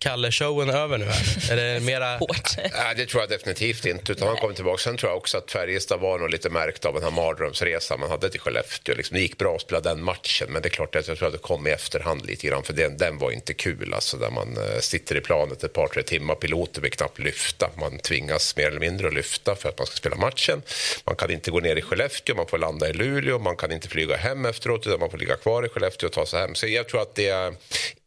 Kalle-showen 0.00 0.70
över 0.70 0.98
nu? 0.98 1.04
Här? 1.04 1.52
Är 1.52 1.56
det 1.56 1.80
mera... 1.86 2.18
Nej, 2.56 2.94
det 2.96 3.06
tror 3.06 3.22
jag 3.22 3.30
definitivt 3.30 3.86
inte. 3.86 4.12
Utan 4.12 4.28
han 4.28 4.36
kommer 4.36 4.54
tillbaka. 4.54 4.78
Sen 4.78 4.96
tror 4.96 5.10
jag 5.10 5.16
också 5.16 5.38
att 5.38 5.50
Färjestad 5.50 6.00
var 6.00 6.18
nog 6.18 6.30
lite 6.30 6.50
märkt 6.50 6.84
av 6.84 6.94
den 6.94 7.02
här 7.02 7.10
mardrömsresan 7.10 8.00
man 8.00 8.10
hade 8.10 8.30
till 8.30 8.40
Skellefteå. 8.40 8.94
Liksom, 8.94 9.14
det 9.14 9.20
gick 9.20 9.38
bra 9.38 9.54
att 9.54 9.60
spela 9.60 9.80
den 9.80 10.04
matchen, 10.04 10.48
men 10.50 10.62
det 10.62 10.68
är 10.68 10.70
klart 10.70 10.96
att 10.96 11.08
jag 11.08 11.18
tror 11.18 11.28
att 11.28 11.34
det 11.34 11.38
kom 11.38 11.66
i 11.66 11.70
efterhand 11.70 12.26
lite 12.26 12.46
grann. 12.46 12.62
För 12.62 12.72
den, 12.72 12.96
den 12.96 13.18
var 13.18 13.30
inte 13.30 13.54
kul, 13.54 13.94
alltså, 13.94 14.16
där 14.16 14.30
man 14.30 14.56
eh, 14.56 14.80
sitter 14.80 15.16
i 15.16 15.20
planet 15.20 15.64
ett 15.64 15.72
par, 15.72 15.88
tre 15.88 16.02
timmar. 16.02 16.34
Piloter 16.34 16.82
vill 16.82 16.90
knappt 16.90 17.18
lyfta. 17.18 17.70
Man 17.76 17.98
tvingas 17.98 18.56
mer 18.56 18.66
eller 18.66 18.80
mindre 18.80 19.06
att 19.06 19.14
lyfta 19.14 19.56
för 19.56 19.68
att 19.68 19.78
man 19.78 19.86
ska 19.86 19.96
spela 19.96 20.16
matchen. 20.16 20.62
Man 21.04 21.16
kan 21.16 21.30
inte 21.30 21.50
gå 21.50 21.60
ner 21.60 21.76
i 21.76 21.82
Skellefteå, 21.82 22.36
man 22.36 22.46
får 22.46 22.58
landa 22.58 22.88
i 22.88 22.92
Luleå. 22.92 23.38
Man 23.38 23.56
kan 23.56 23.72
inte 23.72 23.88
flyga 23.88 24.16
hem 24.16 24.46
efteråt, 24.46 24.86
utan 24.86 25.00
man 25.00 25.10
får 25.10 25.18
ligga 25.18 25.36
kvar 25.36 25.66
i 25.66 25.68
Skellefteå 25.68 26.06
och 26.06 26.12
ta 26.12 26.26
sig 26.26 26.40
hem. 26.40 26.54
Så 26.54 26.66
jag 26.66 26.88
tror 26.88 27.02
att 27.02 27.14
det 27.14 27.28
är 27.28 27.54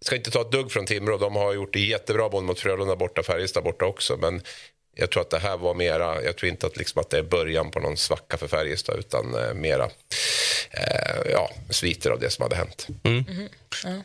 ska 0.05 0.15
inte 0.15 0.31
ta 0.31 0.41
ett 0.41 0.51
dugg 0.51 0.71
från 0.71 0.85
Timrå. 0.85 1.17
De 1.17 1.35
har 1.35 1.53
gjort 1.53 1.73
det 1.73 1.79
jättebra 1.89 2.29
både 2.29 2.45
mot 2.45 2.59
Frölunda 2.59 2.95
borta, 2.95 3.23
Färjestad 3.23 3.63
borta 3.63 3.85
också. 3.85 4.17
Men 4.17 4.41
jag 4.95 5.09
tror 5.09 5.21
att 5.21 5.29
det 5.29 5.39
här 5.39 5.57
var 5.57 5.73
mera, 5.73 6.23
jag 6.23 6.35
tror 6.37 6.49
inte 6.49 6.67
att, 6.67 6.77
liksom 6.77 7.01
att 7.01 7.09
det 7.09 7.17
är 7.17 7.23
början 7.23 7.71
på 7.71 7.79
någon 7.79 7.97
svacka 7.97 8.37
för 8.37 8.47
Färjestad 8.47 8.99
utan 8.99 9.35
eh, 9.35 9.53
mera 9.53 9.89
eh, 10.71 11.31
ja, 11.31 11.49
sviter 11.69 12.11
av 12.11 12.19
det 12.19 12.29
som 12.29 12.43
hade 12.43 12.55
hänt. 12.55 12.87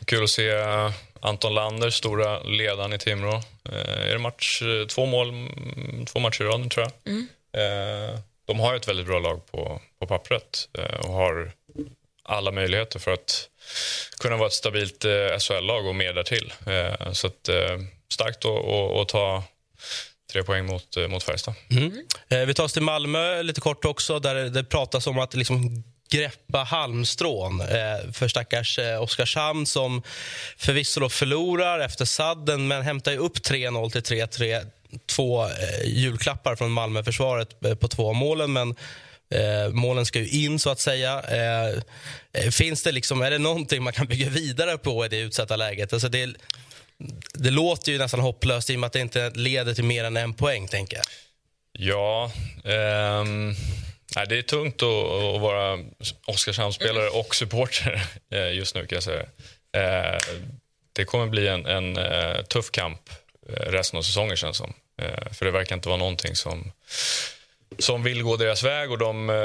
Kul 0.05 0.23
att 0.23 0.29
se 0.29 0.49
eh, 0.49 0.91
Anton 1.19 1.53
Lander, 1.53 1.89
stora 1.89 2.43
ledaren 2.43 2.93
i 2.93 2.97
Timrå. 2.97 3.33
Eh, 3.71 4.07
är 4.07 4.13
det 4.13 4.19
match, 4.19 4.61
eh, 4.61 4.87
två 4.87 5.05
mål, 5.05 5.29
mm, 5.29 6.05
två 6.05 6.19
matcher 6.19 6.41
i 6.41 6.47
rad 6.47 6.71
tror 6.71 6.85
jag. 6.85 7.13
Eh, 7.53 8.19
de 8.47 8.59
har 8.59 8.73
ju 8.73 8.77
ett 8.77 8.87
väldigt 8.87 9.05
bra 9.07 9.19
lag 9.19 9.51
på, 9.51 9.81
på 9.99 10.07
pappret 10.07 10.69
eh, 10.77 10.99
och 10.99 11.13
har 11.13 11.51
alla 12.23 12.51
möjligheter 12.51 12.99
för 12.99 13.11
att 13.11 13.49
kunna 14.19 14.37
vara 14.37 14.47
ett 14.47 14.53
stabilt 14.53 15.05
eh, 15.05 15.37
SHL-lag 15.39 15.87
och 15.87 15.95
mer 15.95 16.13
därtill. 16.13 16.53
Eh, 16.67 17.11
så 17.11 17.27
att, 17.27 17.49
eh, 17.49 17.55
starkt 18.13 18.45
att- 18.45 19.09
ta 19.09 19.43
tre 20.31 20.43
poäng 20.43 20.65
mot, 20.65 20.97
eh, 20.97 21.07
mot 21.07 21.23
Färjestad. 21.23 21.53
Mm. 21.71 22.03
Eh, 22.29 22.39
vi 22.39 22.53
tar 22.53 22.63
oss 22.63 22.73
till 22.73 22.81
Malmö 22.81 23.41
lite 23.41 23.61
kort 23.61 23.85
också, 23.85 24.19
där 24.19 24.35
det 24.35 24.63
pratas 24.63 25.07
om 25.07 25.19
att 25.19 25.33
liksom 25.33 25.83
greppa 26.11 26.57
halmstrån 26.63 27.61
eh, 27.61 28.11
för 28.13 28.27
stackars 28.27 28.79
eh, 28.79 29.01
Oskarshamn 29.01 29.65
som 29.65 30.03
förvisso 30.57 31.09
förlorar 31.09 31.79
efter 31.79 32.05
sadden 32.05 32.67
men 32.67 32.81
hämtar 32.81 33.11
ju 33.11 33.17
upp 33.17 33.37
3-0 33.37 33.89
till 33.91 34.01
3-3. 34.01 34.65
Två 35.05 35.45
eh, 35.45 35.51
julklappar 35.85 36.55
från 36.55 36.71
Malmöförsvaret 36.71 37.65
eh, 37.65 37.75
på 37.75 37.87
två 37.87 38.13
målen, 38.13 38.53
men 38.53 38.75
eh, 39.35 39.73
målen 39.73 40.05
ska 40.05 40.19
ju 40.19 40.29
in, 40.29 40.59
så 40.59 40.69
att 40.69 40.79
säga. 40.79 41.21
Eh, 41.21 41.81
eh, 42.33 42.49
finns 42.51 42.83
det 42.83 42.91
liksom, 42.91 43.21
är 43.21 43.31
det 43.31 43.37
någonting 43.37 43.83
man 43.83 43.93
kan 43.93 44.07
bygga 44.07 44.29
vidare 44.29 44.77
på 44.77 45.05
i 45.05 45.07
det 45.07 45.19
utsatta 45.19 45.55
läget? 45.55 45.93
Alltså 45.93 46.09
det, 46.09 46.35
det 47.33 47.49
låter 47.51 47.91
ju 47.91 47.97
nästan 47.97 48.19
hopplöst 48.19 48.69
i 48.69 48.75
och 48.75 48.79
med 48.79 48.87
att 48.87 48.93
det 48.93 48.99
inte 48.99 49.29
leder 49.29 49.73
till 49.73 49.83
mer 49.83 50.03
än 50.03 50.17
en 50.17 50.33
poäng. 50.33 50.67
tänker 50.67 50.97
jag. 50.97 51.05
Ja, 51.71 52.31
ehm, 52.63 53.53
nej, 54.15 54.25
det 54.29 54.37
är 54.37 54.41
tungt 54.41 54.83
att, 54.83 54.89
att 54.89 55.41
vara 55.41 55.79
Oskarshamnsspelare 56.25 57.09
och 57.09 57.35
supporter 57.35 58.07
eh, 58.33 58.53
just 58.53 58.75
nu 58.75 58.85
kan 58.85 58.95
jag 58.95 59.03
säga. 59.03 59.25
Eh, 59.77 60.19
det 60.93 61.05
kommer 61.05 61.27
bli 61.27 61.47
en, 61.47 61.65
en 61.65 61.97
tuff 62.45 62.71
kamp 62.71 63.09
resten 63.57 63.97
av 63.97 64.03
säsongen 64.03 64.37
känns 64.37 64.57
som. 64.57 64.73
Eh, 65.01 65.31
För 65.33 65.45
det 65.45 65.51
verkar 65.51 65.75
inte 65.75 65.89
vara 65.89 65.99
någonting 65.99 66.35
som, 66.35 66.71
som 67.77 68.03
vill 68.03 68.23
gå 68.23 68.37
deras 68.37 68.63
väg 68.63 68.91
och 68.91 68.97
de 68.97 69.29
eh, 69.29 69.35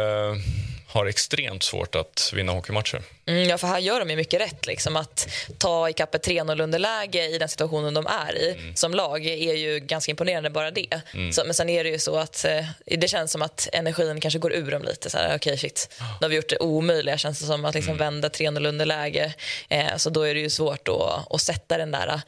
har 0.94 1.06
extremt 1.06 1.62
svårt 1.62 1.94
att 1.94 2.32
vinna 2.34 2.52
hockeymatcher. 2.52 3.02
Mm, 3.26 3.48
ja, 3.48 3.58
för 3.58 3.66
här 3.66 3.78
gör 3.78 4.00
de 4.00 4.10
ju 4.10 4.16
mycket 4.16 4.40
rätt. 4.40 4.66
Liksom. 4.66 4.96
Att 4.96 5.28
ta 5.58 5.88
ikapp 5.88 6.14
ett 6.14 6.26
3-0 6.26 6.62
underläge 6.62 7.28
i 7.28 7.38
den 7.38 7.48
situationen 7.48 7.94
de 7.94 8.06
är 8.06 8.38
i 8.38 8.72
som 8.74 8.94
lag 8.94 9.26
är 9.26 9.54
ju 9.54 9.80
ganska 9.80 10.10
imponerande 10.10 10.50
bara 10.50 10.70
det. 10.70 11.00
Så, 11.32 11.44
men 11.44 11.54
sen 11.54 11.68
är 11.68 11.84
det 11.84 11.90
ju 11.90 11.98
så 11.98 12.16
att 12.16 12.44
eh, 12.44 12.64
det 12.86 13.08
känns 13.08 13.32
som 13.32 13.42
att 13.42 13.68
energin 13.72 14.20
kanske 14.20 14.38
går 14.38 14.52
ur 14.52 14.70
dem 14.70 14.82
lite. 14.82 15.10
Så 15.10 15.18
här, 15.18 15.36
okay, 15.36 15.56
shit, 15.56 15.96
nu 16.00 16.24
har 16.24 16.28
vi 16.28 16.36
gjort 16.36 16.48
det 16.48 16.58
omöjliga 16.58 17.18
känns 17.18 17.40
det 17.40 17.46
som 17.46 17.64
att 17.64 17.74
liksom 17.74 17.96
vända 17.96 18.28
3-0 18.28 18.68
underläge. 18.68 19.34
Eh, 19.68 19.96
så 19.96 20.10
då 20.10 20.22
är 20.22 20.34
det 20.34 20.40
ju 20.40 20.50
svårt 20.50 20.88
att, 20.88 21.34
att 21.34 21.40
sätta 21.40 21.78
den 21.78 21.90
där 21.90 22.20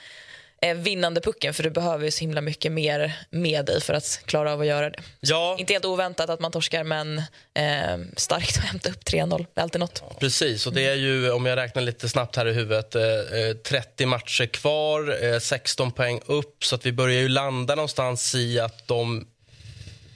vinnande 0.77 1.21
pucken 1.21 1.55
för 1.55 1.63
du 1.63 1.71
behöver 1.71 2.05
ju 2.05 2.11
så 2.11 2.21
himla 2.21 2.41
mycket 2.41 2.73
mer 2.73 3.13
med 3.31 3.65
dig 3.65 3.81
för 3.81 3.95
att 3.95 4.21
klara 4.25 4.53
av 4.53 4.61
att 4.61 4.67
göra 4.67 4.91
det. 4.91 4.99
Ja, 5.21 5.57
Inte 5.59 5.73
helt 5.73 5.85
oväntat 5.85 6.31
att 6.31 6.41
man 6.41 6.53
torskar 6.53 6.85
men 6.85 7.19
eh, 7.55 7.99
starkt 8.17 8.59
att 8.59 8.65
hämta 8.65 8.89
upp 8.91 9.05
3-0. 9.05 9.47
Det 9.55 9.61
är 9.61 9.63
alltid 9.63 9.81
något. 9.81 10.19
Precis, 10.21 10.67
och 10.67 10.73
det 10.73 10.87
är 10.89 10.95
ju, 10.95 11.31
om 11.31 11.47
jag 11.47 11.57
räknar 11.57 11.83
lite 11.83 12.09
snabbt 12.09 12.37
här 12.37 12.47
i 12.47 12.53
huvudet, 12.53 12.95
eh, 12.95 13.03
eh, 13.03 13.57
30 13.65 14.07
matcher 14.07 14.47
kvar, 14.47 15.25
eh, 15.25 15.39
16 15.39 15.93
poäng 15.93 16.21
upp. 16.27 16.65
Så 16.65 16.75
att 16.75 16.87
vi 16.87 16.93
börjar 16.93 17.21
ju 17.21 17.29
landa 17.29 17.75
någonstans 17.75 18.35
i 18.35 18.61
att 18.61 18.89
de 18.89 19.27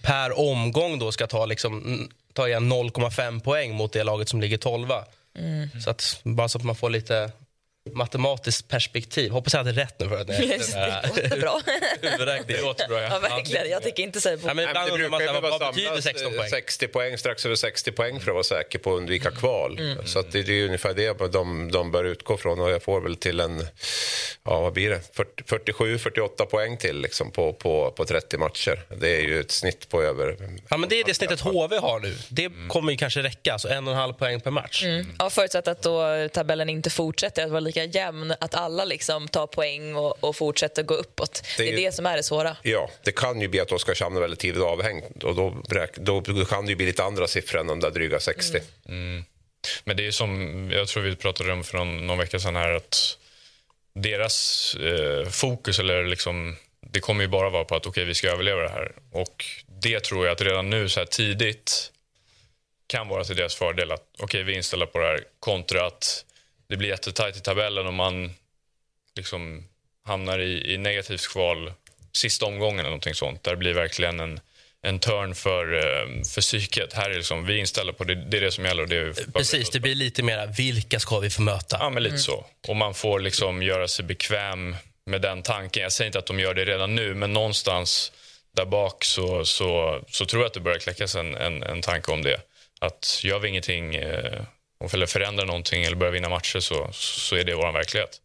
per 0.03 0.38
omgång 0.38 0.98
då 0.98 1.12
ska 1.12 1.26
ta, 1.26 1.46
liksom, 1.46 1.79
mm, 1.85 2.11
ta 2.33 2.48
igen 2.48 2.68
0,5 2.72 3.40
poäng 3.40 3.74
mot 3.74 3.92
det 3.92 4.05
laget 4.05 4.29
som 4.29 4.40
ligger 4.40 4.59
12. 4.59 4.88
Så 5.85 5.90
att, 5.90 6.20
bara 6.22 6.48
så 6.48 6.59
att 6.59 6.64
man 6.64 6.76
får 6.76 6.90
lite 6.90 7.31
matematiskt 7.92 8.68
perspektiv. 8.68 9.30
Hoppas 9.30 9.52
jag 9.54 9.64
hade 9.64 9.80
rätt 9.82 9.94
nu 10.00 10.08
för 10.08 10.20
att 10.20 10.28
jag 10.28 10.44
Just 10.44 10.72
det, 10.72 11.40
bra. 11.40 11.60
huvudräkning. 12.02 12.57
Det 12.57 12.62
låter 12.62 12.88
bra. 12.88 13.00
Ja, 13.02 13.09
Ja. 13.12 13.18
verkligen. 13.36 13.70
Jag 13.70 13.82
tänker 13.82 14.02
inte 14.02 14.20
säga 14.20 14.36
på... 14.38 14.48
Ja, 14.48 14.55
men 14.55 14.57
Nej, 14.64 14.70
ibland 14.70 14.90
men 14.90 14.98
det 15.00 15.05
undrar 15.05 15.11
man 15.11 15.20
så 15.20 15.40
behöva 15.40 15.59
vad 15.59 15.74
betyder 15.74 15.88
samlas 15.88 16.05
16 16.05 16.32
poäng? 16.36 16.50
60 16.50 16.88
poäng, 16.88 17.18
strax 17.18 17.46
över 17.46 17.57
60 17.57 17.92
poäng 17.92 18.20
för 18.20 18.30
att 18.30 18.34
vara 18.34 18.44
säker 18.44 18.78
på 18.78 18.92
att 18.92 18.96
undvika 18.98 19.30
kval. 19.30 19.80
Så 20.05 20.18
att 20.18 20.32
det, 20.32 20.42
det 20.42 20.52
är 20.61 20.64
ungefär 20.64 20.94
det 20.94 21.32
de, 21.32 21.70
de 21.72 21.90
bör 21.90 22.05
utgå 22.05 22.36
från 22.36 22.61
och 22.61 22.70
jag 22.70 22.82
får 22.82 23.00
väl 23.00 23.16
till 23.16 23.40
en, 23.40 23.66
ja 24.44 24.61
vad 24.61 24.72
blir 24.72 24.90
det, 24.90 25.00
47-48 25.46 26.44
poäng 26.44 26.76
till 26.76 27.00
liksom 27.00 27.30
på, 27.30 27.52
på, 27.52 27.90
på 27.90 28.05
30 28.05 28.38
matcher. 28.38 28.82
Det 28.96 29.16
är 29.16 29.20
ju 29.22 29.40
ett 29.40 29.50
snitt 29.50 29.88
på 29.88 30.02
över... 30.02 30.36
Ja, 30.68 30.76
men 30.76 30.88
det 30.88 31.00
är 31.00 31.05
det 31.05 31.14
snittet 31.14 31.40
HV 31.40 31.76
har 31.78 32.00
nu. 32.00 32.16
Det 32.28 32.46
Mm. 32.46 32.68
kommer 32.68 32.92
ju 32.92 32.98
kanske 32.98 33.22
räcka, 33.22 33.52
alltså 33.52 33.68
en 33.68 33.86
och 33.88 33.92
en 33.94 33.98
halv 34.00 34.12
poäng 34.12 34.40
per 34.40 34.50
match. 34.50 34.84
Ja, 35.18 35.30
förutsatt 35.30 35.68
att 35.68 35.82
då 35.82 36.28
tabellen 36.32 36.68
inte 36.68 36.90
fortsätter 36.90 37.44
att 37.44 37.50
vara 37.50 37.61
lika 37.70 37.98
jämn, 37.98 38.34
att 38.40 38.54
alla 38.54 38.84
liksom 38.84 39.28
tar 39.28 39.46
poäng 39.46 39.94
och, 39.94 40.24
och 40.24 40.36
fortsätter 40.36 40.82
gå 40.82 40.94
uppåt. 40.94 41.42
Det 41.56 41.62
Det 41.62 41.72
är 41.72 41.76
det, 41.76 41.92
som 41.92 42.06
är 42.06 42.16
det 42.16 42.22
svåra. 42.22 42.56
Ja, 42.62 42.90
det 43.04 43.12
kan 43.12 43.40
ju 43.40 43.48
bli 43.48 43.60
att 43.60 43.72
Oskarshamn 43.72 44.16
är 44.16 44.20
väldigt 44.20 44.40
tidigt 44.40 44.62
avhängt 44.62 45.24
och 45.24 45.34
då, 45.34 45.62
då 46.24 46.44
kan 46.44 46.66
det 46.66 46.70
ju 46.70 46.76
bli 46.76 46.86
lite 46.86 47.04
andra 47.04 47.26
siffror 47.26 47.60
än 47.60 47.66
de 47.66 47.80
där 47.80 47.90
dryga 47.90 48.20
60. 48.20 48.60
Men 49.84 49.96
det 49.96 50.06
är 50.06 50.10
som, 50.10 50.70
jag 50.72 50.88
tror 50.88 51.02
vi 51.02 51.16
pratade 51.16 51.52
om 51.52 51.64
för 51.64 51.78
någon, 51.78 52.06
någon 52.06 52.18
vecka 52.18 52.40
sedan 52.40 52.56
här 52.56 52.72
att 52.72 53.18
deras 53.94 54.74
eh, 54.74 55.28
fokus 55.28 55.78
eller 55.78 56.04
liksom, 56.04 56.56
det 56.80 57.00
kommer 57.00 57.22
ju 57.22 57.28
bara 57.28 57.50
vara 57.50 57.64
på 57.64 57.76
att 57.76 57.86
okej 57.86 58.04
vi 58.04 58.14
ska 58.14 58.28
överleva 58.28 58.62
det 58.62 58.68
här. 58.68 58.92
Och 59.12 59.44
det 59.66 60.00
tror 60.00 60.26
jag 60.26 60.32
att 60.32 60.40
redan 60.40 60.70
nu 60.70 60.88
så 60.88 61.00
här 61.00 61.06
tidigt 61.06 61.92
kan 62.86 63.08
vara 63.08 63.24
till 63.24 63.36
deras 63.36 63.54
fördel 63.54 63.92
att 63.92 64.04
okej 64.18 64.42
vi 64.42 64.52
är 64.52 64.56
inställda 64.56 64.86
på 64.86 64.98
det 64.98 65.06
här 65.06 65.24
kontra 65.40 65.86
att 65.86 66.24
det 66.70 66.76
blir 66.76 66.88
jättetajt 66.88 67.36
i 67.36 67.40
tabellen 67.40 67.86
och 67.86 67.94
man 67.94 68.34
liksom 69.16 69.64
hamnar 70.04 70.38
i, 70.38 70.74
i 70.74 70.78
negativt 70.78 71.28
kval 71.28 71.72
sista 72.12 72.46
omgången 72.46 72.78
eller 72.78 72.90
någonting 72.90 73.14
sånt. 73.14 73.44
Där 73.44 73.50
det 73.50 73.56
blir 73.56 73.74
verkligen 73.74 74.20
en, 74.20 74.40
en 74.82 74.98
turn 74.98 75.34
för, 75.34 75.74
eh, 75.74 76.22
för 76.34 76.40
psyket. 76.40 76.92
Här 76.92 77.10
är 77.10 77.14
liksom, 77.14 77.46
vi 77.46 77.54
är 77.54 77.58
inställda 77.58 77.92
på 77.92 78.04
det, 78.04 78.14
det 78.14 78.36
är 78.36 78.40
det 78.40 78.52
som 78.52 78.64
gäller. 78.64 78.82
Och 78.82 78.88
det 78.88 78.96
är 78.96 79.32
Precis, 79.32 79.70
det 79.70 79.80
blir 79.80 79.94
lite 79.94 80.22
mera 80.22 80.46
vilka 80.46 81.00
ska 81.00 81.18
vi 81.18 81.30
få 81.30 81.42
möta? 81.42 81.76
Ja, 81.80 81.90
men 81.90 82.02
lite 82.02 82.18
så. 82.18 82.46
Och 82.68 82.76
man 82.76 82.94
får 82.94 83.20
liksom 83.20 83.62
göra 83.62 83.88
sig 83.88 84.04
bekväm 84.04 84.76
med 85.06 85.22
den 85.22 85.42
tanken. 85.42 85.82
Jag 85.82 85.92
säger 85.92 86.06
inte 86.06 86.18
att 86.18 86.26
de 86.26 86.40
gör 86.40 86.54
det 86.54 86.64
redan 86.64 86.94
nu, 86.94 87.14
men 87.14 87.32
någonstans 87.32 88.12
där 88.56 88.66
bak 88.66 89.04
så, 89.04 89.44
så, 89.44 90.00
så 90.08 90.26
tror 90.26 90.42
jag 90.42 90.46
att 90.46 90.54
det 90.54 90.60
börjar 90.60 90.78
kläckas 90.78 91.14
en, 91.14 91.34
en, 91.34 91.62
en 91.62 91.82
tanke 91.82 92.12
om 92.12 92.22
det. 92.22 92.40
Att 92.80 93.20
gör 93.24 93.38
vi 93.38 93.48
ingenting, 93.48 93.94
eh, 93.94 94.42
eller 94.93 95.07
förändrar 95.07 95.47
någonting 95.47 95.85
eller 95.85 95.97
börjar 95.97 96.12
vinna 96.12 96.28
matcher 96.28 96.61
så, 96.61 96.89
så 96.93 97.37
är 97.37 97.45
det 97.45 97.55
vår 97.55 97.72
verklighet. 97.72 98.20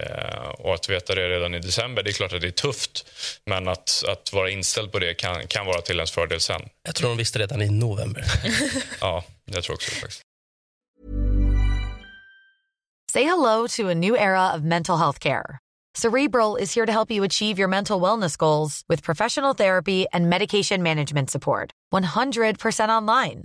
Eh, 0.00 0.48
och 0.48 0.74
att 0.74 0.88
veta 0.88 1.14
det 1.14 1.28
redan 1.28 1.54
i 1.54 1.58
december, 1.58 2.02
det 2.02 2.10
är 2.10 2.12
klart 2.12 2.32
att 2.32 2.40
det 2.40 2.46
är 2.46 2.50
tufft. 2.50 3.06
Men 3.46 3.68
att, 3.68 4.04
att 4.08 4.32
vara 4.32 4.50
inställd 4.50 4.92
på 4.92 4.98
det 4.98 5.14
kan, 5.14 5.46
kan 5.46 5.66
vara 5.66 5.80
till 5.80 5.96
ens 5.96 6.10
fördel 6.10 6.40
sen. 6.40 6.62
Jag 6.82 6.94
tror 6.94 7.08
de 7.08 7.18
visste 7.18 7.38
redan 7.38 7.62
i 7.62 7.70
november. 7.70 8.24
Ja, 9.00 9.24
jag 9.44 9.64
tror 9.64 9.74
också 9.74 9.90
det 9.90 10.00
faktiskt. 10.00 10.22
Say 13.12 13.24
hello 13.24 13.68
to 13.68 13.88
a 13.88 13.94
new 13.94 14.14
era 14.14 14.54
of 14.54 14.62
mental 14.62 14.98
health 14.98 15.18
care. 15.18 15.58
Cerebral 15.94 16.56
is 16.56 16.76
here 16.76 16.86
to 16.86 16.92
help 16.92 17.10
you 17.10 17.24
achieve 17.24 17.58
your 17.58 17.68
mental 17.68 18.00
wellness 18.00 18.36
goals 18.38 18.84
with 18.88 19.02
professional 19.02 19.54
therapy 19.54 20.06
and 20.12 20.28
medication 20.28 20.82
management 20.82 21.30
support. 21.30 21.72
100% 21.92 22.88
online. 22.88 23.44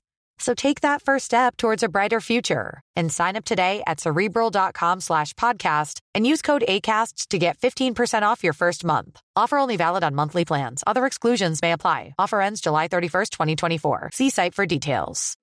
So 0.41 0.55
take 0.55 0.81
that 0.81 1.03
first 1.03 1.25
step 1.25 1.55
towards 1.55 1.83
a 1.83 1.89
brighter 1.89 2.19
future 2.19 2.81
and 2.95 3.13
sign 3.13 3.35
up 3.35 3.45
today 3.45 3.83
at 3.85 3.99
cerebral.com 3.99 4.99
slash 4.99 5.33
podcast 5.35 5.99
and 6.15 6.25
use 6.25 6.41
code 6.41 6.63
ACAST 6.67 7.27
to 7.27 7.37
get 7.37 7.59
15% 7.59 8.23
off 8.23 8.43
your 8.43 8.53
first 8.53 8.83
month. 8.83 9.21
Offer 9.35 9.59
only 9.59 9.77
valid 9.77 10.03
on 10.03 10.15
monthly 10.15 10.43
plans. 10.43 10.83
Other 10.87 11.05
exclusions 11.05 11.61
may 11.61 11.73
apply. 11.73 12.15
Offer 12.17 12.41
ends 12.41 12.61
July 12.61 12.87
31st, 12.87 13.29
2024. 13.29 14.09
See 14.13 14.31
site 14.31 14.55
for 14.55 14.65
details. 14.65 15.37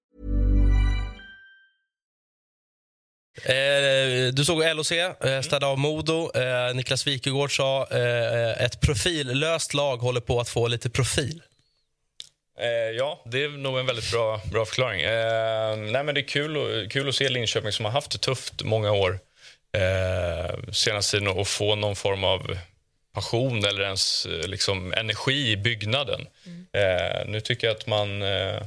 Eh, 3.45 4.33
du 4.33 4.45
såg 4.45 4.63
LOC, 4.77 4.93
eh, 4.93 5.41
städa 5.41 5.67
av 5.67 5.79
Modo. 5.79 6.31
Eh, 6.35 6.75
Niklas 6.75 7.07
Wikegård 7.07 7.57
sa 7.57 7.87
eh, 7.91 8.65
ett 8.65 8.81
profillöst 8.81 9.75
lag 9.75 9.97
håller 9.97 10.21
på 10.21 10.41
att 10.41 10.49
få 10.49 10.69
lite 10.69 10.91
profil. 10.91 11.43
Eh, 12.61 12.69
ja, 12.97 13.23
det 13.27 13.45
är 13.45 13.49
nog 13.49 13.79
en 13.79 13.87
väldigt 13.87 14.11
bra, 14.13 14.41
bra 14.53 14.65
förklaring. 14.65 15.01
Eh, 15.01 15.77
nej, 15.77 16.05
men 16.05 16.15
det 16.15 16.21
är 16.21 16.29
kul, 16.29 16.57
och- 16.57 16.91
kul 16.91 17.09
att 17.09 17.15
se 17.15 17.29
Linköping 17.29 17.73
som 17.73 17.85
har 17.85 17.93
haft 17.93 18.11
det 18.11 18.19
tufft 18.19 18.63
många 18.63 18.93
år 18.93 19.19
eh, 19.73 20.55
senaste 20.73 21.17
tiden 21.19 21.29
och 21.29 21.49
få 21.49 21.75
någon 21.75 21.97
form 21.97 22.25
av 22.25 22.59
passion 23.15 23.65
eller 23.65 23.83
ens 23.83 24.27
eh, 24.27 24.47
liksom, 24.49 24.93
energi 24.93 25.51
i 25.51 25.57
byggnaden. 25.57 26.27
Eh, 26.73 27.27
nu 27.27 27.41
tycker 27.41 27.67
jag 27.67 27.77
att 27.77 27.87
man 27.87 28.23
eh, 28.23 28.63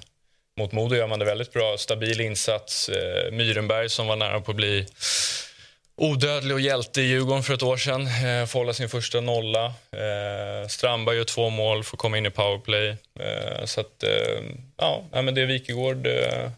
mot 0.57 0.71
Modo 0.71 0.95
gör 0.95 1.07
man 1.07 1.19
det 1.19 1.25
väldigt 1.25 1.53
bra. 1.53 1.77
Stabil 1.77 2.21
insats. 2.21 2.89
Eh, 2.89 3.31
Myrenberg 3.31 3.89
som 3.89 4.07
var 4.07 4.15
nära 4.15 4.41
på 4.41 4.51
att 4.51 4.57
bli 4.57 4.85
odödlig 6.01 6.53
och 6.53 6.61
hjälte 6.61 7.01
i 7.01 7.05
Djurgården 7.05 7.43
för 7.43 7.53
ett 7.53 7.63
år 7.63 7.77
sedan. 7.77 8.01
Eh, 8.01 8.45
får 8.45 8.59
hålla 8.59 8.73
sin 8.73 8.89
första 8.89 9.21
nolla. 9.21 9.65
Eh, 9.65 10.67
Strandberg 10.67 11.17
gör 11.17 11.23
två 11.23 11.49
mål, 11.49 11.83
får 11.83 11.97
komma 11.97 12.17
in 12.17 12.25
i 12.25 12.29
powerplay. 12.29 12.89
Eh, 13.19 13.65
så 13.65 13.81
att, 13.81 14.03
eh, 14.03 14.43
ja, 14.77 15.03
men 15.11 15.35
det 15.35 15.45
Wikegård 15.45 16.07
eh, 16.07 16.49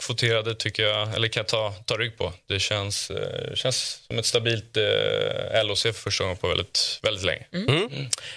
kvoterade 0.00 0.54
tycker 0.54 0.82
jag, 0.82 1.14
eller 1.14 1.28
kan 1.28 1.40
jag 1.40 1.48
ta, 1.48 1.74
ta 1.86 1.96
rygg 1.96 2.18
på. 2.18 2.32
Det 2.48 2.60
känns, 2.60 3.10
eh, 3.10 3.54
känns 3.54 4.02
som 4.06 4.18
ett 4.18 4.26
stabilt 4.26 4.76
eh, 4.76 5.64
LOC 5.64 5.82
för 5.82 5.92
första 5.92 6.24
gången 6.24 6.36
på 6.36 6.48
väldigt, 6.48 7.00
väldigt 7.02 7.24
länge. 7.24 7.44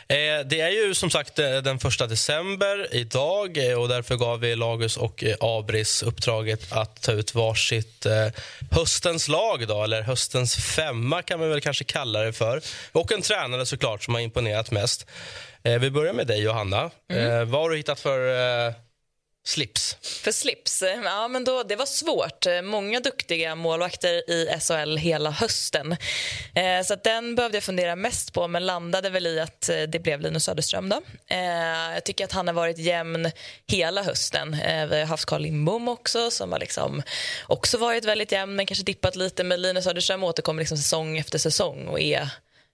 Eh, 0.08 0.45
det 0.45 0.62
är 0.62 0.70
ju 0.70 0.93
som 0.93 1.10
sagt 1.10 1.39
eh, 1.39 1.58
den 1.58 1.80
första 1.80 2.08
december 2.08 2.88
idag 2.91 3.58
eh, 3.58 3.82
och 3.82 3.88
därför 3.88 4.16
gav 4.16 4.39
vi 4.39 4.56
Lagus 4.56 4.97
och 4.97 5.24
eh, 5.24 5.36
Abris 5.39 6.03
uppdraget 6.03 6.72
att 6.72 7.01
ta 7.01 7.12
ut 7.12 7.36
varsitt 7.36 8.06
eh, 8.06 8.28
höstens 8.72 9.28
lag, 9.28 9.68
då, 9.68 9.84
eller 9.84 10.01
höstens 10.01 10.56
femma 10.56 11.22
kan 11.22 11.39
man 11.39 11.49
väl 11.49 11.62
kanske 11.62 11.84
kalla 11.84 12.22
det 12.22 12.34
för. 12.34 12.62
Och 12.91 13.12
en 13.12 13.22
tränare 13.22 13.66
såklart 13.66 14.03
som 14.03 14.14
har 14.14 14.22
imponerat 14.22 14.72
mest. 14.72 15.08
Eh, 15.64 15.80
vi 15.80 15.91
börjar 15.91 16.14
med 16.14 16.28
dig 16.28 16.41
Johanna. 16.41 16.91
Eh, 17.10 17.43
vad 17.43 17.62
har 17.62 17.70
du 17.70 17.78
hittat 17.78 17.99
för 17.99 18.20
eh, 18.68 18.74
slips? 19.48 19.98
För 20.02 20.32
slips, 20.32 20.84
ja 21.04 21.28
men 21.28 21.43
då, 21.43 21.64
det 21.64 21.76
var 21.76 21.86
svårt. 21.86 22.46
Många 22.64 23.00
duktiga 23.00 23.56
målvakter 23.56 24.30
i 24.30 24.60
SHL 24.60 24.98
hela 24.98 25.32
hösten. 25.32 25.96
Eh, 26.56 26.84
så 26.86 26.93
att 26.93 27.04
den 27.04 27.36
behövde 27.36 27.58
jag 27.58 27.64
fundera 27.64 27.96
mest 27.96 28.34
på, 28.34 28.48
men 28.48 28.66
landade 28.66 29.10
väl 29.10 29.28
i 29.28 29.39
att 29.39 29.70
eh, 29.70 29.82
det 29.82 30.00
blev 30.00 30.22
Linus 30.22 30.43
Söderström. 30.43 30.89
Då. 30.89 31.02
Eh, 31.28 31.93
jag 31.93 32.04
tycker 32.04 32.26
att 32.26 32.32
han 32.32 32.48
har 32.48 32.54
varit 32.54 32.78
jämn 32.78 33.32
hela 33.68 34.04
hösten. 34.04 34.54
Eh, 34.54 34.88
vi 34.88 35.00
har 35.00 35.06
haft 35.06 35.26
Carl 35.26 35.41
Lindbom 35.41 35.88
också, 35.88 36.32
som 36.32 36.52
har 36.52 36.60
liksom 36.60 37.02
också 37.48 37.78
varit 37.78 38.06
väldigt 38.06 38.32
jämn, 38.32 38.56
men 38.56 38.66
kanske 38.66 38.86
dippat 38.86 39.16
lite. 39.16 39.43
Men 39.43 39.62
Linus 39.62 39.84
Söderström 39.84 40.24
återkommer 40.24 40.62
liksom 40.62 40.78
säsong 40.78 41.18
efter 41.18 41.38
säsong 41.39 41.88
och 41.88 42.00
är 42.00 42.30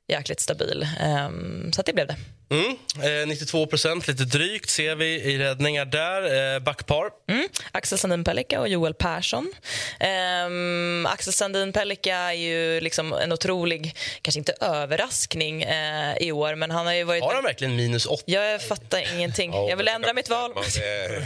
jäkligt 0.07 0.39
stabil. 0.39 0.87
Eh, 1.01 1.29
så 1.73 1.79
att 1.81 1.85
det 1.85 1.93
blev 1.93 2.07
det. 2.07 2.15
Mm, 2.51 2.77
eh, 3.21 3.27
92 3.27 3.65
procent, 3.67 4.07
lite 4.07 4.23
drygt 4.23 4.69
ser 4.69 4.95
vi 4.95 5.05
i 5.05 5.37
räddningar 5.37 5.85
där. 5.85 6.55
Eh, 6.55 6.59
backpar. 6.59 7.09
Mm. 7.29 7.47
Axel 7.71 7.97
Sandin 7.97 8.23
Pellikka 8.23 8.59
och 8.59 8.67
Joel 8.67 8.93
Persson. 8.93 9.53
Ehm, 9.99 11.07
Axel 11.09 11.33
Sandin 11.33 11.73
Pellikka 11.73 12.15
är 12.15 12.33
ju 12.33 12.81
liksom 12.81 13.13
en 13.13 13.31
otrolig, 13.31 13.95
kanske 14.21 14.39
inte 14.39 14.53
överraskning 14.59 15.63
eh, 15.63 16.17
i 16.17 16.31
år, 16.31 16.55
men 16.55 16.71
han 16.71 16.85
har 16.85 16.93
ju 16.93 17.03
varit... 17.03 17.23
Har 17.23 17.33
han 17.33 17.43
verkligen 17.43 17.75
minus 17.75 18.05
8? 18.05 18.23
Jag 18.25 18.61
fattar 18.61 19.13
ingenting. 19.15 19.53
Jag 19.53 19.77
vill 19.77 19.87
ändra 19.87 20.13
mitt 20.13 20.29
val. 20.29 20.51
Man 20.55 20.63
är 20.63 21.19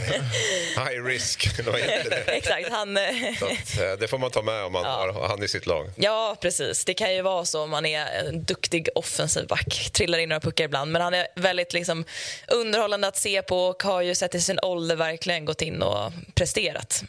high 0.90 1.04
risk, 1.04 1.48
vad 1.66 1.80
heter 1.80 2.10
det? 2.10 2.16
Exakt. 2.16 2.68
Han, 2.70 2.96
eh, 2.96 3.02
att, 3.42 3.78
eh, 3.80 3.92
det 4.00 4.08
får 4.08 4.18
man 4.18 4.30
ta 4.30 4.42
med 4.42 4.64
om 4.64 4.72
man 4.72 4.84
har 4.84 5.28
han 5.28 5.42
i 5.42 5.48
sitt 5.48 5.66
lag. 5.66 5.90
ja, 5.96 6.36
precis. 6.40 6.84
Det 6.84 6.94
kan 6.94 7.14
ju 7.14 7.22
vara 7.22 7.44
så 7.44 7.62
om 7.62 7.70
man 7.70 7.86
är 7.86 8.06
en 8.06 8.44
duktig 8.44 8.88
offensiv 8.94 9.46
back. 9.46 9.90
Trillar 9.92 10.18
in 10.18 10.28
några 10.28 10.40
puckar 10.40 10.64
ibland, 10.64 10.92
men 10.92 11.02
han 11.02 11.15
är 11.16 11.26
väldigt 11.36 11.72
liksom, 11.72 12.04
underhållande 12.48 13.08
att 13.08 13.16
se 13.16 13.42
på 13.42 13.66
och 13.66 13.82
har 13.82 14.02
ju 14.02 14.14
sett 14.14 14.34
i 14.34 14.40
sin 14.40 14.58
ålder 14.62 14.96
verkligen 14.96 15.44
gått 15.44 15.62
in 15.62 15.82
och 15.82 16.12
presterat 16.34 17.04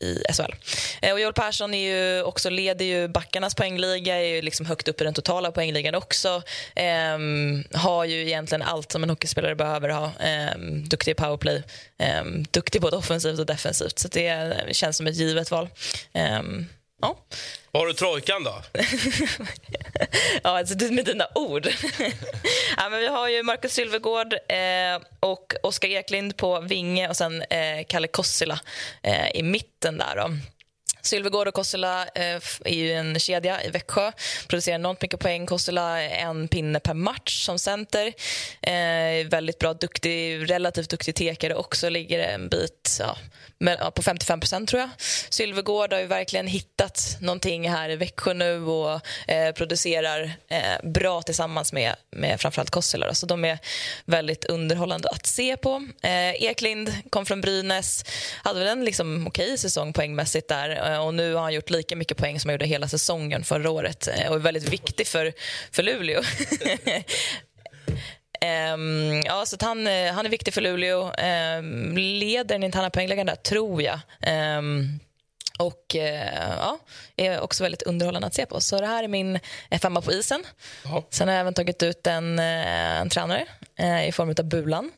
i, 0.00 0.04
i 0.04 0.24
SHL. 0.32 0.54
Eh, 1.02 1.12
och 1.12 1.20
Joel 1.20 1.32
Persson 1.32 1.74
är 1.74 1.90
ju 1.90 2.22
också, 2.22 2.50
leder 2.50 2.84
ju 2.84 3.08
backarnas 3.08 3.54
poängliga, 3.54 4.16
är 4.16 4.24
ju 4.24 4.42
liksom 4.42 4.66
högt 4.66 4.88
upp 4.88 5.00
i 5.00 5.04
den 5.04 5.14
totala 5.14 5.52
poängligan 5.52 5.94
också. 5.94 6.42
Ehm, 6.76 7.64
har 7.72 8.04
ju 8.04 8.22
egentligen 8.22 8.62
allt 8.62 8.92
som 8.92 9.02
en 9.02 9.10
hockeyspelare 9.10 9.54
behöver 9.54 9.88
ha. 9.88 10.12
Ehm, 10.20 10.88
duktig 10.88 11.10
i 11.12 11.14
powerplay, 11.14 11.62
ehm, 11.98 12.44
duktig 12.50 12.80
både 12.80 12.96
offensivt 12.96 13.38
och 13.38 13.46
defensivt. 13.46 13.98
Så 13.98 14.08
det 14.08 14.56
känns 14.72 14.96
som 14.96 15.06
ett 15.06 15.16
givet 15.16 15.50
val. 15.50 15.68
Ehm, 16.12 16.66
ja. 17.02 17.16
Har 17.72 17.86
du 17.86 17.92
trojkan 17.92 18.44
då? 18.44 18.62
ja, 20.42 20.58
alltså, 20.58 20.92
med 20.92 21.04
dina 21.04 21.26
ord. 21.34 21.66
ja, 22.76 22.88
men 22.90 23.00
vi 23.00 23.06
har 23.06 23.28
ju 23.28 23.42
Marcus 23.42 23.72
Sylvegård 23.72 24.32
eh, 24.32 25.06
och 25.20 25.54
Oskar 25.62 25.88
Eklind 25.88 26.36
på 26.36 26.60
vinge 26.60 27.08
och 27.08 27.16
sen 27.16 27.42
eh, 27.42 27.84
Kalle 27.88 28.08
Kossila 28.08 28.60
eh, 29.02 29.30
i 29.34 29.42
mitten 29.42 29.98
där. 29.98 30.16
Då. 30.16 30.30
Sylvegård 31.02 31.48
och 31.48 31.54
Kossela 31.54 32.02
eh, 32.02 32.40
är 32.64 32.74
ju 32.74 32.92
en 32.92 33.18
kedja 33.18 33.64
i 33.64 33.70
Växjö. 33.70 34.12
Producerar 34.48 34.74
enormt 34.74 35.02
mycket 35.02 35.20
poäng. 35.20 35.46
Kossela 35.46 36.02
eh, 36.02 36.24
en 36.24 36.48
pinne 36.48 36.80
per 36.80 36.94
match 36.94 37.44
som 37.44 37.58
center. 37.58 38.12
Eh, 38.60 39.26
väldigt 39.26 39.58
bra, 39.58 39.74
duktig, 39.74 40.50
relativt 40.50 40.90
duktig 40.90 41.14
tekare 41.14 41.54
också. 41.54 41.88
Ligger 41.88 42.18
en 42.18 42.48
bit 42.48 42.96
ja, 43.00 43.16
med, 43.58 43.94
på 43.94 44.02
55 44.02 44.40
procent, 44.40 44.68
tror 44.68 44.80
jag. 44.80 44.90
Sylvegård 45.28 45.92
har 45.92 46.00
ju 46.00 46.06
verkligen 46.06 46.46
hittat 46.46 47.16
någonting 47.20 47.70
här 47.70 47.88
i 47.88 47.96
Växjö 47.96 48.34
nu 48.34 48.64
och 48.64 49.00
eh, 49.28 49.52
producerar 49.52 50.32
eh, 50.48 50.90
bra 50.90 51.22
tillsammans 51.22 51.72
med, 51.72 51.94
med 52.10 52.40
framförallt 52.40 52.70
Kossela. 52.70 53.14
Så 53.14 53.26
de 53.26 53.44
är 53.44 53.58
väldigt 54.04 54.44
underhållande 54.44 55.08
att 55.08 55.26
se 55.26 55.56
på. 55.56 55.88
Eh, 56.02 56.42
Eklind 56.42 56.92
kom 57.10 57.26
från 57.26 57.40
Brynäs. 57.40 58.04
Hade 58.42 58.58
väl 58.58 58.68
en 58.68 58.84
liksom, 58.84 59.26
okej 59.26 59.58
säsong 59.58 59.92
poängmässigt 59.92 60.48
där 60.48 60.91
Eh, 60.91 60.91
och 61.00 61.14
nu 61.14 61.34
har 61.34 61.42
han 61.42 61.54
gjort 61.54 61.70
lika 61.70 61.96
mycket 61.96 62.16
poäng 62.16 62.40
som 62.40 62.48
han 62.48 62.54
gjorde 62.54 62.66
hela 62.66 62.88
säsongen 62.88 63.44
förra 63.44 63.70
året 63.70 64.08
eh, 64.08 64.28
och 64.28 64.34
är 64.34 64.40
väldigt 64.40 64.68
viktig 64.68 65.06
för, 65.06 65.32
för 65.70 65.82
Luleå. 65.82 66.22
Um, 68.74 69.22
ja, 69.24 69.46
så 69.46 69.56
han, 69.60 69.86
eh, 69.86 70.12
han 70.12 70.26
är 70.26 70.30
viktig 70.30 70.54
för 70.54 70.60
Luleå. 70.60 71.12
Um, 71.58 71.96
leder 71.96 72.44
den 72.44 72.62
interna 72.62 72.90
poängläggaren 72.90 73.26
där, 73.26 73.36
tror 73.36 73.82
jag. 73.82 74.00
Um, 74.58 75.00
och 75.58 75.94
uh, 75.94 76.02
ja, 76.58 76.78
är 77.16 77.40
också 77.40 77.62
väldigt 77.62 77.82
underhållande 77.82 78.26
att 78.26 78.34
se 78.34 78.46
på. 78.46 78.60
Så 78.60 78.80
det 78.80 78.86
här 78.86 79.04
är 79.04 79.08
min 79.08 79.38
femma 79.82 80.00
på 80.00 80.12
isen. 80.12 80.44
Aha. 80.86 81.04
Sen 81.10 81.28
har 81.28 81.34
jag 81.34 81.40
även 81.40 81.54
tagit 81.54 81.82
ut 81.82 82.06
en, 82.06 82.38
en 82.38 83.08
tränare 83.08 83.46
uh, 83.80 84.08
i 84.08 84.12
form 84.12 84.28
av 84.38 84.44
Bulan. 84.44 84.90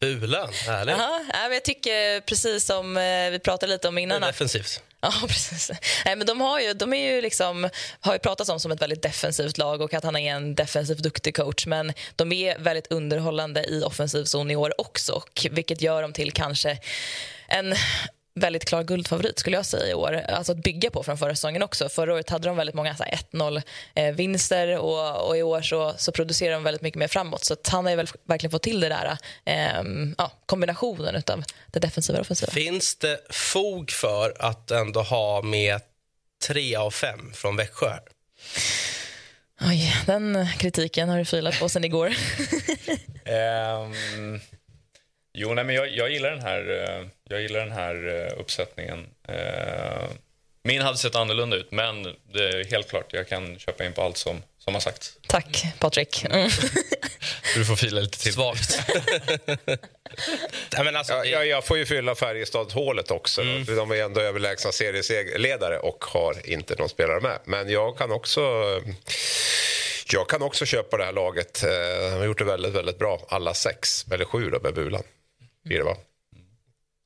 Bulan, 0.00 0.48
härligt. 0.66 0.96
Ja, 0.98 1.20
jag 1.52 1.64
tycker 1.64 2.20
precis 2.20 2.66
som 2.66 2.94
vi 3.32 3.38
pratade 3.44 3.72
lite 3.72 3.88
om 3.88 3.98
innan. 3.98 4.20
Defensivt. 4.20 4.82
Ja, 5.06 5.12
precis. 5.28 5.70
Nej, 6.04 6.16
men 6.16 6.26
de 6.26 6.40
har 6.40 6.60
ju, 6.60 6.72
de 6.72 6.92
är 6.92 7.14
ju 7.14 7.20
liksom, 7.20 7.68
har 8.00 8.12
ju 8.12 8.18
pratats 8.18 8.50
om 8.50 8.60
som 8.60 8.72
ett 8.72 8.82
väldigt 8.82 9.02
defensivt 9.02 9.58
lag 9.58 9.80
och 9.80 9.94
att 9.94 10.04
han 10.04 10.16
är 10.16 10.34
en 10.34 10.54
defensivt 10.54 10.98
duktig 10.98 11.36
coach. 11.36 11.66
Men 11.66 11.92
de 12.16 12.32
är 12.32 12.58
väldigt 12.58 12.92
underhållande 12.92 13.64
i 13.64 13.82
offensiv 13.82 14.24
zon 14.24 14.50
i 14.50 14.56
år 14.56 14.80
också, 14.80 15.22
vilket 15.50 15.82
gör 15.82 16.02
dem 16.02 16.12
till 16.12 16.32
kanske 16.32 16.78
en 17.48 17.74
väldigt 18.36 18.64
klar 18.64 18.84
guldfavorit 18.84 19.38
skulle 19.38 19.56
jag 19.56 19.66
säga 19.66 19.90
i 19.90 19.94
år. 19.94 20.12
Alltså 20.28 20.52
att 20.52 20.58
bygga 20.58 20.90
på 20.90 21.02
från 21.02 21.18
förra 21.18 21.34
säsongen 21.34 21.62
också. 21.62 21.88
Förra 21.88 22.14
året 22.14 22.30
hade 22.30 22.48
de 22.48 22.56
väldigt 22.56 22.74
många 22.74 22.92
1-0 22.92 23.62
eh, 23.94 24.78
och, 24.78 25.28
och, 25.28 25.36
i 25.36 25.42
år 25.42 25.62
så, 25.62 25.94
så 25.98 26.12
producerar 26.12 26.52
de 26.52 26.62
väldigt 26.62 26.82
mycket 26.82 26.98
mer 26.98 27.08
framåt. 27.08 27.44
Så 27.44 27.56
han 27.68 27.86
har 27.86 27.96
väl 27.96 28.08
verkligen 28.24 28.50
fått 28.50 28.62
till 28.62 28.80
det 28.80 28.88
där 28.88 29.18
eh, 29.44 29.82
ja, 30.18 30.32
kombinationen 30.46 31.22
av 31.26 31.44
det 31.66 31.80
defensiva 31.80 32.18
och 32.18 32.22
offensiva. 32.22 32.52
Finns 32.52 32.96
det 32.96 33.18
fog 33.30 33.90
för 33.90 34.34
att 34.38 34.70
ändå 34.70 35.02
ha 35.02 35.42
med 35.42 35.80
tre 36.46 36.76
av 36.76 36.90
fem 36.90 37.32
från 37.34 37.56
Växjö? 37.56 37.92
Oj, 39.60 39.94
den 40.06 40.46
kritiken 40.58 41.08
har 41.08 41.18
du 41.18 41.24
filat 41.24 41.60
på 41.60 41.68
sen 41.68 41.84
igår. 41.84 42.14
um... 43.26 44.40
Jo, 45.38 45.54
nej, 45.54 45.64
men 45.64 45.74
jag, 45.74 45.90
jag, 45.90 46.10
gillar 46.10 46.30
den 46.30 46.42
här, 46.42 46.70
eh, 46.70 47.06
jag 47.28 47.42
gillar 47.42 47.60
den 47.60 47.72
här 47.72 48.08
eh, 48.08 48.40
uppsättningen. 48.40 49.06
Eh, 49.28 50.08
min 50.62 50.82
hade 50.82 50.98
sett 50.98 51.14
annorlunda 51.14 51.56
ut, 51.56 51.70
men 51.70 52.02
det 52.32 52.48
är 52.48 52.64
helt 52.64 52.88
klart, 52.88 53.12
jag 53.12 53.28
kan 53.28 53.58
köpa 53.58 53.84
in 53.84 53.92
på 53.92 54.02
allt 54.02 54.16
som, 54.16 54.42
som 54.58 54.74
har 54.74 54.80
sagts. 54.80 55.18
Tack, 55.26 55.64
Patrik. 55.78 56.24
Mm. 56.24 56.50
du 57.54 57.64
får 57.64 57.76
fila 57.76 58.00
lite 58.00 58.18
till. 58.18 58.32
Svagt. 58.32 58.80
Nej, 60.78 60.96
alltså, 60.96 61.24
jag, 61.24 61.46
jag, 61.46 61.64
får 61.64 61.78
ju 61.78 61.86
fylla 61.86 62.14
Färjestad-hålet 62.14 63.10
också. 63.10 63.42
Mm. 63.42 63.76
De 63.76 63.90
är 63.90 63.96
ändå 63.96 64.20
överlägsna 64.20 64.72
serieledare 64.72 65.78
och 65.78 66.04
har 66.04 66.48
inte 66.48 66.74
någon 66.74 66.88
spelare 66.88 67.20
med. 67.20 67.38
Men 67.44 67.68
jag 67.68 67.98
kan 67.98 68.12
också... 68.12 68.40
Jag 70.12 70.28
kan 70.28 70.42
också 70.42 70.66
köpa 70.66 70.96
det 70.96 71.04
här 71.04 71.12
laget. 71.12 71.62
De 71.62 72.18
har 72.18 72.24
gjort 72.24 72.38
det 72.38 72.44
väldigt, 72.44 72.72
väldigt 72.72 72.98
bra. 72.98 73.20
Alla 73.28 73.54
sex, 73.54 74.06
eller 74.12 74.24
sju 74.24 74.50
då, 74.50 74.60
med 74.60 74.74
Bulan 74.74 75.02
blir 75.66 75.78
det 75.78 75.84
va? 75.84 75.96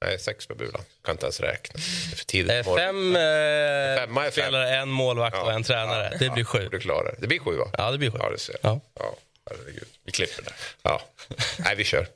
Nej, 0.05 0.19
sex 0.19 0.49
med 0.49 0.59
Bulan. 0.59 0.83
Kan 1.05 1.13
inte 1.13 1.27
ens 1.27 1.41
räkna. 1.41 1.81
För 2.17 2.25
tidigt. 2.25 2.67
Eh, 2.67 2.75
fem 2.77 3.17
eh, 3.17 3.23
Femma 3.97 4.27
är 4.27 4.31
spelare, 4.31 4.67
fem. 4.67 4.83
en 4.83 4.89
målvakt 4.89 5.37
och 5.37 5.53
en 5.53 5.63
tränare. 5.63 6.09
Ja, 6.13 6.19
det 6.19 6.31
blir 6.31 6.45
sju. 6.45 6.69
Du 6.71 6.81
klarar. 6.81 7.15
Det 7.19 7.27
blir 7.27 7.39
sju 7.39 7.57
va? 7.57 7.71
Ja, 7.79 7.91
det 7.91 7.99
blir 7.99 8.11
sju. 8.11 8.19
Ja, 8.21 8.31
det 8.31 8.39
ser 8.39 8.57
jag. 8.63 8.73
Ja. 8.73 8.81
ja. 8.95 9.15
Herregud. 9.51 9.89
Vi 10.05 10.13
klipper 10.13 10.43
där. 10.43 10.55
Ja. 10.83 11.03
Nej, 11.59 11.75
vi 11.77 11.85
kör. 11.85 12.07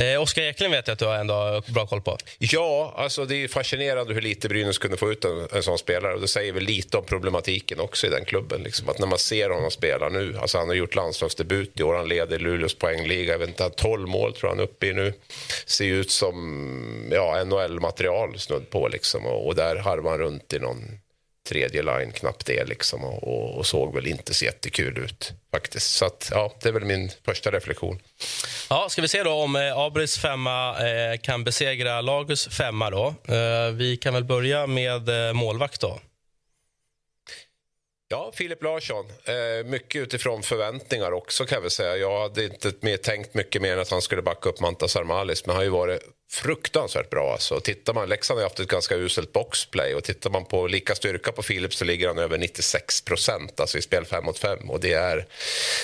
Eh, 0.00 0.22
Oskar 0.22 0.42
Eklind 0.42 0.72
vet 0.72 0.86
jag 0.86 0.92
att 0.92 0.98
du 0.98 1.04
har 1.04 1.14
ändå 1.14 1.62
bra 1.66 1.86
koll 1.86 2.00
på. 2.00 2.18
Ja, 2.38 2.94
alltså 2.96 3.24
det 3.24 3.44
är 3.44 3.48
fascinerande 3.48 4.14
hur 4.14 4.20
lite 4.20 4.48
Brynäs 4.48 4.78
kunde 4.78 4.96
få 4.96 5.12
ut 5.12 5.24
en, 5.24 5.48
en 5.52 5.62
sån 5.62 5.78
spelare. 5.78 6.14
Och 6.14 6.20
det 6.20 6.28
säger 6.28 6.52
väl 6.52 6.62
lite 6.62 6.96
om 6.96 7.04
problematiken 7.04 7.80
också 7.80 8.06
i 8.06 8.10
den 8.10 8.24
klubben. 8.24 8.62
Liksom. 8.62 8.88
Att 8.88 8.98
när 8.98 9.06
man 9.06 9.18
ser 9.18 9.50
honom 9.50 9.70
spela 9.70 10.08
nu, 10.08 10.38
alltså 10.38 10.58
han 10.58 10.68
har 10.68 10.74
gjort 10.74 10.94
landslagsdebut 10.94 11.80
i 11.80 11.82
år, 11.82 11.94
han 11.94 12.08
leder 12.08 12.38
Luleås 12.38 12.74
poängliga, 12.74 13.32
jag 13.32 13.38
vet 13.38 13.48
inte, 13.48 13.70
12 13.70 14.08
mål 14.08 14.34
tror 14.34 14.50
han 14.50 14.58
är 14.58 14.64
uppe 14.64 14.86
i 14.86 14.92
nu. 14.92 15.12
Ser 15.66 15.84
ut 15.84 16.10
som 16.10 17.08
ja, 17.12 17.44
NHL-material 17.44 18.38
snudd 18.38 18.70
på 18.70 18.88
liksom. 18.88 19.26
Och, 19.26 19.46
och 19.46 19.54
där 19.54 19.76
harvar 19.76 20.10
han 20.10 20.20
runt 20.20 20.52
i 20.52 20.58
någon 20.58 20.98
tredje 21.48 21.82
line, 21.82 22.12
knappt 22.12 22.46
det 22.46 22.64
liksom 22.64 23.04
och, 23.04 23.58
och, 23.58 23.66
såg 23.66 23.94
väl 23.94 24.06
inte 24.06 24.34
så 24.34 24.44
jättekul 24.44 24.98
ut 24.98 25.32
faktiskt. 25.50 25.90
Så 25.90 26.04
att, 26.04 26.28
ja, 26.32 26.54
det 26.62 26.68
är 26.68 26.72
väl 26.72 26.84
min 26.84 27.10
första 27.24 27.50
reflektion. 27.50 27.98
Ja, 28.70 28.88
ska 28.88 29.02
vi 29.02 29.08
se 29.08 29.22
då 29.22 29.30
om 29.32 29.56
eh, 29.56 29.78
Abris 29.78 30.18
femma 30.18 30.88
eh, 30.88 31.18
kan 31.22 31.44
besegra 31.44 32.00
Lagus 32.00 32.48
femma 32.48 32.90
då. 32.90 33.14
Eh, 33.28 33.70
vi 33.72 33.96
kan 33.96 34.14
väl 34.14 34.24
börja 34.24 34.66
med 34.66 35.28
eh, 35.28 35.32
målvakt 35.32 35.80
då. 35.80 36.00
Ja, 38.08 38.32
Filip 38.34 38.62
Larsson. 38.62 39.06
Eh, 39.24 39.66
mycket 39.66 40.02
utifrån 40.02 40.42
förväntningar 40.42 41.12
också 41.12 41.46
kan 41.46 41.62
jag 41.62 41.72
säga. 41.72 41.96
Jag 41.96 42.20
hade 42.20 42.44
inte 42.44 42.72
mer 42.80 42.96
tänkt 42.96 43.34
mycket 43.34 43.62
mer 43.62 43.72
än 43.72 43.80
att 43.80 43.90
han 43.90 44.02
skulle 44.02 44.22
backa 44.22 44.48
upp 44.48 44.60
Mantas 44.60 44.96
Armalis, 44.96 45.46
men 45.46 45.50
han 45.50 45.56
har 45.56 45.64
ju 45.64 45.70
varit 45.70 46.02
fruktansvärt 46.34 47.10
bra. 47.10 47.32
Alltså, 47.32 47.60
tittar 47.60 47.94
man, 47.94 48.08
Leksand 48.08 48.38
har 48.38 48.44
haft 48.44 48.60
ett 48.60 48.68
ganska 48.68 48.94
uselt 48.94 49.32
boxplay 49.32 49.94
och 49.94 50.04
tittar 50.04 50.30
man 50.30 50.44
på 50.44 50.66
lika 50.66 50.94
styrka 50.94 51.32
på 51.32 51.42
Filip 51.42 51.74
så 51.74 51.84
ligger 51.84 52.08
han 52.08 52.18
över 52.18 52.38
96 52.38 53.00
procent 53.00 53.60
alltså 53.60 53.78
i 53.78 53.82
spel 53.82 54.04
5 54.04 54.24
mot 54.24 54.38
5 54.38 54.70
och 54.70 54.80
det 54.80 54.92
är, 54.92 55.26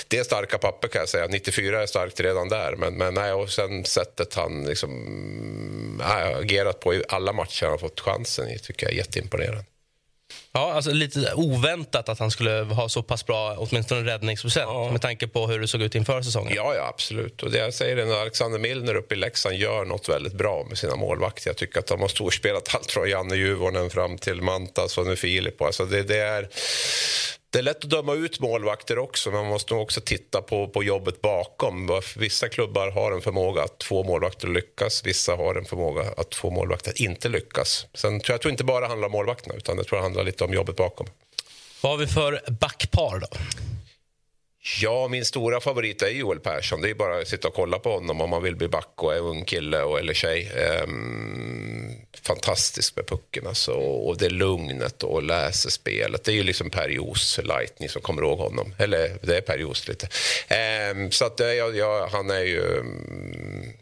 det 0.07 0.17
är 0.17 0.23
starka 0.23 0.57
papper 0.57 0.87
kan 0.87 0.99
jag 0.99 1.09
säga. 1.09 1.27
94 1.27 1.81
är 1.81 1.85
starkt 1.85 2.19
redan 2.19 2.49
där 2.49 2.75
men, 2.77 2.93
men 2.93 3.13
nej, 3.13 3.33
och 3.33 3.49
sen 3.49 3.85
sättet 3.85 4.33
han 4.33 4.63
liksom, 4.63 4.91
nej, 5.99 6.33
agerat 6.33 6.79
på 6.79 6.93
i 6.93 7.03
alla 7.07 7.33
matcher 7.33 7.63
han 7.63 7.71
har 7.71 7.77
fått 7.77 7.99
chansen 7.99 8.49
i 8.49 8.59
tycker 8.59 8.85
jag 8.85 8.93
är 8.93 8.97
jätteimponerande. 8.97 9.70
Ja, 10.53 10.73
alltså 10.73 10.91
lite 10.91 11.33
oväntat 11.33 12.09
att 12.09 12.19
han 12.19 12.31
skulle 12.31 12.51
ha 12.51 12.89
så 12.89 13.03
pass 13.03 13.25
bra 13.25 13.55
åtminstone 13.57 14.11
räddningsprocent 14.11 14.69
ja. 14.69 14.91
med 14.91 15.01
tanke 15.01 15.27
på 15.27 15.47
hur 15.47 15.59
det 15.59 15.67
såg 15.67 15.81
ut 15.81 15.95
inför 15.95 16.21
säsongen. 16.21 16.53
Ja, 16.55 16.75
ja 16.75 16.87
absolut. 16.87 17.43
Och 17.43 17.51
det 17.51 17.57
jag 17.57 17.73
säger 17.73 17.97
är 17.97 18.21
Alexander 18.21 18.59
Milner 18.59 18.95
uppe 18.95 19.15
i 19.15 19.17
Leksand 19.17 19.55
gör 19.55 19.85
något 19.85 20.09
väldigt 20.09 20.33
bra 20.33 20.65
med 20.69 20.77
sina 20.77 20.95
målvakter. 20.95 21.49
Jag 21.49 21.57
tycker 21.57 21.79
att 21.79 21.87
de 21.87 22.01
har 22.01 22.07
storspelat 22.07 22.75
allt 22.75 22.91
från 22.91 23.09
Janne 23.09 23.35
Juvonen 23.35 23.89
fram 23.89 24.17
till 24.17 24.41
Mantas 24.41 24.97
och 24.97 25.05
nu 25.07 25.15
Filip. 25.15 25.61
Alltså 25.61 25.85
det, 25.85 26.03
det 26.03 26.17
är 26.17 26.49
det 27.51 27.59
är 27.59 27.63
lätt 27.63 27.83
att 27.83 27.89
döma 27.89 28.13
ut 28.13 28.39
målvakter 28.39 28.97
också, 28.99 29.31
men 29.31 29.41
man 29.41 29.49
måste 29.49 29.73
också 29.73 30.01
titta 30.01 30.41
på, 30.41 30.67
på 30.67 30.83
jobbet 30.83 31.21
bakom. 31.21 32.01
Vissa 32.17 32.49
klubbar 32.49 32.91
har 32.91 33.11
en 33.11 33.21
förmåga 33.21 33.63
att 33.63 33.83
få 33.83 34.03
målvakter 34.03 34.47
att 34.47 34.53
lyckas, 34.53 35.05
vissa 35.05 35.35
har 35.35 35.55
en 35.55 35.65
förmåga 35.65 36.01
att 36.17 36.35
få 36.35 36.49
målvakter 36.49 36.91
att 36.91 36.99
inte 36.99 37.29
lyckas. 37.29 37.85
Sen 37.93 38.19
tror 38.19 38.33
jag 38.33 38.41
tror 38.41 38.51
inte 38.51 38.63
bara 38.63 38.87
handlar 38.87 39.05
om 39.05 39.11
målvakterna, 39.11 39.55
utan 39.55 39.77
jag 39.77 39.87
tror 39.87 39.97
det 39.97 40.03
handlar 40.03 40.23
lite 40.23 40.43
om 40.43 40.53
jobbet 40.53 40.75
bakom. 40.75 41.07
Vad 41.81 41.91
har 41.91 41.97
vi 41.97 42.07
för 42.07 42.41
backpar 42.59 43.19
då? 43.19 43.37
Ja, 44.63 45.07
min 45.07 45.25
stora 45.25 45.59
favorit 45.59 46.01
är 46.01 46.09
Joel 46.09 46.39
Persson. 46.39 46.81
Det 46.81 46.89
är 46.89 46.93
bara 46.93 47.21
att 47.21 47.27
sitta 47.27 47.47
och 47.47 47.53
kolla 47.53 47.79
på 47.79 47.91
honom 47.91 48.21
om 48.21 48.29
man 48.29 48.43
vill 48.43 48.55
bli 48.55 48.67
back 48.67 48.93
och 48.95 49.15
är 49.15 49.19
ung 49.19 49.45
kille 49.45 49.81
och, 49.81 49.99
eller 49.99 50.13
tjej. 50.13 50.51
Ehm, 50.55 51.91
fantastisk 52.21 52.95
med 52.95 53.07
pucken 53.07 53.47
alltså. 53.47 53.71
och 53.71 54.17
det 54.17 54.29
lugnet 54.29 55.03
och 55.03 55.23
läser 55.23 55.69
spelet. 55.69 56.23
Det 56.23 56.31
är 56.31 56.35
ju 56.35 56.43
liksom 56.43 56.69
Per 56.69 56.89
Jos 56.89 57.39
light, 57.43 57.79
ni 57.79 57.87
som 57.87 58.01
kommer 58.01 58.21
ihåg 58.21 58.39
honom. 58.39 58.75
Eller 58.77 59.17
det 59.21 59.37
är 59.37 59.41
Per 59.41 59.57
Jos 59.57 59.87
lite. 59.87 60.07
Ehm, 60.47 61.11
så 61.11 61.25
att 61.25 61.39
eh, 61.39 61.47
jag, 61.47 61.75
jag, 61.75 62.07
han 62.07 62.29
är 62.29 62.43
ju... 62.43 62.79
Mm, 62.79 63.73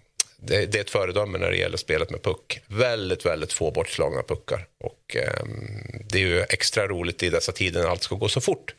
det, 0.42 0.66
det 0.66 0.78
är 0.78 0.82
ett 0.82 0.90
föredöme 0.90 1.38
när 1.38 1.52
det 1.52 1.58
gäller 1.58 1.78
spelet 1.78 2.10
med 2.10 2.24
puck. 2.24 2.62
Väldigt, 2.68 3.26
väldigt 3.26 3.54
få 3.54 3.72
bortslagna 3.72 4.24
puckar. 4.24 4.68
Och 4.80 5.16
ehm, 5.16 6.04
det 6.10 6.18
är 6.18 6.28
ju 6.28 6.42
extra 6.42 6.88
roligt 6.88 7.24
i 7.24 7.30
dessa 7.30 7.52
tider 7.52 7.82
när 7.82 7.90
allt 7.90 8.04
ska 8.04 8.16
gå 8.16 8.30
så 8.30 8.42
fort. 8.42 8.74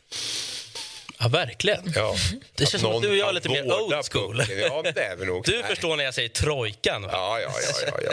Ja, 1.21 1.29
verkligen. 1.29 1.93
Ja. 1.95 2.15
Det 2.55 2.67
känns 2.67 2.83
som 2.83 2.95
att 2.97 3.03
du 3.03 3.11
och 3.11 3.17
jag 3.17 3.29
är 3.29 3.33
lite 3.33 3.49
mer 3.49 3.83
old 3.83 4.13
school. 4.13 4.43
Ja, 4.49 4.83
det 4.95 5.01
är 5.01 5.17
vi 5.17 5.27
nog. 5.27 5.45
Du 5.45 5.53
Nej. 5.53 5.63
förstår 5.63 5.97
när 5.97 6.05
jag 6.05 6.15
säger 6.15 6.29
trojkan, 6.29 7.03
va? 7.03 7.09
Ja, 7.13 7.41
ja, 7.41 7.51
ja. 7.87 7.99
ja, 8.05 8.13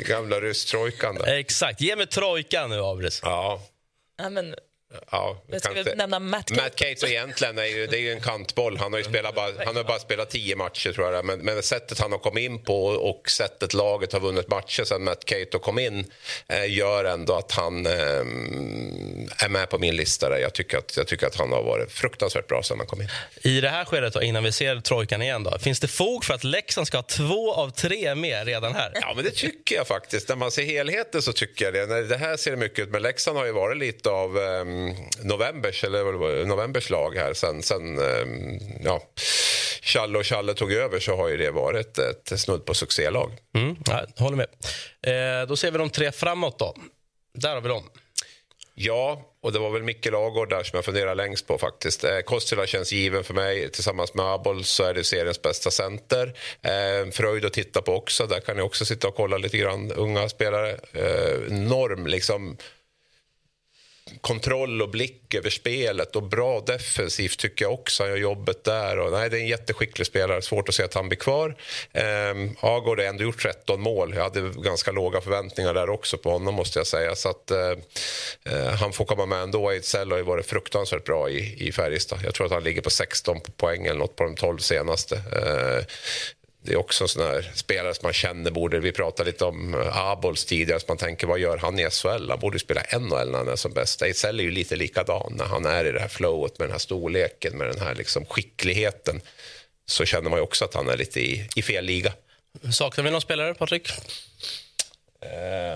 är 0.00 0.04
gamla 0.08 0.40
rysstrojkan 0.40 1.14
där. 1.14 1.26
Exakt. 1.38 1.80
Ge 1.80 1.96
mig 1.96 2.06
trojkan 2.06 2.70
nu, 2.70 2.80
Abris. 2.80 3.20
Ja, 3.22 3.62
Ja, 4.18 4.28
men, 4.30 4.54
ja. 5.10 5.42
jag 5.46 5.60
ska 5.60 5.72
vi 5.72 5.94
nämna 5.94 6.18
Matt 6.18 6.48
Cape? 6.48 6.62
Matt 6.62 6.76
Cato 6.76 7.06
egentligen 7.06 7.58
är 7.58 7.64
ju, 7.64 7.86
det 7.86 7.96
är 7.96 8.00
ju 8.00 8.12
en 8.12 8.20
kantboll. 8.20 8.76
Han 8.76 8.92
har 8.92 8.98
ju 8.98 9.04
spelat 9.04 9.34
bara, 9.34 9.50
han 9.64 9.76
har 9.76 9.84
bara 9.84 9.98
spelat 9.98 10.30
tio 10.30 10.56
matcher 10.56 10.92
tror 10.92 11.12
jag. 11.12 11.24
Men, 11.24 11.38
men 11.38 11.62
sättet 11.62 11.98
han 11.98 12.12
har 12.12 12.18
kommit 12.18 12.42
in 12.42 12.64
på 12.64 12.84
och 12.86 13.30
sättet 13.30 13.74
laget 13.74 14.12
har 14.12 14.20
vunnit 14.20 14.48
matcher 14.48 14.84
sen 14.84 15.04
Matt 15.04 15.24
Cato 15.24 15.58
kom 15.58 15.78
in 15.78 16.04
eh, 16.48 16.72
gör 16.72 17.04
ändå 17.04 17.34
att 17.34 17.52
han 17.52 17.86
eh, 17.86 17.92
är 19.44 19.48
med 19.48 19.70
på 19.70 19.78
min 19.78 19.96
lista. 19.96 20.28
Där. 20.28 20.38
Jag, 20.38 20.52
tycker 20.52 20.78
att, 20.78 20.96
jag 20.96 21.06
tycker 21.06 21.26
att 21.26 21.36
han 21.36 21.52
har 21.52 21.62
varit 21.62 21.92
fruktansvärt 21.92 22.46
bra 22.46 22.62
sen 22.62 22.78
han 22.78 22.86
kom 22.86 23.02
in. 23.02 23.08
I 23.42 23.60
det 23.60 23.68
här 23.68 23.84
skedet, 23.84 24.14
då, 24.14 24.22
innan 24.22 24.44
vi 24.44 24.52
ser 24.52 24.80
trojkan 24.80 25.22
igen, 25.22 25.42
då, 25.42 25.58
finns 25.58 25.80
det 25.80 25.88
fog 25.88 26.24
för 26.24 26.34
att 26.34 26.44
Leksand 26.44 26.86
ska 26.86 26.98
ha 26.98 27.02
två 27.02 27.54
av 27.54 27.70
tre 27.70 28.14
med 28.14 28.46
redan 28.46 28.74
här? 28.74 28.92
Ja, 28.94 29.12
men 29.16 29.24
det 29.24 29.30
tycker 29.30 29.76
jag 29.76 29.86
faktiskt. 29.86 30.28
När 30.28 30.36
man 30.36 30.50
ser 30.50 30.64
helheten 30.64 31.22
så 31.22 31.32
tycker 31.32 31.64
jag 31.64 31.74
det. 31.74 31.86
När 31.86 32.02
det 32.02 32.16
här 32.16 32.36
ser 32.36 32.50
det 32.50 32.56
mycket 32.56 32.78
ut, 32.78 32.90
men 32.90 33.02
Leksand 33.02 33.38
har 33.38 33.46
ju 33.46 33.52
varit 33.52 33.78
lite 33.78 34.10
av 34.10 34.36
um, 34.36 34.81
novembers, 35.22 35.84
eller 35.84 36.44
novembers 36.44 36.90
lag 36.90 37.16
här 37.16 37.32
sen, 37.34 37.62
sen 37.62 37.98
um, 37.98 38.60
ja, 38.84 39.02
Challe 39.82 40.18
och 40.18 40.26
Challe 40.26 40.54
tog 40.54 40.72
över 40.72 41.00
så 41.00 41.16
har 41.16 41.28
ju 41.28 41.36
det 41.36 41.50
varit 41.50 41.98
ett 41.98 42.40
snudd 42.40 42.64
på 42.64 42.74
succélag. 42.74 43.30
Mm, 43.54 43.76
håller 44.16 44.36
med. 44.36 44.46
Eh, 45.42 45.48
då 45.48 45.56
ser 45.56 45.70
vi 45.70 45.78
de 45.78 45.90
tre 45.90 46.12
framåt. 46.12 46.58
då. 46.58 46.74
Där 47.34 47.54
har 47.54 47.60
vi 47.60 47.68
dem. 47.68 47.90
Ja, 48.74 49.22
och 49.42 49.52
det 49.52 49.58
var 49.58 49.70
väl 49.70 49.82
Micke 49.82 50.10
Lagård 50.10 50.50
där 50.50 50.62
som 50.62 50.76
jag 50.76 50.84
funderar 50.84 51.14
längst 51.14 51.46
på 51.46 51.58
faktiskt. 51.58 52.04
Eh, 52.04 52.18
Kostila 52.18 52.66
känns 52.66 52.92
given 52.92 53.24
för 53.24 53.34
mig. 53.34 53.70
Tillsammans 53.70 54.14
med 54.14 54.26
Abol 54.26 54.64
så 54.64 54.84
är 54.84 54.94
det 54.94 55.04
seriens 55.04 55.42
bästa 55.42 55.70
center. 55.70 56.34
Eh, 56.62 57.10
Fröjd 57.10 57.44
att 57.44 57.52
titta 57.52 57.82
på 57.82 57.94
också. 57.94 58.26
Där 58.26 58.40
kan 58.40 58.56
ni 58.56 58.62
också 58.62 58.84
sitta 58.84 59.08
och 59.08 59.14
kolla 59.14 59.38
lite 59.38 59.58
grann. 59.58 59.92
Unga 59.92 60.28
spelare. 60.28 60.70
Eh, 60.92 61.46
enorm 61.50 62.06
liksom 62.06 62.56
kontroll 64.20 64.82
och 64.82 64.88
blick 64.88 65.34
över 65.34 65.50
spelet 65.50 66.16
och 66.16 66.22
bra 66.22 66.60
defensivt 66.60 67.38
tycker 67.38 67.64
jag 67.64 67.74
också. 67.74 68.02
Han 68.02 68.10
gör 68.10 68.16
jobbet 68.16 68.64
där. 68.64 68.98
Och, 68.98 69.12
nej, 69.12 69.30
det 69.30 69.36
är 69.36 69.40
en 69.40 69.46
jätteskicklig 69.46 70.06
spelare. 70.06 70.42
Svårt 70.42 70.68
att 70.68 70.74
se 70.74 70.82
att 70.82 70.94
han 70.94 71.08
blir 71.08 71.18
kvar. 71.18 71.56
Um, 71.92 72.56
Agård 72.60 72.98
har 72.98 73.06
ändå 73.06 73.24
gjort 73.24 73.42
13 73.42 73.80
mål. 73.80 74.14
Jag 74.14 74.22
hade 74.22 74.40
ganska 74.40 74.92
låga 74.92 75.20
förväntningar 75.20 75.74
där 75.74 75.90
också 75.90 76.18
på 76.18 76.30
honom 76.30 76.54
måste 76.54 76.78
jag 76.78 76.86
säga. 76.86 77.14
Så 77.14 77.28
att, 77.28 77.50
eh, 77.50 77.74
eh, 78.44 78.66
han 78.66 78.92
får 78.92 79.04
komma 79.04 79.26
med 79.26 79.42
ändå. 79.42 79.70
Ejdsell 79.70 80.10
har 80.10 80.18
ju 80.18 80.24
varit 80.24 80.46
fruktansvärt 80.46 81.04
bra 81.04 81.30
i, 81.30 81.68
i 81.68 81.72
Färjestad. 81.72 82.18
Jag 82.24 82.34
tror 82.34 82.46
att 82.46 82.52
han 82.52 82.64
ligger 82.64 82.82
på 82.82 82.90
16 82.90 83.40
poäng 83.56 83.86
eller 83.86 83.98
något 83.98 84.16
på 84.16 84.24
de 84.24 84.34
12 84.34 84.58
senaste. 84.58 85.16
Eh, 85.16 85.84
det 86.62 86.72
är 86.72 86.76
också 86.76 87.04
en 87.04 87.08
sån 87.08 87.22
här 87.22 87.50
spelare 87.54 87.94
som 87.94 88.06
man 88.06 88.12
känner 88.12 88.50
borde... 88.50 88.80
Vi 88.80 88.92
pratade 88.92 89.30
lite 89.30 89.44
om 89.44 89.74
eh, 89.74 89.96
Abols 89.96 90.44
tidigare, 90.44 90.80
så 90.80 90.86
man 90.88 90.96
tänker 90.96 91.26
vad 91.26 91.38
gör 91.38 91.56
han 91.56 91.78
i 91.78 91.90
SHL? 91.90 92.30
Han 92.30 92.38
borde 92.38 92.58
spela 92.58 92.82
NHL 92.98 93.30
när 93.30 93.38
han 93.38 93.48
är 93.48 93.56
som 93.56 93.72
bäst. 93.72 94.02
Ejdsell 94.02 94.40
är 94.40 94.44
ju 94.44 94.50
lite 94.50 94.76
likadan 94.76 95.32
när 95.36 95.44
han 95.44 95.66
är 95.66 95.84
i 95.84 95.92
det 95.92 96.00
här 96.00 96.08
flowet 96.08 96.58
med 96.58 96.68
den 96.68 96.72
här 96.72 96.78
storleken, 96.78 97.58
med 97.58 97.66
den 97.66 97.80
här 97.80 97.94
liksom 97.94 98.26
skickligheten. 98.26 99.20
Så 99.86 100.04
känner 100.04 100.30
man 100.30 100.38
ju 100.38 100.42
också 100.42 100.64
att 100.64 100.74
han 100.74 100.88
är 100.88 100.96
lite 100.96 101.20
i, 101.20 101.48
i 101.56 101.62
fel 101.62 101.84
liga. 101.84 102.12
Saknar 102.72 103.04
vi 103.04 103.10
någon 103.10 103.20
spelare, 103.20 103.54
Patrik? 103.54 103.88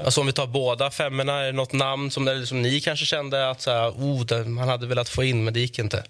Alltså 0.05 0.20
om 0.20 0.26
vi 0.26 0.32
tar 0.32 0.47
båda 0.47 0.91
femmorna, 0.91 1.41
är 1.41 1.47
det 1.47 1.53
något 1.53 1.72
namn 1.72 2.11
som, 2.11 2.28
eller 2.28 2.47
som 2.47 2.62
ni 2.62 2.80
kanske 2.80 3.07
kände 3.07 3.51
att 3.51 3.62
så 3.62 3.70
här, 3.70 3.91
oh, 3.91 4.24
det, 4.24 4.45
man 4.45 4.68
hade 4.68 4.87
velat 4.87 5.09
få 5.09 5.24
in, 5.24 5.45
men 5.45 5.55
det 5.55 5.61
gick 5.61 5.78
inte? 5.78 6.05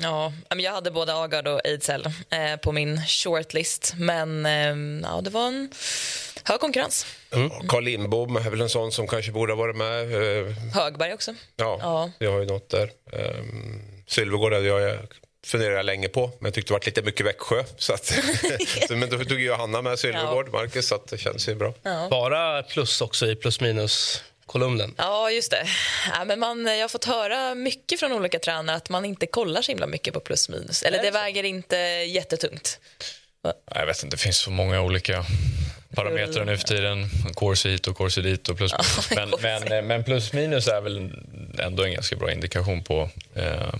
Ja, 0.00 0.32
men 0.48 0.60
jag 0.60 0.72
hade 0.72 0.90
både 0.90 1.14
Agard 1.14 1.48
och 1.48 1.60
Ejdsell 1.64 2.06
eh, 2.30 2.56
på 2.62 2.72
min 2.72 3.00
shortlist. 3.06 3.94
Men 3.96 4.46
eh, 4.46 5.08
ja, 5.10 5.20
det 5.20 5.30
var 5.30 5.46
en 5.46 5.70
hög 6.44 6.60
konkurrens. 6.60 7.06
Carl 7.68 7.84
Lindbom 7.84 8.36
är 8.36 8.50
väl 8.50 8.60
en 8.60 8.68
sån 8.68 8.92
som 8.92 9.06
kanske 9.08 9.32
borde 9.32 9.52
ha 9.52 9.58
varit 9.58 9.76
med. 9.76 10.00
Eh, 10.02 10.52
Högberg 10.74 11.14
också. 11.14 11.34
Ja, 11.56 11.78
Ja. 11.82 12.10
vi 12.18 12.26
har 12.26 12.38
ju 12.40 12.46
något 12.46 12.68
där. 12.68 12.90
Um, 13.12 13.82
Sylvegård 14.06 14.52
hade 14.52 14.66
jag, 14.66 14.80
jag 14.80 14.98
funderade 15.46 15.76
jag 15.76 15.86
länge 15.86 16.08
på, 16.08 16.26
men 16.26 16.44
jag 16.44 16.54
tyckte 16.54 16.72
det 16.72 16.78
var 16.78 16.86
lite 16.86 17.02
mycket 17.02 17.26
Växjö. 17.26 17.64
Så 17.76 17.92
att, 17.94 18.04
så, 18.88 18.96
men 18.96 19.10
då 19.10 19.18
tog 19.24 19.40
ju 19.40 19.52
Hanna 19.52 19.82
med 19.82 19.98
Sylvegård, 19.98 20.52
Marcus, 20.52 20.88
så 20.88 20.94
att 20.94 21.06
det 21.08 21.18
känns 21.18 21.48
ju 21.48 21.54
bra. 21.54 21.74
Bara 22.10 22.62
plus 22.62 23.00
också 23.00 23.26
i 23.26 23.36
plus 23.36 23.60
minus-kolumnen. 24.44 24.94
Ja, 24.98 25.30
just 25.30 25.50
det. 25.50 25.66
Ja, 26.12 26.24
men 26.24 26.38
man, 26.40 26.66
jag 26.66 26.80
har 26.80 26.88
fått 26.88 27.04
höra 27.04 27.54
mycket 27.54 28.00
från 28.00 28.12
olika 28.12 28.38
tränare 28.38 28.76
att 28.76 28.88
man 28.90 29.04
inte 29.04 29.26
kollar 29.26 29.62
så 29.62 29.72
himla 29.72 29.86
mycket 29.86 30.14
på 30.14 30.20
plus 30.20 30.48
minus. 30.48 30.82
Eller 30.82 31.02
det 31.02 31.10
väger 31.10 31.44
inte 31.44 31.76
jättetungt. 32.06 32.80
Nej, 33.44 33.54
Jag 33.74 33.86
vet 33.86 34.02
inte, 34.02 34.16
det 34.16 34.20
finns 34.20 34.36
så 34.38 34.50
många 34.50 34.80
olika 34.80 35.24
parametrar 35.94 36.44
nu 36.44 36.58
för 36.58 36.64
tiden. 36.64 37.10
Course 37.36 37.68
hit 37.68 37.86
och 37.86 37.96
course 37.96 38.20
dit 38.20 38.48
och 38.48 38.56
plus 38.56 38.72
minus. 39.10 39.40
Men, 39.42 39.62
men, 39.68 39.86
men 39.86 40.04
plus 40.04 40.32
minus 40.32 40.68
är 40.68 40.80
väl 40.80 41.10
ändå 41.58 41.84
en 41.84 41.92
ganska 41.92 42.16
bra 42.16 42.32
indikation 42.32 42.84
på 42.84 43.10
eh, 43.34 43.74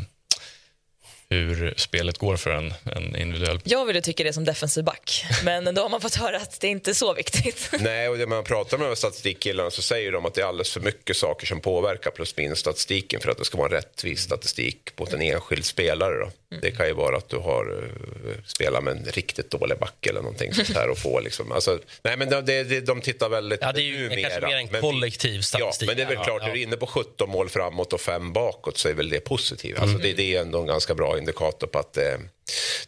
hur 1.34 1.74
spelet 1.76 2.18
går 2.18 2.36
för 2.36 2.50
en, 2.50 2.74
en 2.84 3.16
individuell 3.16 3.60
Jag 3.64 3.86
ville 3.86 4.00
tycka 4.00 4.24
det 4.24 4.32
som 4.32 4.44
defensiv 4.44 4.84
back, 4.84 5.24
men 5.44 5.74
då 5.74 5.82
har 5.82 5.88
man 5.88 6.00
fått 6.00 6.14
höra 6.14 6.36
att 6.36 6.60
det 6.60 6.68
inte 6.68 6.90
är 6.90 6.94
så 6.94 7.14
viktigt. 7.14 7.70
Nej, 7.80 8.08
och 8.08 8.18
det 8.18 8.26
man 8.26 8.44
pratar 8.44 8.78
med 8.78 8.98
statistikkillarna 8.98 9.70
så 9.70 9.82
säger 9.82 10.12
de 10.12 10.26
att 10.26 10.34
det 10.34 10.40
är 10.40 10.46
alldeles 10.46 10.72
för 10.72 10.80
mycket 10.80 11.16
saker 11.16 11.46
som 11.46 11.60
påverkar 11.60 12.10
plus 12.10 12.36
minus 12.36 12.58
statistiken 12.58 13.20
för 13.20 13.30
att 13.30 13.38
det 13.38 13.44
ska 13.44 13.58
vara 13.58 13.68
en 13.68 13.74
rättvis 13.74 14.20
statistik 14.20 14.98
mot 14.98 15.12
en 15.12 15.22
enskild 15.22 15.64
spelare. 15.64 16.18
Då. 16.18 16.30
Det 16.62 16.70
kan 16.70 16.86
ju 16.86 16.92
vara 16.92 17.16
att 17.16 17.28
du 17.28 17.36
har 17.36 17.72
uh, 17.72 18.34
spelat 18.46 18.84
med 18.84 18.96
en 18.96 19.04
riktigt 19.04 19.50
dålig 19.50 19.78
back 19.78 20.06
eller 20.06 20.22
någonting 20.22 20.54
sånt 20.54 20.74
här 20.74 20.88
och 20.88 20.98
få 20.98 21.20
liksom, 21.20 21.52
alltså, 21.52 21.78
nej 22.02 22.16
men 22.16 22.30
de, 22.30 22.64
de, 22.64 22.80
de 22.80 23.00
tittar 23.00 23.28
väldigt 23.28 23.60
Ja, 23.62 23.72
det 23.72 23.80
är 23.80 23.82
ju 23.82 24.08
numera, 24.08 24.30
kanske 24.30 24.46
mer 24.46 24.56
en 24.56 24.80
kollektiv 24.80 25.40
statistik. 25.40 25.88
Ja, 25.88 25.90
men 25.90 25.96
det 25.96 26.02
är 26.02 26.06
väl 26.06 26.16
Ja, 26.16 26.24
klart, 26.24 26.42
ja. 26.42 26.48
är 26.48 26.52
du 26.52 26.62
inne 26.62 26.76
på 26.76 26.86
17 26.86 27.30
mål 27.30 27.48
framåt 27.48 27.92
och 27.92 28.00
5 28.00 28.32
bakåt 28.32 28.78
så 28.78 28.88
är 28.88 28.94
väl 28.94 29.08
det 29.08 29.20
positivt. 29.20 29.78
Alltså, 29.78 29.98
det, 29.98 30.12
det 30.12 30.36
är 30.36 30.40
ändå 30.40 30.60
en 30.60 30.66
ganska 30.66 30.94
bra 30.94 31.18
indikator 31.18 31.66
på 31.66 31.78
att 31.78 31.92
det, 31.92 32.20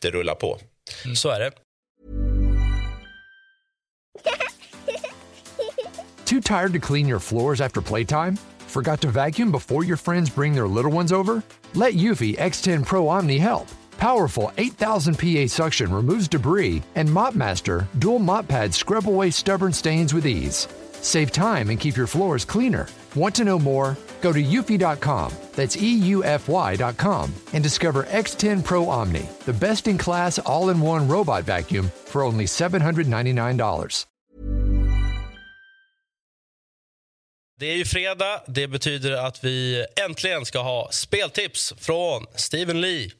det 0.01 0.11
rullar 0.11 0.35
på. 0.35 0.59
Så 1.17 1.29
är 1.29 1.41
det. 1.41 1.51
Too 6.25 6.41
tired 6.41 6.73
to 6.73 6.81
clean 6.81 7.09
your 7.09 7.21
floors 7.21 7.61
after 7.61 7.81
playtime? 7.81 8.37
Forgot 8.67 9.01
to 9.01 9.09
vacuum 9.09 9.53
before 9.53 9.85
your 9.85 9.97
friends 9.97 10.35
bring 10.35 10.55
their 10.55 10.67
little 10.67 10.93
ones 10.93 11.13
over? 11.13 11.43
Let 11.77 11.93
Eufy 11.93 12.39
X10 12.39 12.87
Pro 12.87 13.07
Omni 13.07 13.37
help. 13.37 13.69
Powerful 13.99 14.51
8000 14.57 15.19
PA 15.19 15.47
suction 15.47 15.93
removes 15.93 16.27
debris, 16.27 16.83
and 16.95 17.07
MopMaster 17.07 17.87
dual 17.99 18.19
mop 18.19 18.49
pads 18.49 18.79
scrub 18.79 19.07
away 19.07 19.31
stubborn 19.31 19.75
stains 19.75 20.15
with 20.15 20.27
ease. 20.27 20.69
Save 21.03 21.33
time 21.33 21.69
and 21.69 21.79
keep 21.79 21.95
your 21.95 22.07
floors 22.07 22.47
cleaner. 22.47 22.89
Want 23.15 23.35
to 23.35 23.45
know 23.45 23.59
more? 23.59 23.95
Go 24.23 24.33
to 24.33 24.43
eufy.com, 24.43 25.33
that's 25.53 25.77
EUFY.com, 25.77 27.35
and 27.53 27.63
discover 27.63 28.05
X10 28.05 28.65
Pro 28.65 28.89
Omni, 28.89 29.29
the 29.45 29.53
best 29.53 29.87
in 29.87 29.99
class 29.99 30.39
all 30.39 30.71
in 30.71 30.81
one 30.81 31.07
robot 31.07 31.45
vacuum 31.45 31.93
for 32.07 32.23
only 32.23 32.47
$799. 32.47 34.07
Det 37.59 37.73
är 37.73 37.77
ju 37.77 37.85
fredag. 37.85 38.41
Det 38.47 38.69
betyder 38.69 39.27
att 39.27 39.45
vi 39.45 39.87
äntligen 40.09 40.45
ska 40.45 40.59
ha 40.63 40.89
speltips 40.93 41.75
från 41.79 42.27
Steven 42.35 42.81
Lee. 42.81 43.11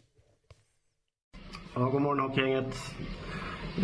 Ja, 1.75 1.81
god 1.81 2.03
morgon 2.03 2.21
Hockeygänget. 2.21 2.75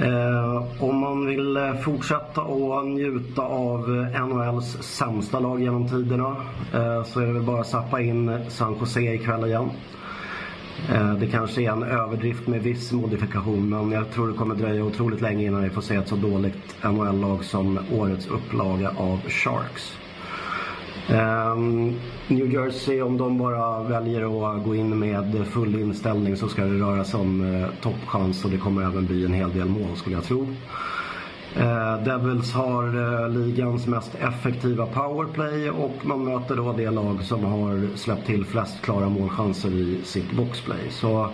Eh, 0.03 0.83
om 0.83 0.97
man 0.97 1.27
vill 1.27 1.57
eh, 1.57 1.81
fortsätta 1.81 2.41
att 2.41 2.87
njuta 2.87 3.43
av 3.43 4.09
eh, 4.15 4.27
NHLs 4.27 4.83
sämsta 4.83 5.41
lag 5.41 5.63
genom 5.63 5.89
tiderna 5.89 6.37
eh, 6.75 7.05
så 7.05 7.21
är 7.21 7.27
det 7.27 7.33
väl 7.33 7.43
bara 7.43 7.61
att 7.61 7.67
zappa 7.67 8.01
in 8.01 8.51
San 8.51 8.77
Jose 8.81 9.01
ikväll 9.01 9.45
igen. 9.45 9.71
Eh, 10.93 11.15
det 11.15 11.27
kanske 11.27 11.63
är 11.63 11.71
en 11.71 11.83
överdrift 11.83 12.47
med 12.47 12.63
viss 12.63 12.93
modifikation 12.93 13.69
men 13.69 13.93
jag 13.93 14.11
tror 14.11 14.29
det 14.29 14.39
kommer 14.39 14.55
dröja 14.55 14.85
otroligt 14.85 15.21
länge 15.21 15.47
innan 15.47 15.63
vi 15.63 15.71
får 15.71 15.83
se 15.83 15.95
ett 15.95 16.09
så 16.09 16.17
dåligt 16.17 16.83
NHL-lag 16.83 17.45
som 17.45 17.79
årets 17.93 18.27
upplaga 18.27 18.89
av 18.89 19.21
Sharks. 19.29 20.02
Um, 21.11 22.01
New 22.29 22.53
Jersey, 22.53 23.03
om 23.03 23.19
de 23.19 23.39
bara 23.39 23.83
väljer 23.83 24.55
att 24.57 24.65
gå 24.65 24.75
in 24.75 24.99
med 24.99 25.47
full 25.47 25.81
inställning 25.81 26.37
så 26.37 26.49
ska 26.49 26.65
det 26.65 26.81
röra 26.81 27.05
sig 27.05 27.21
om 27.21 27.41
uh, 27.41 27.69
toppchans 27.83 28.45
och 28.45 28.51
det 28.51 28.59
kommer 28.59 28.83
även 28.83 29.07
bli 29.07 29.25
en 29.25 29.35
hel 29.35 29.53
del 29.53 29.69
mål 29.69 29.97
skulle 29.97 30.17
jag 30.17 30.25
tro. 30.25 30.41
Uh, 31.57 32.05
Devils 32.05 32.53
har 32.53 32.97
uh, 32.97 33.29
ligans 33.29 33.87
mest 33.87 34.15
effektiva 34.15 34.87
powerplay 34.87 35.71
och 35.71 36.07
man 36.07 36.25
möter 36.25 36.57
då 36.57 36.73
det 36.73 36.91
lag 36.91 37.23
som 37.23 37.45
har 37.45 37.97
släppt 37.97 38.27
till 38.27 38.45
flest 38.45 38.83
klara 38.83 39.09
målchanser 39.09 39.71
i 39.71 40.01
sitt 40.05 40.33
boxplay. 40.33 40.91
Så 40.91 41.31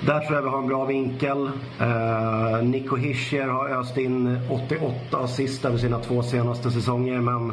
där 0.00 0.20
tror 0.20 0.34
jag 0.34 0.42
vi 0.42 0.48
har 0.48 0.58
en 0.58 0.66
bra 0.66 0.84
vinkel. 0.84 1.50
Eh, 1.80 2.62
Nico 2.62 2.96
Hischier 2.96 3.48
har 3.48 3.68
öst 3.68 3.96
in 3.96 4.38
88 4.50 5.18
assist 5.18 5.64
över 5.64 5.78
sina 5.78 5.98
två 5.98 6.22
senaste 6.22 6.70
säsonger 6.70 7.20
men 7.20 7.52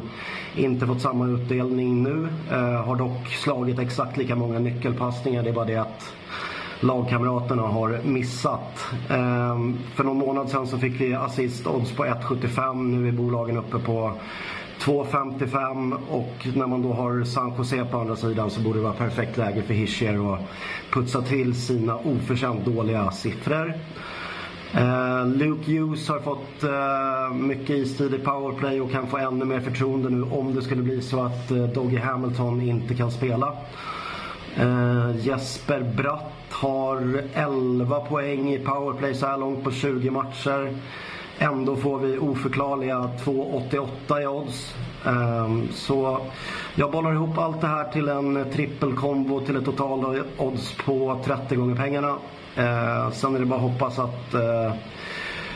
inte 0.56 0.88
fått 0.88 1.02
samma 1.02 1.28
utdelning 1.28 2.04
nu. 2.04 2.28
Eh, 2.52 2.86
har 2.86 2.96
dock 2.96 3.28
slagit 3.28 3.80
exakt 3.80 4.18
lika 4.18 4.36
många 4.36 4.60
nyckelpassningar. 4.60 5.44
Det 5.44 5.50
är 5.50 5.54
bara 5.54 5.66
det 5.66 5.78
att 5.78 6.14
lagkamraterna 6.80 7.62
har 7.62 8.00
missat. 8.04 8.86
Eh, 9.10 9.58
för 9.96 10.04
någon 10.04 10.18
månad 10.18 10.50
sedan 10.50 10.68
så 10.68 10.78
fick 10.78 11.02
vi 11.02 11.14
assist 11.14 11.68
odds 11.68 11.92
på 11.92 12.06
1,75. 12.06 12.92
Nu 12.92 13.08
är 13.08 13.12
bolagen 13.12 13.58
uppe 13.58 13.80
på 13.80 14.14
2.55 14.82 15.98
och 16.10 16.48
när 16.56 16.68
man 16.68 16.82
då 16.82 16.94
har 16.94 17.24
San 17.24 17.54
Jose 17.58 17.86
på 17.86 17.98
andra 17.98 18.16
sidan 18.16 18.50
så 18.50 18.62
borde 18.62 18.80
det 18.80 18.84
vara 18.84 18.94
perfekt 18.94 19.38
läge 19.38 19.62
för 19.62 19.74
Hischier 19.74 20.34
att 20.34 20.40
putsa 20.92 21.22
till 21.22 21.56
sina 21.56 21.96
oförtjänt 21.96 22.66
dåliga 22.66 23.12
siffror. 23.12 23.74
Eh, 24.74 25.28
Luke 25.28 25.72
Hughes 25.72 26.10
har 26.10 26.20
fått 26.20 26.64
eh, 26.64 27.36
mycket 27.36 27.70
istid 27.70 28.14
i 28.14 28.18
powerplay 28.18 28.82
och 28.82 28.92
kan 28.92 29.08
få 29.08 29.18
ännu 29.18 29.46
mer 29.46 29.60
förtroende 29.60 30.10
nu 30.10 30.24
om 30.24 30.56
det 30.56 30.62
skulle 30.62 30.84
bli 30.84 31.02
så 31.02 31.24
att 31.24 31.52
eh, 31.52 31.64
Doggy 31.64 31.98
Hamilton 31.98 32.62
inte 32.62 32.96
kan 32.96 33.12
spela. 33.12 33.58
Eh, 34.56 35.18
Jesper 35.20 35.82
Bratt 35.98 36.34
har 36.50 37.22
11 37.34 38.00
poäng 38.00 38.54
i 38.54 38.60
powerplay 38.60 39.14
så 39.14 39.26
här 39.26 39.38
långt 39.38 39.64
på 39.64 39.72
20 39.72 40.10
matcher. 40.10 40.74
Ändå 41.42 41.76
får 41.76 42.00
vi 42.00 42.18
oförklarliga 42.18 42.98
2,88 42.98 44.22
i 44.22 44.28
odds. 44.28 44.76
Ehm, 45.06 45.68
så 45.72 46.20
jag 46.76 46.92
bollar 46.92 47.14
ihop 47.14 47.38
allt 47.38 47.62
det 47.62 47.68
här 47.68 47.92
till 47.92 48.10
en 48.10 48.46
trippelkombo 48.54 49.40
till 49.40 49.56
ett 49.56 49.66
total 49.66 50.24
odds 50.38 50.78
på 50.86 51.20
30 51.26 51.56
gånger 51.56 51.76
pengarna. 51.76 52.16
Ehm, 52.56 53.12
sen 53.12 53.36
är 53.36 53.40
det 53.40 53.46
bara 53.46 53.56
att 53.56 53.72
hoppas 53.72 54.00
att 54.00 54.34
eh, 54.34 54.74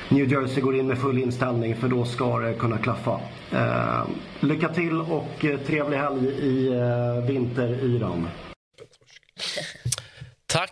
New 0.09 0.31
Jersey 0.31 0.63
går 0.63 0.75
in 0.75 0.87
med 0.87 0.97
full 0.97 1.17
inställning 1.17 1.75
för 1.75 1.87
då 1.87 2.05
ska 2.05 2.39
det 2.39 2.53
kunna 2.53 2.77
klaffa. 2.77 3.19
Ehm, 3.51 4.07
lycka 4.39 4.69
till 4.69 5.01
och 5.01 5.45
eh, 5.45 5.59
trevlig 5.59 5.97
helg 5.97 6.27
i 6.27 6.67
eh, 6.67 7.17
uh, 7.17 7.25
vinteryran. 7.25 8.27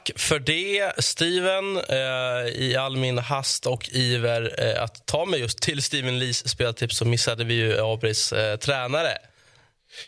Tack 0.05 0.19
för 0.19 0.39
det, 0.39 1.03
Steven. 1.03 1.77
Eh, 1.77 2.61
I 2.61 2.75
all 2.79 2.97
min 2.97 3.17
hast 3.17 3.65
och 3.65 3.89
iver 3.91 4.55
eh, 4.57 4.83
att 4.83 5.05
ta 5.05 5.25
mig 5.25 5.39
just 5.39 5.61
till 5.61 5.81
Steven 5.81 6.19
Lees 6.19 6.49
speltips 6.49 6.97
så 6.97 7.05
missade 7.05 7.43
vi 7.43 7.53
ju 7.53 7.81
Abris 7.81 8.33
eh, 8.33 8.55
tränare. 8.55 9.17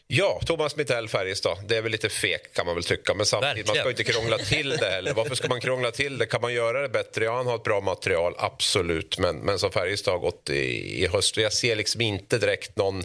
Ja, 0.08 0.42
Thomas 0.46 0.76
Mittell 0.76 1.10
Färjestad. 1.10 1.58
Det 1.68 1.78
är 1.78 1.82
väl 1.82 1.92
lite 1.92 2.10
fek 2.10 2.54
kan 2.54 2.66
man 2.66 2.76
väl 2.76 2.84
tycka. 2.84 3.14
Men 3.14 3.26
samtidigt, 3.26 3.68
man 3.68 3.76
ska 3.76 3.90
inte 3.90 4.04
krångla 4.04 4.38
till 4.38 4.70
det 4.70 4.90
heller. 4.90 5.14
Varför 5.14 5.36
ska 5.36 5.48
man 5.48 5.62
krångla 5.62 5.92
till 5.92 6.18
det? 6.18 6.26
Kan 6.26 6.42
man 6.42 6.54
göra 6.54 6.82
det 6.82 6.90
bättre? 6.90 7.26
Ja, 7.26 7.36
han 7.38 7.48
har 7.48 7.56
ett 7.56 7.64
bra 7.64 7.82
material, 7.82 8.36
absolut. 8.38 9.20
Men, 9.20 9.36
men 9.36 9.60
som 9.60 9.72
Färjestad 9.72 10.14
har 10.14 10.20
gått 10.20 10.50
i, 10.50 11.04
i 11.04 11.08
höst. 11.08 11.38
Jag 11.38 11.54
ser 11.54 11.76
liksom 11.76 12.02
inte 12.02 12.38
direkt 12.38 12.76
någon 12.76 13.04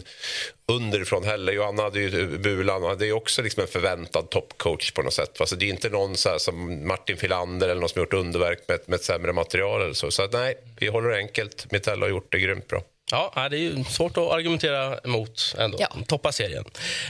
underifrån 0.65 1.23
heller. 1.23 1.53
Johanna 1.53 1.83
hade 1.83 1.99
ju 1.99 2.37
Bulan 2.37 2.97
det 2.97 3.07
är 3.07 3.11
också 3.11 3.41
liksom 3.41 3.61
en 3.61 3.67
förväntad 3.67 4.29
toppcoach 4.29 4.91
på 4.91 5.01
något 5.01 5.13
sätt. 5.13 5.41
Alltså 5.41 5.55
det 5.55 5.65
är 5.65 5.69
inte 5.69 5.89
någon 5.89 6.17
så 6.17 6.39
som 6.39 6.87
Martin 6.87 7.17
Filander 7.17 7.69
eller 7.69 7.81
någon 7.81 7.89
som 7.89 8.01
gjort 8.01 8.13
underverk 8.13 8.59
med, 8.67 8.79
med 8.85 8.95
ett 8.95 9.03
sämre 9.03 9.33
material 9.33 9.81
eller 9.81 9.93
så. 9.93 10.11
Så 10.11 10.27
nej, 10.27 10.55
vi 10.79 10.87
håller 10.87 11.11
enkelt. 11.11 11.71
Mittell 11.71 12.01
har 12.01 12.09
gjort 12.09 12.31
det 12.31 12.39
grymt 12.39 12.67
bra. 12.67 12.83
Ja, 13.11 13.49
det 13.49 13.57
är 13.57 13.83
svårt 13.83 14.17
att 14.17 14.31
argumentera 14.31 14.99
emot 14.99 15.55
ändå. 15.57 15.77
Ja. 15.81 15.87
Toppa 16.07 16.31
serien. 16.31 16.63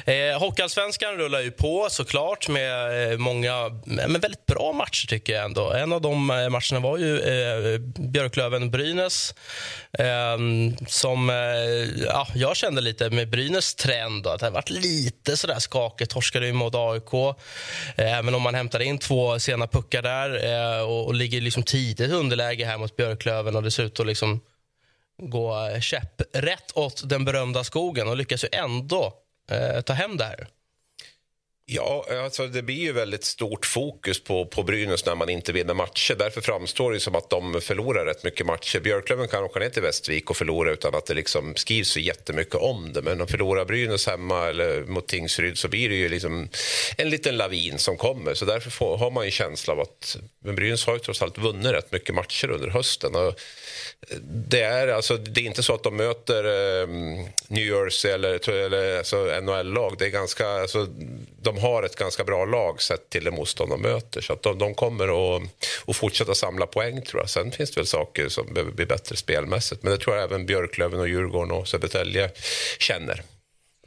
Eh, 0.06 0.40
Hockeyallsvenskan 0.40 1.18
rullar 1.18 1.40
ju 1.40 1.52
på 1.52 1.88
såklart 1.90 2.50
med 2.50 3.12
eh, 3.12 3.18
många 3.18 3.82
men 3.86 4.22
väldigt 4.22 4.46
bra 4.46 4.74
matcher 4.74 5.08
tycker 5.08 5.34
jag 5.34 5.46
ändå. 5.46 5.72
En 5.72 5.94
av 5.94 6.02
de 6.02 6.30
eh, 6.30 6.50
matcherna 6.50 6.80
var 6.80 6.98
ju 6.98 7.20
eh, 7.20 7.80
Björklöven-Brynäs 7.80 9.34
eh, 9.92 10.38
som 10.88 11.30
eh, 11.30 11.36
ja, 12.06 12.28
jag 12.36 12.58
kände 12.58 12.82
lite 12.82 13.10
med 13.10 13.30
Brynäs 13.30 13.76
trend 13.76 14.24
då, 14.24 14.30
att 14.30 14.40
det 14.40 14.46
har 14.46 14.52
varit 14.52 14.70
lite 14.70 15.38
sådär 15.38 15.60
skakigt. 15.60 16.12
Torskade 16.12 16.46
ju 16.46 16.54
mot 16.54 16.76
AIK, 16.76 17.14
eh, 17.14 18.18
även 18.18 18.36
om 18.36 18.42
man 18.42 18.56
hämtade 18.56 18.86
in 18.86 18.98
två 18.98 19.40
sena 19.40 19.68
puckar 19.68 20.02
där 20.02 20.84
och, 20.84 21.06
och 21.06 21.14
ligger 21.14 21.42
liksom 21.42 21.64
tidigt 21.64 22.12
underläge 22.12 22.66
här 22.66 22.78
mot 22.78 22.96
Björklöven 22.96 23.56
och 23.56 23.64
dessutom 23.64 24.08
liksom 24.08 24.42
gå 25.30 25.80
käpprätt 25.82 26.72
åt 26.78 27.10
den 27.10 27.26
berömda 27.26 27.64
skogen 27.64 28.08
och 28.08 28.18
lyckas 28.18 28.44
ju 28.44 28.48
ändå 28.52 29.14
eh, 29.52 29.82
ta 29.82 29.94
hem 29.94 30.18
det 30.18 30.24
här. 30.24 30.48
Ja, 31.74 32.06
alltså 32.24 32.48
det 32.48 32.62
blir 32.62 32.76
ju 32.76 32.92
väldigt 32.92 33.24
stort 33.24 33.66
fokus 33.66 34.24
på, 34.24 34.46
på 34.46 34.64
Brynäs 34.64 35.06
när 35.06 35.16
man 35.16 35.30
inte 35.30 35.52
vinner 35.52 35.74
matcher. 35.74 36.16
Därför 36.16 36.42
framstår 36.42 36.92
det 36.92 37.00
som 37.00 37.16
att 37.16 37.30
de 37.30 37.62
förlorar 37.62 38.06
rätt 38.06 38.24
mycket 38.24 38.46
matcher. 38.46 38.80
Björklöven 38.80 39.28
kan 39.28 39.44
åka 39.44 39.60
ner 39.60 39.70
till 39.70 39.82
Västervik 39.82 40.30
och 40.30 40.38
förlora 40.38 40.72
utan 40.72 40.96
att 40.96 41.06
det 41.06 41.14
liksom 41.14 41.56
skrivs 41.56 41.90
så 41.90 42.00
jättemycket 42.00 42.56
om 42.56 42.94
det. 42.94 43.02
Men 43.02 43.22
om 43.22 43.28
förlorar 43.28 43.66
Brynäs 43.66 44.08
hemma 44.08 44.48
eller 44.48 44.84
mot 44.84 45.08
Tingsryd 45.08 45.58
så 45.58 45.68
blir 45.68 45.90
det 45.90 45.96
ju 45.96 46.10
liksom 46.10 46.50
en 46.98 47.10
liten 47.10 47.38
lavin 47.38 47.78
som 47.78 47.98
kommer. 47.98 48.34
Så 48.34 48.46
därför 48.46 48.70
får, 48.70 48.98
har 48.98 49.12
man 49.12 49.26
en 49.26 49.32
känsla 49.32 49.74
av 49.74 49.80
att 49.80 50.18
men 50.44 50.56
Brynäs 50.56 50.86
har 50.86 50.94
ju 50.94 51.00
trots 51.00 51.22
allt 51.22 51.38
vunnit 51.38 51.72
rätt 51.72 51.92
mycket 51.92 52.16
matcher 52.16 52.50
under 52.50 52.68
hösten. 52.68 53.16
Och 53.16 53.40
det, 54.24 54.62
är, 54.62 54.88
alltså, 54.88 55.18
det 55.18 55.42
är 55.42 55.46
inte 55.46 55.64
så 55.64 55.74
att 55.74 55.84
de 55.84 55.96
möter 55.98 56.44
eh, 56.44 56.88
New 57.48 57.66
Jersey 57.66 58.12
eller, 58.12 58.50
eller 58.50 58.98
alltså, 58.98 59.42
NHL-lag. 59.42 59.96
Det 60.00 60.06
är 60.06 60.10
ganska, 60.10 60.48
alltså, 60.48 60.88
de 61.44 61.58
har 61.58 61.84
ett 61.84 61.96
ganska 61.96 62.24
bra 62.24 62.46
lag 62.46 62.82
sett 62.82 63.10
till 63.10 63.24
det 63.24 63.32
motstånd 63.32 63.72
de 63.72 63.82
möter. 63.82 64.22
Så 64.22 64.34
att 64.34 64.44
de, 64.44 64.58
de 64.58 64.76
kommer 64.76 65.36
att, 65.38 65.44
att 65.88 65.96
fortsätta 65.96 66.36
samla 66.36 66.66
poäng 66.66 67.02
tror 67.02 67.22
jag. 67.22 67.30
Sen 67.30 67.52
finns 67.52 67.72
det 67.72 67.80
väl 67.80 67.88
saker 67.88 68.30
som 68.30 68.54
behöver 68.54 68.72
bli 68.72 68.86
bättre 68.86 69.16
spelmässigt. 69.16 69.84
Men 69.84 69.92
det 69.92 69.98
tror 69.98 70.16
jag 70.16 70.24
även 70.24 70.46
Björklöven 70.46 71.00
och 71.00 71.08
Djurgården 71.08 71.52
och 71.52 71.68
Södertälje 71.68 72.32
känner. 72.80 73.24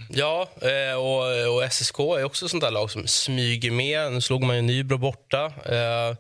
Ja, 0.09 0.49
eh, 0.61 0.95
och, 0.95 1.55
och 1.55 1.73
SSK 1.73 1.99
är 1.99 2.25
också 2.25 2.49
sånt 2.49 2.63
där 2.63 2.71
lag 2.71 2.91
som 2.91 3.07
smyger 3.07 3.71
med. 3.71 4.13
Nu 4.13 4.21
slog 4.21 4.43
man 4.43 4.57
ju 4.57 4.63
Nybro 4.63 4.99
borta. 4.99 5.53
Eh, 5.67 6.17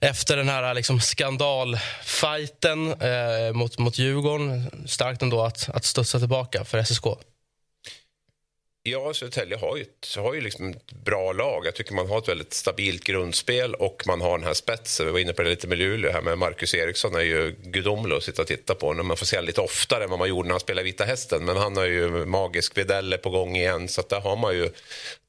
efter 0.00 0.36
den 0.36 0.48
här 0.48 0.74
liksom 0.74 1.00
skandalfajten 1.00 2.92
eh, 2.92 3.52
mot, 3.52 3.78
mot 3.78 3.98
Djurgården. 3.98 4.70
Starkt 4.86 5.22
ändå 5.22 5.42
att, 5.42 5.68
att 5.68 5.84
studsa 5.84 6.18
tillbaka 6.18 6.64
för 6.64 6.82
SSK. 6.82 7.04
Ja, 8.86 9.14
Södertälje 9.14 9.56
har 9.56 9.76
ju, 9.76 9.82
ett, 9.82 10.16
har 10.16 10.34
ju 10.34 10.40
liksom 10.40 10.70
ett 10.70 10.92
bra 10.92 11.32
lag. 11.32 11.66
Jag 11.66 11.74
tycker 11.74 11.94
man 11.94 12.08
har 12.08 12.18
ett 12.18 12.28
väldigt 12.28 12.54
stabilt 12.54 13.04
grundspel 13.04 13.74
och 13.74 14.02
man 14.06 14.20
har 14.20 14.38
den 14.38 14.46
här 14.46 14.54
spetsen. 14.54 15.06
Vi 15.06 15.12
var 15.12 15.18
inne 15.18 15.32
på 15.32 15.42
det 15.42 15.48
lite 15.48 15.66
med 15.66 15.78
Luleå 15.78 16.12
här, 16.12 16.20
men 16.20 16.38
Marcus 16.38 16.74
Eriksson 16.74 17.14
är 17.14 17.20
ju 17.20 17.56
gudomlig 17.62 18.16
att 18.16 18.22
sitta 18.22 18.42
och 18.42 18.48
titta 18.48 18.74
på. 18.74 18.92
Man 18.92 19.16
får 19.16 19.26
se 19.26 19.40
lite 19.40 19.60
oftare 19.60 20.04
än 20.04 20.10
vad 20.10 20.18
man 20.18 20.28
gjorde 20.28 20.48
när 20.48 20.52
han 20.52 20.60
spelade 20.60 20.84
Vita 20.84 21.04
Hästen. 21.04 21.44
Men 21.44 21.56
han 21.56 21.76
har 21.76 21.84
ju 21.84 22.08
magisk 22.26 22.78
Videlle 22.78 23.18
på 23.18 23.30
gång 23.30 23.56
igen, 23.56 23.88
så 23.88 24.02
där 24.08 24.20
har 24.20 24.36
man 24.36 24.54
ju 24.54 24.70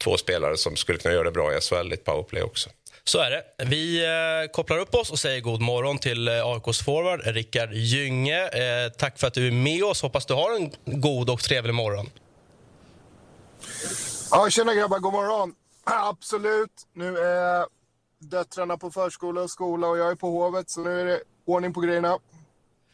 två 0.03 0.18
spelare 0.18 0.58
som 0.58 0.76
skulle 0.76 0.99
kunna 0.99 1.14
göra 1.14 1.24
det 1.24 1.32
bra 1.32 1.58
i 1.58 1.62
SHL 1.62 1.91
i 1.91 1.93
ett 1.93 2.03
powerplay 2.03 2.41
också. 2.41 2.70
Så 3.03 3.20
är 3.20 3.32
det. 3.32 3.66
Vi 3.66 4.05
eh, 4.05 4.51
kopplar 4.51 4.78
upp 4.78 4.95
oss 4.95 5.12
och 5.12 5.20
säger 5.20 5.41
god 5.41 5.62
morgon 5.62 5.99
till 5.99 6.28
eh, 6.28 6.47
AIKs 6.47 6.84
forward 6.84 7.22
Rickard 7.26 7.74
Gynge. 7.74 8.43
Eh, 8.43 8.91
tack 8.97 9.20
för 9.20 9.28
att 9.28 9.34
du 9.34 9.47
är 9.47 9.51
med 9.51 9.84
oss. 9.84 10.01
Hoppas 10.01 10.26
du 10.26 10.34
har 10.34 10.55
en 10.55 10.72
god 11.01 11.30
och 11.30 11.39
trevlig 11.39 11.74
morgon. 11.74 12.10
Ja, 14.32 14.49
tjena 14.49 14.74
grabbar, 14.74 14.99
god 14.99 15.13
morgon. 15.13 15.53
Absolut. 15.84 16.72
Nu 16.93 17.18
är 17.18 17.65
döttrarna 18.20 18.78
på 18.78 18.91
förskola 18.91 19.41
och 19.41 19.49
skola 19.49 19.88
och 19.88 19.97
jag 19.97 20.11
är 20.11 20.15
på 20.15 20.30
Hovet, 20.30 20.70
så 20.70 20.82
nu 20.82 21.01
är 21.01 21.05
det 21.05 21.20
ordning 21.45 21.74
på 21.74 21.80
grejerna. 21.82 22.18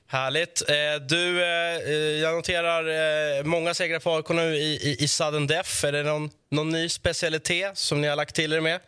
Härligt. 0.07 0.61
Eh, 0.69 0.75
du, 1.09 1.43
eh, 1.43 1.75
eh, 1.75 1.93
jag 1.95 2.35
noterar 2.35 3.43
många 3.43 3.73
segrar 3.73 3.99
för 3.99 4.17
AIK 4.17 4.29
nu 4.29 4.55
i, 4.55 4.89
i, 4.89 5.03
i 5.03 5.07
sudden 5.07 5.47
death. 5.47 5.85
Är 5.85 5.91
det 5.91 6.03
någon, 6.03 6.29
någon 6.51 6.69
ny 6.69 6.89
specialitet 6.89 7.77
som 7.77 8.01
ni 8.01 8.07
har 8.07 8.15
lagt 8.15 8.35
till 8.35 8.53
er 8.53 8.61
med? 8.61 8.79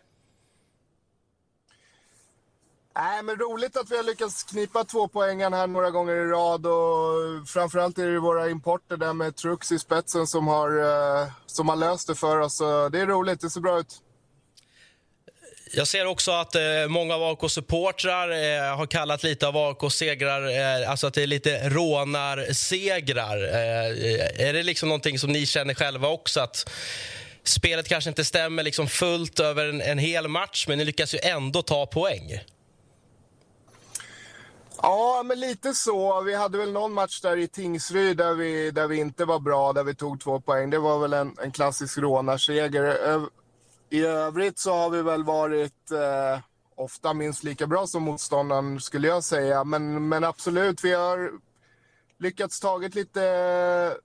Nej, 2.98 3.22
men 3.22 3.36
roligt 3.36 3.76
att 3.76 3.90
vi 3.90 3.96
har 3.96 4.04
lyckats 4.04 4.42
knipa 4.42 4.84
två 4.84 5.08
poängen 5.08 5.52
här 5.52 5.66
några 5.66 5.90
gånger 5.90 6.12
i 6.12 6.24
rad. 6.24 6.66
Och 6.66 7.48
framförallt 7.48 7.98
är 7.98 8.06
det 8.06 8.18
våra 8.18 8.48
importer 8.48 8.96
där 8.96 9.12
med 9.12 9.36
Trucks 9.36 9.72
i 9.72 9.78
spetsen 9.78 10.26
som 10.26 10.46
har, 10.46 10.78
eh, 10.78 11.28
som 11.46 11.68
har 11.68 11.76
löst 11.76 12.08
det 12.08 12.14
för 12.14 12.40
oss. 12.40 12.58
Det 12.92 13.00
är 13.00 13.06
roligt, 13.06 13.40
det 13.40 13.50
ser 13.50 13.60
bra 13.60 13.80
ut. 13.80 14.00
Jag 15.72 15.86
ser 15.86 16.06
också 16.06 16.30
att 16.30 16.54
eh, 16.54 16.62
många 16.88 17.14
av 17.14 17.22
AIK-supportrar 17.22 18.30
eh, 18.30 18.76
har 18.76 18.86
kallat 18.86 19.22
lite 19.22 19.48
av 19.48 19.56
AIKs 19.56 19.94
segrar, 19.94 20.48
eh, 20.82 20.90
alltså 20.90 21.06
att 21.06 21.14
det 21.14 21.22
är 21.22 21.26
lite 21.26 21.68
rånarsegrar. 21.68 23.36
Eh, 23.36 24.48
är 24.48 24.52
det 24.52 24.62
liksom 24.62 24.88
någonting 24.88 25.18
som 25.18 25.32
ni 25.32 25.46
känner 25.46 25.74
själva 25.74 26.08
också? 26.08 26.40
Att 26.40 26.70
spelet 27.44 27.88
kanske 27.88 28.10
inte 28.10 28.24
stämmer 28.24 28.62
liksom 28.62 28.88
fullt 28.88 29.40
över 29.40 29.64
en, 29.64 29.80
en 29.80 29.98
hel 29.98 30.28
match, 30.28 30.66
men 30.68 30.78
ni 30.78 30.84
lyckas 30.84 31.14
ju 31.14 31.18
ändå 31.22 31.62
ta 31.62 31.86
poäng. 31.86 32.40
Ja, 34.82 35.22
men 35.24 35.40
lite 35.40 35.74
så. 35.74 36.20
Vi 36.20 36.34
hade 36.34 36.58
väl 36.58 36.72
någon 36.72 36.92
match 36.92 37.20
där 37.20 37.36
i 37.36 37.48
Tingsryd 37.48 38.16
där 38.16 38.34
vi, 38.34 38.70
där 38.70 38.86
vi 38.86 38.96
inte 38.96 39.24
var 39.24 39.38
bra, 39.38 39.72
där 39.72 39.84
vi 39.84 39.94
tog 39.94 40.20
två 40.20 40.40
poäng. 40.40 40.70
Det 40.70 40.78
var 40.78 40.98
väl 40.98 41.12
en, 41.12 41.36
en 41.42 41.52
klassisk 41.52 41.98
rånarseger. 41.98 42.98
I 43.90 44.04
övrigt 44.04 44.58
så 44.58 44.74
har 44.74 44.90
vi 44.90 45.02
väl 45.02 45.24
varit 45.24 45.90
eh, 45.90 46.40
ofta 46.76 47.14
minst 47.14 47.44
lika 47.44 47.66
bra 47.66 47.86
som 47.86 48.02
motståndaren 48.02 48.80
skulle 48.80 49.08
jag 49.08 49.24
säga. 49.24 49.64
Men, 49.64 50.08
men 50.08 50.24
absolut, 50.24 50.84
vi 50.84 50.94
har 50.94 51.32
lyckats 52.18 52.60
tagit 52.60 52.94
lite, 52.94 53.96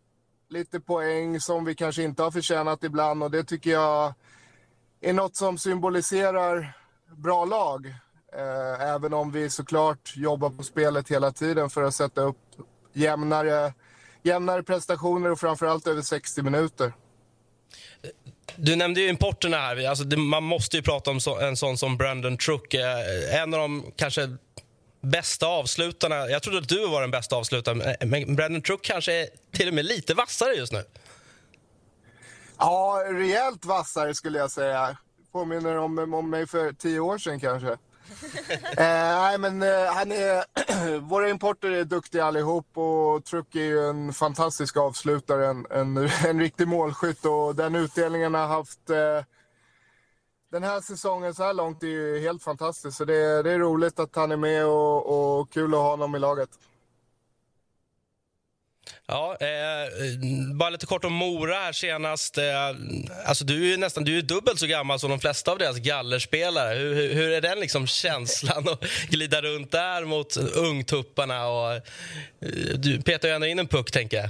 lite 0.49 0.79
poäng 0.79 1.39
som 1.39 1.65
vi 1.65 1.75
kanske 1.75 2.03
inte 2.03 2.23
har 2.23 2.31
förtjänat 2.31 2.83
ibland 2.83 3.23
och 3.23 3.31
det 3.31 3.43
tycker 3.43 3.71
jag 3.71 4.13
är 5.01 5.13
något 5.13 5.35
som 5.35 5.57
symboliserar 5.57 6.77
bra 7.15 7.45
lag. 7.45 7.95
Eh, 8.37 8.89
även 8.89 9.13
om 9.13 9.31
vi 9.31 9.49
såklart 9.49 10.13
jobbar 10.15 10.49
på 10.49 10.63
spelet 10.63 11.09
hela 11.09 11.31
tiden 11.31 11.69
för 11.69 11.83
att 11.83 11.95
sätta 11.95 12.21
upp 12.21 12.37
jämnare, 12.93 13.73
jämnare 14.23 14.63
prestationer 14.63 15.31
och 15.31 15.39
framförallt 15.39 15.87
över 15.87 16.01
60 16.01 16.41
minuter. 16.41 16.93
Du 18.55 18.75
nämnde 18.75 19.01
ju 19.01 19.09
importerna 19.09 19.57
här. 19.57 19.89
Alltså 19.89 20.17
man 20.17 20.43
måste 20.43 20.77
ju 20.77 20.83
prata 20.83 21.11
om 21.11 21.19
en 21.41 21.57
sån 21.57 21.77
som 21.77 21.97
Brandon 21.97 22.37
Truck. 22.37 22.73
Eh, 22.73 23.41
en 23.41 23.53
av 23.53 23.59
de 23.59 23.91
kanske 23.95 24.37
bästa 25.01 25.47
avslutarna. 25.47 26.15
Jag 26.15 26.43
trodde 26.43 26.59
att 26.59 26.69
du 26.69 26.87
var 26.87 27.01
den 27.01 27.11
bästa 27.11 27.35
avslutaren, 27.35 28.09
men 28.09 28.35
Brandon 28.35 28.61
Truck 28.61 28.81
kanske 28.83 29.13
är 29.13 29.27
till 29.51 29.67
och 29.67 29.73
med 29.73 29.85
lite 29.85 30.13
vassare 30.13 30.53
just 30.53 30.73
nu. 30.73 30.83
Ja, 32.57 33.03
rejält 33.09 33.65
vassare 33.65 34.13
skulle 34.13 34.39
jag 34.39 34.51
säga. 34.51 34.97
Påminner 35.31 35.77
om, 35.77 36.13
om 36.13 36.29
mig 36.29 36.47
för 36.47 36.73
tio 36.73 36.99
år 36.99 37.17
sedan 37.17 37.39
kanske 37.39 37.67
eh, 37.67 37.77
Eh, 38.77 38.77
nej, 38.77 39.37
men 39.37 39.61
eh, 39.61 39.85
han 39.85 40.11
är, 40.11 40.99
våra 40.99 41.29
importer 41.29 41.71
är 41.71 41.83
duktiga 41.83 42.25
allihop 42.25 42.77
och 42.77 43.25
Truck 43.25 43.55
är 43.55 43.59
ju 43.59 43.89
en 43.89 44.13
fantastisk 44.13 44.77
avslutare, 44.77 45.47
en, 45.47 45.65
en, 45.69 45.97
en 46.25 46.39
riktig 46.39 46.67
målskytt 46.67 47.25
och 47.25 47.55
den 47.55 47.75
utdelningen 47.75 48.33
har 48.33 48.47
haft 48.47 48.89
eh, 48.89 49.23
den 50.51 50.63
här 50.63 50.81
säsongen 50.81 51.33
så 51.33 51.43
här 51.43 51.53
långt 51.53 51.83
är 51.83 51.87
ju 51.87 52.19
helt 52.19 52.43
fantastisk. 52.43 52.97
Så 52.97 53.05
det, 53.05 53.43
det 53.43 53.51
är 53.51 53.59
roligt 53.59 53.99
att 53.99 54.15
han 54.15 54.31
är 54.31 54.37
med 54.37 54.65
och, 54.65 55.39
och 55.39 55.51
kul 55.51 55.73
att 55.73 55.79
ha 55.79 55.89
honom 55.89 56.15
i 56.15 56.19
laget. 56.19 56.49
Ja, 59.05 59.37
eh, 59.39 59.87
bara 60.55 60.69
lite 60.69 60.85
kort 60.85 61.05
om 61.05 61.13
Mora 61.13 61.55
här 61.55 61.71
senast. 61.71 62.37
Eh, 62.37 62.43
alltså 63.25 63.45
du 63.45 63.73
är 63.73 63.77
nästan 63.77 64.03
du 64.03 64.17
är 64.17 64.21
dubbelt 64.21 64.59
så 64.59 64.67
gammal 64.67 64.99
som 64.99 65.09
de 65.09 65.19
flesta 65.19 65.51
av 65.51 65.57
deras 65.57 65.77
gallerspelare. 65.77 66.75
Hur, 66.75 66.95
hur, 66.95 67.13
hur 67.13 67.31
är 67.31 67.41
den 67.41 67.59
liksom 67.59 67.87
känslan 67.87 68.69
att 68.69 68.83
glida 69.09 69.41
runt 69.41 69.71
där 69.71 70.05
mot 70.05 70.37
ungtupparna? 70.37 71.47
Och, 71.47 71.73
eh, 71.73 71.81
du 72.75 73.01
petar 73.01 73.27
ju 73.27 73.33
ändå 73.33 73.47
in 73.47 73.59
en 73.59 73.67
puck, 73.67 73.91
tänker 73.91 74.17
jag. 74.17 74.29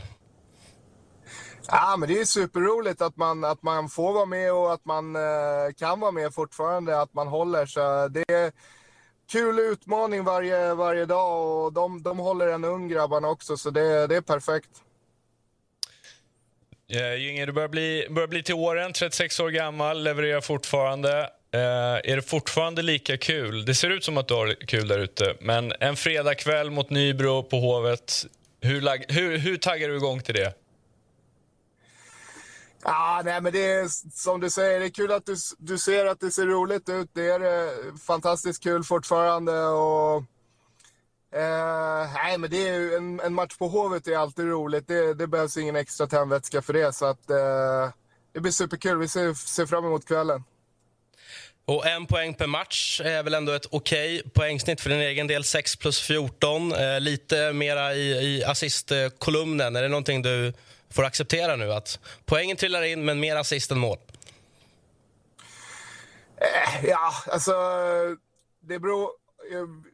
Ja, 1.68 1.96
men 1.98 2.10
det 2.10 2.20
är 2.20 2.26
superroligt 2.26 3.02
att 3.02 3.18
man, 3.18 3.44
att 3.44 3.64
man 3.64 3.90
får 3.90 4.14
vara 4.14 4.26
med 4.26 4.54
och 4.54 4.74
att 4.74 4.86
man 4.86 5.16
eh, 5.16 5.74
kan 5.78 6.00
vara 6.00 6.12
med 6.12 6.34
fortfarande, 6.34 7.02
att 7.02 7.14
man 7.14 7.28
håller. 7.28 7.66
Så 7.66 8.08
det 8.08 8.52
kul 9.32 9.60
utmaning 9.60 10.24
varje, 10.24 10.74
varje 10.74 11.06
dag 11.06 11.66
och 11.66 11.74
de, 11.74 12.04
de 12.04 12.20
håller 12.20 12.48
en 12.48 12.66
ung 12.66 12.88
grabbarna 12.88 13.28
också 13.28 13.58
så 13.58 13.70
det, 13.70 14.08
det 14.08 14.16
är 14.16 14.22
perfekt. 14.22 14.70
Eh, 16.94 17.02
uh, 17.02 17.16
Gynge, 17.16 17.46
du 17.46 17.52
börjar 17.52 17.70
bli, 17.70 18.08
börjar 18.10 18.28
bli 18.28 18.44
till 18.44 18.56
åren, 18.56 18.94
36 18.94 19.40
år 19.40 19.50
gammal, 19.50 20.04
levererar 20.04 20.42
fortfarande. 20.42 21.20
Eh, 21.54 21.60
är 22.12 22.16
det 22.16 22.22
fortfarande 22.22 22.82
lika 22.82 23.18
kul? 23.18 23.66
Det 23.66 23.76
ser 23.76 23.90
ut 23.90 24.04
som 24.04 24.18
att 24.18 24.28
du 24.28 24.34
har 24.34 24.66
kul 24.68 24.88
där 24.88 25.00
ute, 25.00 25.36
men 25.40 25.74
en 25.80 25.96
fredagkväll 25.96 26.70
mot 26.70 26.90
Nybro 26.90 27.44
på 27.44 27.60
Hovet, 27.60 28.26
hur, 28.62 29.14
hur, 29.14 29.38
hur 29.38 29.58
taggar 29.58 29.90
du 29.90 29.96
igång 29.96 30.22
till 30.22 30.36
det? 30.36 30.54
Ja, 32.84 33.22
nej, 33.26 33.42
men 33.42 33.54
det 33.54 33.72
är 33.72 33.88
som 34.14 34.40
du 34.40 34.50
säger, 34.50 34.80
det 34.80 34.86
är 34.86 34.90
kul 34.90 35.12
att 35.12 35.26
du, 35.26 35.36
du 35.58 35.78
ser 35.78 36.06
att 36.06 36.20
det 36.20 36.32
ser 36.32 36.46
roligt 36.46 36.90
ut. 36.90 37.10
Det 37.14 37.30
är 37.30 37.42
eh, 37.42 37.96
fantastiskt 38.08 38.64
kul 38.64 38.84
fortfarande. 38.84 39.64
Och, 39.64 40.18
eh, 41.40 42.14
nej, 42.14 42.38
men 42.38 42.50
det 42.50 42.70
är 42.70 42.98
en, 42.98 43.20
en, 43.20 43.34
match 43.34 43.58
på 43.58 43.68
Hovet 43.68 44.08
är 44.08 44.18
alltid 44.18 44.46
roligt. 44.46 44.88
Det, 44.88 45.14
det 45.14 45.28
behövs 45.28 45.58
ingen 45.58 45.76
extra 45.76 46.08
tändvätska 46.08 46.62
för 46.62 46.74
det. 46.74 46.96
Så 46.96 47.06
att, 47.06 47.30
eh, 47.30 47.90
det 48.34 48.40
blir 48.40 48.52
superkul. 48.52 48.98
Vi 48.98 49.08
ser, 49.08 49.34
ser 49.34 49.66
fram 49.66 49.86
emot 49.86 50.06
kvällen. 50.06 50.44
Och 51.66 51.86
En 51.86 52.06
poäng 52.06 52.34
per 52.34 52.48
match 52.48 53.02
är 53.04 53.24
väl 53.24 53.34
ändå 53.34 53.52
ett 53.52 53.66
okej 53.72 54.20
okay 54.20 54.30
poängsnitt 54.30 54.82
för 54.82 54.90
din 54.90 55.00
egen 55.00 55.28
del. 55.28 55.44
6 55.44 55.76
plus 55.76 56.00
14. 56.00 56.72
Eh, 56.72 57.00
lite 57.00 57.54
mera 57.54 57.94
i, 57.94 58.12
i 58.12 58.44
assistkolumnen. 58.44 59.76
Är 59.76 59.82
det 59.82 59.88
någonting 59.88 60.22
du 60.22 60.54
får 60.92 61.04
acceptera 61.04 61.56
nu 61.56 61.74
att 61.74 62.00
poängen 62.26 62.58
trillar 62.58 62.84
in, 62.84 63.06
men 63.06 63.20
mer 63.20 63.36
assist 63.36 63.72
än 63.72 63.80
mål? 63.80 63.98
Eh, 66.38 66.86
ja, 66.86 67.14
alltså 67.28 67.52
det 68.60 68.80
beror... 68.80 69.22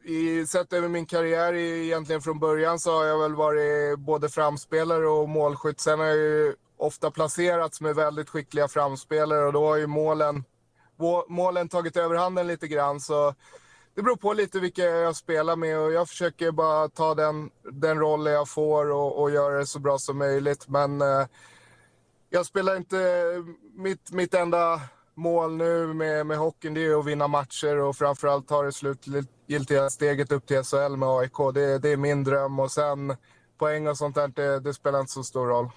I, 0.04 0.46
sett 0.46 0.72
över 0.72 0.88
min 0.88 1.06
karriär 1.06 1.54
egentligen 1.54 2.22
från 2.22 2.38
början 2.38 2.78
så 2.78 2.98
har 2.98 3.04
jag 3.04 3.18
väl 3.18 3.34
varit 3.34 3.98
både 3.98 4.28
framspelare 4.28 5.06
och 5.06 5.28
målskytt. 5.28 5.80
Sen 5.80 5.98
har 5.98 6.06
jag 6.06 6.16
ju 6.16 6.54
ofta 6.76 7.10
placerats 7.10 7.80
med 7.80 7.94
väldigt 7.94 8.28
skickliga 8.28 8.68
framspelare 8.68 9.46
och 9.46 9.52
då 9.52 9.66
har 9.66 9.76
ju 9.76 9.86
målen, 9.86 10.44
målen 11.28 11.68
tagit 11.68 11.96
överhanden 11.96 12.46
lite 12.46 12.68
grann. 12.68 13.00
Så 13.00 13.34
det 13.98 14.02
beror 14.02 14.16
på 14.16 14.32
lite 14.32 14.60
vilka 14.60 14.82
jag 14.82 15.16
spelar 15.16 15.56
med 15.56 15.78
och 15.78 15.92
jag 15.92 16.08
försöker 16.08 16.50
bara 16.50 16.88
ta 16.88 17.14
den, 17.14 17.50
den 17.72 17.98
rollen 17.98 18.32
jag 18.32 18.48
får 18.48 18.90
och, 18.90 19.22
och 19.22 19.30
göra 19.30 19.58
det 19.58 19.66
så 19.66 19.78
bra 19.78 19.98
som 19.98 20.18
möjligt. 20.18 20.68
Men 20.68 21.00
eh, 21.00 21.26
jag 22.30 22.46
spelar 22.46 22.76
inte... 22.76 22.96
Mitt, 23.76 24.10
mitt 24.10 24.34
enda 24.34 24.80
mål 25.14 25.56
nu 25.56 25.86
med, 25.86 26.26
med 26.26 26.38
hockeyn 26.38 26.74
det 26.74 26.86
är 26.86 27.00
att 27.00 27.06
vinna 27.06 27.28
matcher 27.28 27.76
och 27.76 27.96
framförallt 27.96 28.48
ta 28.48 28.62
det 28.62 28.72
slutgiltiga 28.72 29.90
steget 29.90 30.32
upp 30.32 30.46
till 30.46 30.62
SHL 30.62 30.96
med 30.96 31.08
AIK. 31.08 31.54
Det, 31.54 31.78
det 31.78 31.88
är 31.88 31.96
min 31.96 32.24
dröm 32.24 32.58
och 32.58 32.70
sen 32.70 33.16
poäng 33.58 33.88
och 33.88 33.98
sånt 33.98 34.14
där, 34.14 34.28
det, 34.28 34.60
det 34.60 34.74
spelar 34.74 35.00
inte 35.00 35.12
så 35.12 35.22
stor 35.22 35.46
roll. 35.46 35.70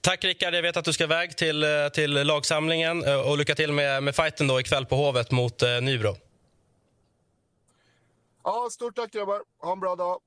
Tack 0.00 0.24
Rickard. 0.24 0.54
Jag 0.54 0.62
vet 0.62 0.76
att 0.76 0.84
du 0.84 0.92
ska 0.92 1.04
iväg 1.04 1.36
till, 1.36 1.62
eh, 1.62 1.68
till 1.94 2.12
lagsamlingen 2.12 3.04
eh, 3.04 3.30
och 3.30 3.38
lycka 3.38 3.54
till 3.54 3.72
med, 3.72 4.02
med 4.02 4.16
fighten 4.16 4.46
då 4.46 4.60
ikväll 4.60 4.86
på 4.86 4.96
Hovet 4.96 5.30
mot 5.30 5.62
eh, 5.62 5.80
Nybro. 5.80 6.16
Ja, 8.46 8.70
stort 8.70 8.94
tack 8.96 9.12
grabbar. 9.12 9.42
Ha 9.58 9.72
en 9.72 9.80
bra 9.80 9.96
dag. 9.96 10.20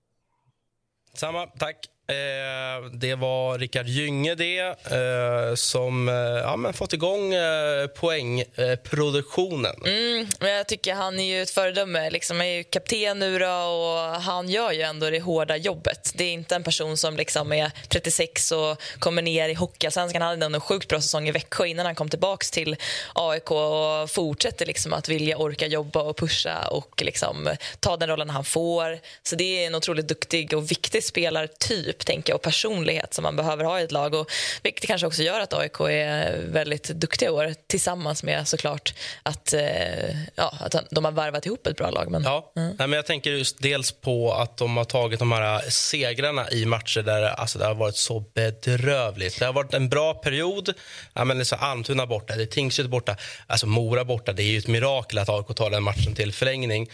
Samma, 1.13 1.45
tack. 1.47 1.88
Eh, 2.10 2.86
det 2.91 3.16
var 3.16 3.57
Rickard 3.57 3.88
Gynge 3.88 4.36
det, 4.36 4.60
eh, 4.60 5.55
som 5.55 6.10
eh, 6.10 6.16
ja, 6.16 6.55
men 6.55 6.74
fått 6.74 6.93
igång 6.93 7.34
eh, 7.34 7.88
poängproduktionen. 7.88 9.76
Mm, 9.86 10.28
men 10.39 10.51
jag 10.51 10.68
tycker 10.68 10.93
han 10.93 11.20
är 11.20 11.24
ju 11.24 11.41
ett 11.41 11.49
föredöme. 11.49 12.10
Liksom, 12.10 12.38
han 12.38 12.47
är 12.47 12.51
ju 12.51 12.64
kapten 12.64 13.20
nu 13.20 13.39
då, 13.39 13.47
och 13.47 14.22
han 14.22 14.49
gör 14.49 14.72
ju 14.72 14.82
ändå 14.82 15.10
det 15.10 15.20
hårda 15.20 15.57
jobbet. 15.57 16.12
Det 16.16 16.24
är 16.24 16.34
inte 16.34 16.55
en 16.55 16.64
person 16.64 16.97
som 16.97 17.18
liksom 17.18 17.53
är 17.53 17.72
36 17.88 18.51
och 18.51 18.82
kommer 18.99 19.22
ner 19.22 19.49
i 19.49 19.53
Hockeyallsvenskan. 19.53 20.22
Han 20.22 20.41
hade 20.41 20.55
en 20.55 20.62
sjukt 20.62 20.88
bra 20.88 21.01
säsong 21.01 21.28
i 21.28 21.32
Växjö 21.32 21.66
innan 21.66 21.86
han 21.86 21.95
kom 21.95 22.10
tillbaka 22.10 22.45
till 22.51 22.76
AIK 23.14 23.51
och 23.51 24.12
fortsätter 24.12 24.66
liksom 24.66 24.93
att 24.93 25.10
vilja 25.10 25.38
orka 25.38 25.68
jobba 25.68 26.01
och 26.01 26.18
pusha 26.18 26.68
och 26.68 27.01
liksom 27.01 27.55
ta 27.80 27.97
den 27.97 28.10
rollen 28.10 28.30
han 28.30 28.45
får. 28.45 28.99
Så 29.24 29.36
det 29.36 29.64
är 29.64 29.68
en 29.68 29.76
otroligt 29.76 30.07
duktig 30.07 30.53
och 30.53 30.72
viktig 30.72 31.03
spelartyp 31.03 31.99
typ 32.00 32.08
tänka 32.08 32.36
och 32.36 32.41
personlighet 32.41 33.14
som 33.14 33.24
man 33.24 33.36
behöver 33.36 33.64
ha 33.64 33.80
i 33.80 33.84
ett 33.84 33.91
lag. 33.91 34.14
Och, 34.14 34.32
vilket 34.64 34.88
kanske 34.88 35.08
också 35.08 35.24
gör 35.24 35.39
att 35.39 35.54
AIK 35.54 35.80
är 35.80 36.45
väldigt 36.47 36.88
duktiga 36.88 37.30
i 37.30 37.32
år 37.32 37.54
tillsammans 37.68 38.24
med 38.24 38.47
såklart 38.47 38.93
att, 39.24 39.54
eh, 39.54 40.10
ja, 40.36 40.54
att 40.60 40.76
de 40.91 41.06
har 41.06 41.12
varvat 41.12 41.45
ihop 41.45 41.68
ett 41.68 41.78
bra 41.78 41.89
lag. 41.89 42.12
Men, 42.12 42.24
ja. 42.24 42.52
Mm. 42.56 42.76
Nej, 42.80 42.88
men 42.88 42.97
jag 42.97 43.06
tänker 43.06 43.32
just 43.32 43.62
dels 43.62 43.91
på 43.91 44.34
att 44.34 44.58
de 44.58 44.78
har 44.78 44.86
tagit 44.86 45.20
de 45.20 45.32
här 45.32 45.70
segrarna 45.70 46.52
i 46.52 46.66
matcher 46.66 47.02
där 47.02 47.24
alltså, 47.24 47.60
det 47.60 47.66
har 47.66 47.76
varit 47.76 47.95
så 47.95 48.20
bedrövligt. 48.20 49.39
Det 49.39 49.45
har 49.45 49.54
varit 49.54 49.74
en 49.74 49.89
bra 49.89 50.14
period. 50.14 50.74
Ja, 51.14 51.26
men 51.26 51.38
liksom 51.38 51.58
Almtuna 51.62 52.06
borta, 52.06 52.36
det 52.36 52.41
är 52.41 52.45
Tingsryd 52.45 52.89
borta, 52.89 53.16
alltså 53.47 53.68
Mora 53.68 54.06
borta. 54.06 54.34
Det 54.34 54.43
är 54.43 54.52
ju 54.52 54.58
ett 54.58 54.68
mirakel 54.68 55.18
att 55.18 55.30
AIK 55.30 55.56
tar 55.56 55.70
den 55.70 55.84
matchen 55.84 56.16
till 56.16 56.34
förlängning 56.34 56.89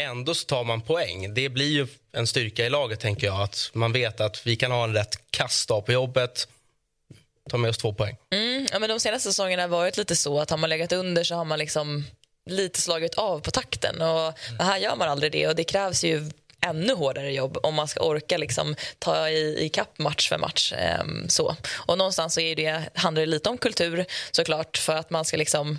ändå 0.00 0.34
så 0.34 0.46
tar 0.46 0.64
man 0.64 0.80
poäng. 0.80 1.34
Det 1.34 1.48
blir 1.48 1.70
ju 1.70 1.86
en 2.12 2.26
styrka 2.26 2.66
i 2.66 2.70
laget. 2.70 3.00
tänker 3.00 3.26
jag. 3.26 3.42
Att 3.42 3.70
Man 3.72 3.92
vet 3.92 4.20
att 4.20 4.46
vi 4.46 4.56
kan 4.56 4.70
ha 4.70 4.84
en 4.84 4.94
rätt 4.94 5.30
kass 5.30 5.66
dag 5.66 5.86
på 5.86 5.92
jobbet. 5.92 6.48
ta 7.50 7.56
med 7.56 7.70
oss 7.70 7.78
två 7.78 7.94
poäng. 7.94 8.16
Mm, 8.30 8.66
ja, 8.72 8.78
men 8.78 8.88
de 8.88 9.00
senaste 9.00 9.28
säsongerna 9.28 9.62
har 9.62 9.68
varit 9.68 9.96
lite 9.96 10.16
så 10.16 10.40
att 10.40 10.50
har 10.50 10.58
man 10.58 10.70
legat 10.70 10.92
under 10.92 11.24
så 11.24 11.34
har 11.34 11.44
man 11.44 11.58
liksom 11.58 12.04
lite 12.46 12.80
slagit 12.80 13.14
av 13.14 13.40
på 13.40 13.50
takten. 13.50 14.02
Och 14.02 14.38
här 14.58 14.78
gör 14.78 14.96
man 14.96 15.08
aldrig 15.08 15.32
det 15.32 15.48
och 15.48 15.56
det 15.56 15.64
krävs 15.64 16.04
ju 16.04 16.30
ännu 16.66 16.94
hårdare 16.94 17.32
jobb 17.32 17.58
om 17.62 17.74
man 17.74 17.88
ska 17.88 18.00
orka 18.00 18.38
liksom, 18.38 18.76
ta 18.98 19.28
i, 19.28 19.64
i 19.64 19.68
kapp 19.68 19.98
match 19.98 20.28
för 20.28 20.38
match. 20.38 20.72
Um, 21.00 21.28
så. 21.28 21.56
Och 21.74 21.98
någonstans 21.98 22.34
så 22.34 22.40
är 22.40 22.56
det, 22.56 22.82
handlar 22.94 23.20
det 23.20 23.26
lite 23.26 23.48
om 23.48 23.58
kultur 23.58 24.04
såklart 24.30 24.78
för 24.78 24.96
att 24.96 25.10
man 25.10 25.24
ska 25.24 25.36
liksom 25.36 25.78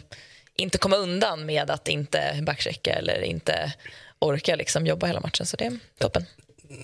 inte 0.55 0.78
komma 0.78 0.95
undan 0.95 1.45
med 1.45 1.72
att 1.72 1.88
inte 1.88 2.39
backchecka 2.41 2.93
eller 2.93 3.22
inte 3.22 3.74
orka 4.24 4.55
liksom 4.55 4.88
jobba 4.88 5.07
hela 5.07 5.19
matchen. 5.19 5.45
Så 5.45 5.57
det 5.57 5.65
är 5.65 5.80
toppen. 5.99 6.26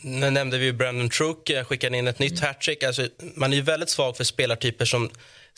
Nu 0.01 0.29
nämnde 0.29 0.57
vi 0.57 0.73
Brandon 0.73 1.09
Trook, 1.09 1.51
skickade 1.65 1.97
in 1.97 2.07
ett 2.07 2.19
nytt 2.19 2.39
hattrick. 2.39 2.83
Alltså, 2.83 3.07
man 3.35 3.53
är 3.53 3.57
ju 3.57 3.61
väldigt 3.61 3.89
svag 3.89 4.17
för 4.17 4.23
spelartyper 4.23 4.85
som 4.85 5.09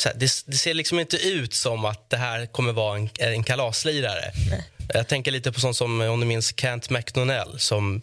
här, 0.06 0.14
det, 0.14 0.44
det, 0.46 0.58
ser 0.58 0.74
liksom 0.74 1.00
inte 1.00 1.18
ut 1.18 1.54
som 1.54 1.86
att 1.86 2.10
det 2.10 2.18
här 2.18 2.46
kommer 2.46 2.74
vara 2.74 2.98
en, 2.98 3.10
en 3.20 3.44
kalaslirare. 3.44 4.32
Nej. 4.50 4.64
Jag 4.94 5.08
tänker 5.08 5.32
lite 5.32 5.52
på 5.52 5.60
sånt 5.60 5.76
som 5.76 6.02
om 6.02 6.20
du 6.20 6.26
minns 6.26 6.54
Kent 6.58 6.90
McDonnell 6.90 7.60
som 7.60 8.02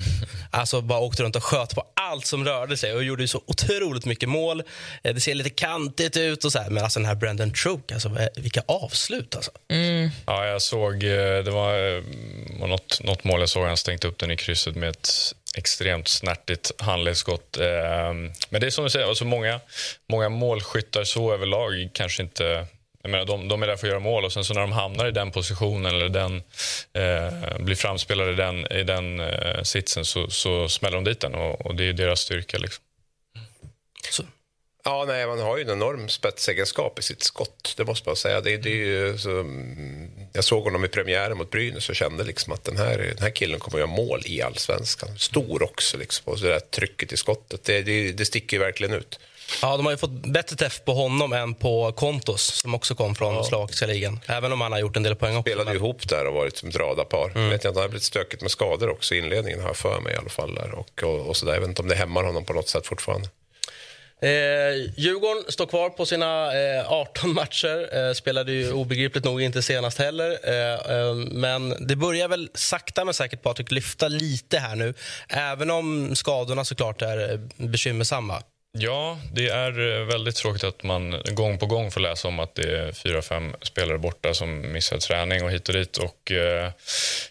alltså 0.50 0.80
bara 0.80 0.98
åkte 0.98 1.22
runt 1.22 1.36
och 1.36 1.44
sköt 1.44 1.74
på 1.74 1.84
allt 1.94 2.26
som 2.26 2.44
rörde 2.44 2.76
sig 2.76 2.94
och 2.94 3.04
gjorde 3.04 3.28
så 3.28 3.42
otroligt 3.46 4.04
mycket 4.04 4.28
mål. 4.28 4.62
Eh, 5.02 5.14
det 5.14 5.20
ser 5.20 5.34
lite 5.34 5.50
kantigt 5.50 6.16
ut 6.16 6.44
och 6.44 6.52
så 6.52 6.58
här. 6.58 6.70
men 6.70 6.84
alltså 6.84 6.98
den 6.98 7.06
här 7.06 7.14
Brandon 7.14 7.52
Trook, 7.52 7.92
alltså 7.92 8.28
vilka 8.36 8.62
avslut 8.68 9.36
alltså. 9.36 9.50
Mm. 9.68 10.10
Ja, 10.26 10.46
jag 10.46 10.62
såg, 10.62 10.94
eh, 11.04 11.44
det 11.44 11.50
var 11.50 11.96
eh, 11.96 12.02
något, 12.60 13.02
något 13.02 13.24
mål 13.24 13.40
jag 13.40 13.48
såg, 13.48 13.66
han 13.66 13.76
stängt 13.76 14.04
upp 14.04 14.18
den 14.18 14.30
i 14.30 14.36
krysset 14.36 14.76
med 14.76 14.88
ett 14.88 15.34
extremt 15.54 16.08
snärtigt 16.08 16.72
handledsskott. 16.78 17.56
Men 18.48 18.60
det 18.60 18.66
är 18.66 18.70
som 18.70 18.84
du 18.84 18.90
säger, 18.90 19.06
alltså 19.06 19.24
många, 19.24 19.60
många 20.08 20.28
målskyttar 20.28 21.04
så 21.04 21.32
överlag 21.32 21.90
kanske 21.92 22.22
inte 22.22 22.66
jag 23.02 23.10
menar, 23.10 23.24
de, 23.24 23.48
de 23.48 23.62
är 23.62 23.66
där 23.66 23.76
för 23.76 23.86
att 23.86 23.90
göra 23.90 24.00
mål 24.00 24.24
och 24.24 24.32
sen 24.32 24.44
så 24.44 24.54
när 24.54 24.60
de 24.60 24.72
hamnar 24.72 25.06
i 25.06 25.10
den 25.10 25.30
positionen 25.30 25.94
eller 25.94 26.08
den, 26.08 26.36
eh, 26.92 27.58
blir 27.58 27.76
framspelade 27.76 28.32
i 28.32 28.34
den, 28.34 28.72
i 28.72 28.82
den 28.82 29.20
eh, 29.20 29.62
sitsen 29.62 30.04
så, 30.04 30.30
så 30.30 30.68
smäller 30.68 30.96
de 30.96 31.04
dit 31.04 31.20
den 31.20 31.34
och, 31.34 31.66
och 31.66 31.74
det 31.74 31.84
är 31.84 31.92
deras 31.92 32.20
styrka. 32.20 32.58
Liksom. 32.58 32.84
Så. 34.10 34.22
Ja, 34.84 35.04
nej, 35.08 35.26
man 35.26 35.40
har 35.40 35.56
ju 35.56 35.62
en 35.62 35.70
enorm 35.70 36.08
spetsegenskap 36.08 36.98
i 36.98 37.02
sitt 37.02 37.22
skott. 37.22 37.74
Det 37.76 37.84
måste 37.84 38.08
man 38.08 38.16
säga. 38.16 38.40
Det, 38.40 38.56
det 38.56 38.70
är 38.70 38.74
ju, 38.74 39.18
så, 39.18 39.30
mm, 39.30 40.10
jag 40.32 40.44
såg 40.44 40.64
honom 40.64 40.84
i 40.84 40.88
premiären 40.88 41.38
mot 41.38 41.50
Brynäs 41.50 41.88
och 41.88 41.96
kände 41.96 42.24
liksom 42.24 42.52
att 42.52 42.64
den 42.64 42.76
här, 42.76 42.98
den 42.98 43.22
här 43.22 43.30
killen 43.30 43.60
kommer 43.60 43.78
att 43.78 43.88
göra 43.88 43.96
mål 43.96 44.22
i 44.24 44.42
allsvenskan. 44.42 45.18
Stor 45.18 45.62
också, 45.62 45.96
liksom, 45.96 46.32
och 46.32 46.38
så 46.38 46.44
där 46.44 46.60
trycket 46.60 47.12
i 47.12 47.16
skottet. 47.16 47.64
Det, 47.64 47.82
det, 47.82 48.12
det 48.12 48.24
sticker 48.24 48.58
verkligen 48.58 48.94
ut. 48.94 49.18
Ja, 49.62 49.76
de 49.76 49.86
har 49.86 49.96
fått 49.96 50.10
bättre 50.10 50.56
träff 50.56 50.84
på 50.84 50.92
honom 50.92 51.32
än 51.32 51.54
på 51.54 51.92
Kontos 51.92 52.42
som 52.42 52.74
också 52.74 52.94
kom 52.94 53.14
från 53.14 53.34
ja. 53.34 53.44
slovakiska 53.44 53.86
ligan. 53.86 54.20
Även 54.26 54.52
om 54.52 54.60
han 54.60 54.72
har 54.72 54.78
gjort 54.78 54.96
en 54.96 55.02
del 55.02 55.14
poäng 55.14 55.36
också. 55.36 55.50
Spelade 55.50 55.64
men... 55.64 55.76
ihop 55.76 56.08
där 56.08 56.26
och 56.26 56.34
varit 56.34 56.56
som 56.56 56.68
ett 56.68 56.76
radarpar. 56.76 57.30
Mm. 57.30 57.42
Jag 57.42 57.50
vet 57.50 57.64
inte, 57.64 57.68
han 57.68 57.82
har 57.82 57.88
blivit 57.88 58.02
stökigt 58.02 58.42
med 58.42 58.50
skador 58.50 58.90
också 58.90 59.14
i 59.14 59.18
inledningen 59.18 59.60
har 59.60 59.68
jag 59.68 59.76
för 59.76 60.00
mig 60.00 60.12
i 60.14 60.16
alla 60.16 60.28
fall. 60.28 60.54
Där. 60.54 60.74
Och, 60.74 61.02
och, 61.02 61.26
och 61.28 61.36
så 61.36 61.46
där. 61.46 61.52
Jag 61.52 61.60
vet 61.60 61.68
inte 61.68 61.82
om 61.82 61.88
det 61.88 61.94
hämmar 61.94 62.24
honom 62.24 62.44
på 62.44 62.52
något 62.52 62.68
sätt 62.68 62.86
fortfarande. 62.86 63.28
Eh, 64.20 64.90
Djurgården 64.96 65.44
står 65.48 65.66
kvar 65.66 65.90
på 65.90 66.06
sina 66.06 66.52
eh, 66.54 66.92
18 66.92 67.34
matcher. 67.34 67.96
Eh, 67.96 68.12
spelade 68.12 68.52
ju 68.52 68.72
obegripligt 68.72 69.24
nog 69.24 69.42
inte 69.42 69.62
senast 69.62 69.98
heller. 69.98 70.38
Eh, 70.44 70.98
eh, 70.98 71.14
men 71.14 71.86
det 71.86 71.96
börjar 71.96 72.28
väl 72.28 72.50
sakta 72.54 73.04
men 73.04 73.14
säkert 73.14 73.42
Patrik 73.42 73.70
lyfta 73.70 74.08
lite 74.08 74.58
här 74.58 74.76
nu. 74.76 74.94
Även 75.28 75.70
om 75.70 76.16
skadorna 76.16 76.64
såklart 76.64 77.02
är 77.02 77.32
eh, 77.32 77.38
bekymmersamma. 77.66 78.42
Ja, 78.80 79.18
det 79.32 79.48
är 79.48 80.00
eh, 80.00 80.04
väldigt 80.04 80.36
tråkigt 80.36 80.64
att 80.64 80.82
man 80.82 81.22
gång 81.32 81.58
på 81.58 81.66
gång 81.66 81.90
får 81.90 82.00
läsa 82.00 82.28
om 82.28 82.38
att 82.38 82.54
det 82.54 82.78
är 82.78 82.92
fyra, 82.92 83.22
fem 83.22 83.54
spelare 83.62 83.98
borta 83.98 84.34
som 84.34 84.72
missar 84.72 84.98
träning 84.98 85.44
och 85.44 85.50
hit 85.50 85.68
och 85.68 85.74
dit. 85.74 85.96
Och, 85.96 86.32
eh, 86.32 86.66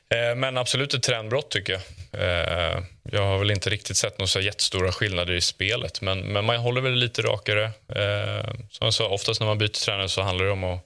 eh 0.09 0.35
men 0.35 0.57
absolut 0.57 0.93
ett 0.93 1.03
trendbrott, 1.03 1.51
tycker 1.51 1.73
jag. 1.73 1.81
Eh, 2.21 2.83
jag 3.11 3.21
har 3.21 3.37
väl 3.37 3.51
inte 3.51 3.69
riktigt 3.69 3.97
sett 3.97 4.19
några 4.19 4.41
jättestora 4.41 4.91
skillnader 4.91 5.33
i 5.33 5.41
spelet, 5.41 6.01
men, 6.01 6.19
men 6.19 6.45
man 6.45 6.57
håller 6.57 6.81
väl 6.81 6.93
lite 6.93 7.21
rakare. 7.21 7.63
Eh, 7.95 8.51
som 8.69 8.85
jag 8.85 8.93
sa, 8.93 9.07
oftast 9.07 9.39
när 9.39 9.47
man 9.47 9.57
byter 9.57 9.85
tränare 9.85 10.09
så 10.09 10.21
handlar 10.21 10.45
det 10.45 10.51
om 10.51 10.63
att 10.63 10.79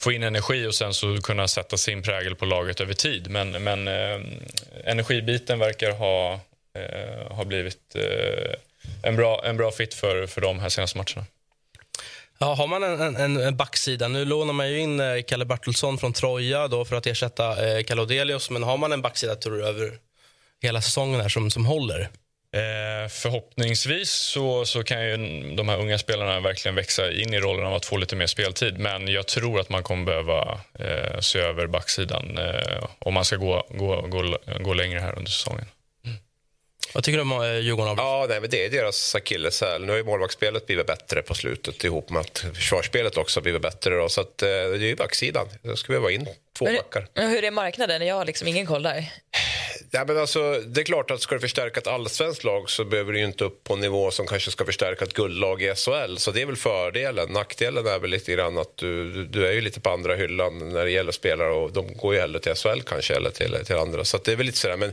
få 0.00 0.12
in 0.12 0.22
energi 0.22 0.66
och 0.66 0.74
sen 0.74 0.94
så 0.94 1.22
kunna 1.22 1.48
sätta 1.48 1.76
sin 1.76 2.02
prägel 2.02 2.34
på 2.34 2.44
laget 2.44 2.80
över 2.80 2.94
tid. 2.94 3.30
Men, 3.30 3.50
men 3.50 3.88
eh, 3.88 4.20
energibiten 4.84 5.58
verkar 5.58 5.90
ha, 5.90 6.40
eh, 6.74 7.32
ha 7.32 7.44
blivit 7.44 7.96
en 9.02 9.16
bra, 9.16 9.42
en 9.44 9.56
bra 9.56 9.70
fit 9.70 9.94
för, 9.94 10.26
för 10.26 10.40
de 10.40 10.58
här 10.58 10.68
senaste 10.68 10.98
matcherna. 10.98 11.26
Ja, 12.38 12.54
har 12.54 12.66
man 12.66 12.82
en, 12.82 13.16
en, 13.16 13.36
en 13.36 13.56
backsida, 13.56 14.08
nu 14.08 14.24
lånar 14.24 14.52
man 14.52 14.70
ju 14.70 14.78
in 14.78 15.00
eh, 15.00 15.22
Kalle 15.22 15.44
Bartelsson 15.44 15.98
från 15.98 16.12
Troja 16.12 16.68
då 16.68 16.84
för 16.84 16.96
att 16.96 17.06
ersätta 17.06 17.66
eh, 17.68 17.82
Kalle 17.82 18.02
Odelius, 18.02 18.50
men 18.50 18.62
har 18.62 18.76
man 18.76 18.92
en 18.92 19.02
backsida 19.02 19.34
tror 19.34 19.56
du 19.56 19.66
över 19.66 19.98
hela 20.62 20.82
säsongen 20.82 21.20
här 21.20 21.28
som, 21.28 21.50
som 21.50 21.66
håller? 21.66 22.08
Eh, 22.52 23.08
förhoppningsvis 23.08 24.10
så, 24.10 24.64
så 24.64 24.84
kan 24.84 25.04
ju 25.04 25.16
de 25.56 25.68
här 25.68 25.78
unga 25.80 25.98
spelarna 25.98 26.40
verkligen 26.40 26.74
växa 26.74 27.12
in 27.12 27.34
i 27.34 27.40
rollen 27.40 27.66
av 27.66 27.74
att 27.74 27.86
få 27.86 27.96
lite 27.96 28.16
mer 28.16 28.26
speltid. 28.26 28.78
Men 28.78 29.08
jag 29.08 29.26
tror 29.26 29.60
att 29.60 29.68
man 29.68 29.82
kommer 29.82 30.04
behöva 30.04 30.60
eh, 30.78 31.20
se 31.20 31.38
över 31.38 31.66
backsidan 31.66 32.38
eh, 32.38 32.84
om 32.98 33.14
man 33.14 33.24
ska 33.24 33.36
gå, 33.36 33.66
gå, 33.70 34.00
gå, 34.00 34.38
gå 34.60 34.74
längre 34.74 35.00
här 35.00 35.18
under 35.18 35.30
säsongen. 35.30 35.66
Vad 36.94 37.04
tycker 37.04 37.16
du 37.16 37.22
om 37.22 37.32
eh, 37.32 37.58
Djurgården? 37.58 37.94
Ja, 37.96 38.26
nej, 38.28 38.40
men 38.40 38.50
det 38.50 38.64
är 38.64 38.70
deras 38.70 39.14
akilleshäl. 39.14 39.84
Nu 39.84 39.92
har 39.92 39.96
ju 39.96 40.04
målvaktsspelet 40.04 40.66
blivit 40.66 40.86
bättre 40.86 41.22
på 41.22 41.34
slutet 41.34 41.84
ihop 41.84 42.10
med 42.10 42.20
att 42.20 42.38
försvarsspelet 42.54 43.16
också 43.16 43.40
blivit 43.40 43.62
bättre. 43.62 43.96
Då, 43.96 44.08
så 44.08 44.20
att, 44.20 44.42
eh, 44.42 44.48
det 44.48 44.54
är 44.54 44.78
ju 44.78 44.96
backsidan. 44.96 45.48
Då 45.62 45.76
ska 45.76 45.92
vi 45.92 45.98
vara 45.98 46.12
in 46.12 46.28
två 46.58 46.64
men, 46.64 46.76
backar. 46.76 47.08
Men 47.14 47.30
hur 47.30 47.44
är 47.44 47.50
marknaden? 47.50 48.06
Jag 48.06 48.14
har 48.14 48.24
liksom 48.24 48.48
ingen 48.48 48.66
koll 48.66 48.82
där. 48.82 49.12
Ja, 49.90 50.04
men 50.06 50.18
alltså, 50.18 50.60
det 50.66 50.80
är 50.80 50.84
klart 50.84 51.10
att 51.10 51.20
ska 51.20 51.34
du 51.34 51.40
förstärka 51.40 51.80
ett 51.80 51.86
allsvenskt 51.86 52.44
lag 52.44 52.70
så 52.70 52.84
behöver 52.84 53.12
du 53.12 53.20
inte 53.20 53.44
upp 53.44 53.64
på 53.64 53.74
en 53.74 53.80
nivå 53.80 54.10
som 54.10 54.26
kanske 54.26 54.50
ska 54.50 54.64
förstärka 54.64 55.04
ett 55.04 55.12
guldlag 55.12 55.62
i 55.62 55.74
SHL. 55.74 56.16
Så 56.16 56.30
det 56.30 56.42
är 56.42 56.46
väl 56.46 56.56
fördelen. 56.56 57.32
Nackdelen 57.32 57.86
är 57.86 57.98
väl 57.98 58.10
lite 58.10 58.32
grann 58.32 58.58
att 58.58 58.76
du, 58.76 59.24
du 59.24 59.46
är 59.46 59.52
ju 59.52 59.60
lite 59.60 59.80
på 59.80 59.90
andra 59.90 60.14
hyllan 60.14 60.72
när 60.72 60.84
det 60.84 60.90
gäller 60.90 61.12
spelare 61.12 61.50
och 61.50 61.72
de 61.72 61.96
går 61.96 62.14
ju 62.14 62.20
hellre 62.20 62.40
till 62.40 62.54
SHL 62.54 62.80
kanske 62.80 63.14
eller 63.14 63.30
till, 63.30 63.58
till 63.64 63.76
andra. 63.76 64.04
Så 64.04 64.18
det 64.18 64.32
är 64.32 64.36
väl 64.36 64.46
lite 64.46 64.58
sådär. 64.58 64.76
Men 64.76 64.92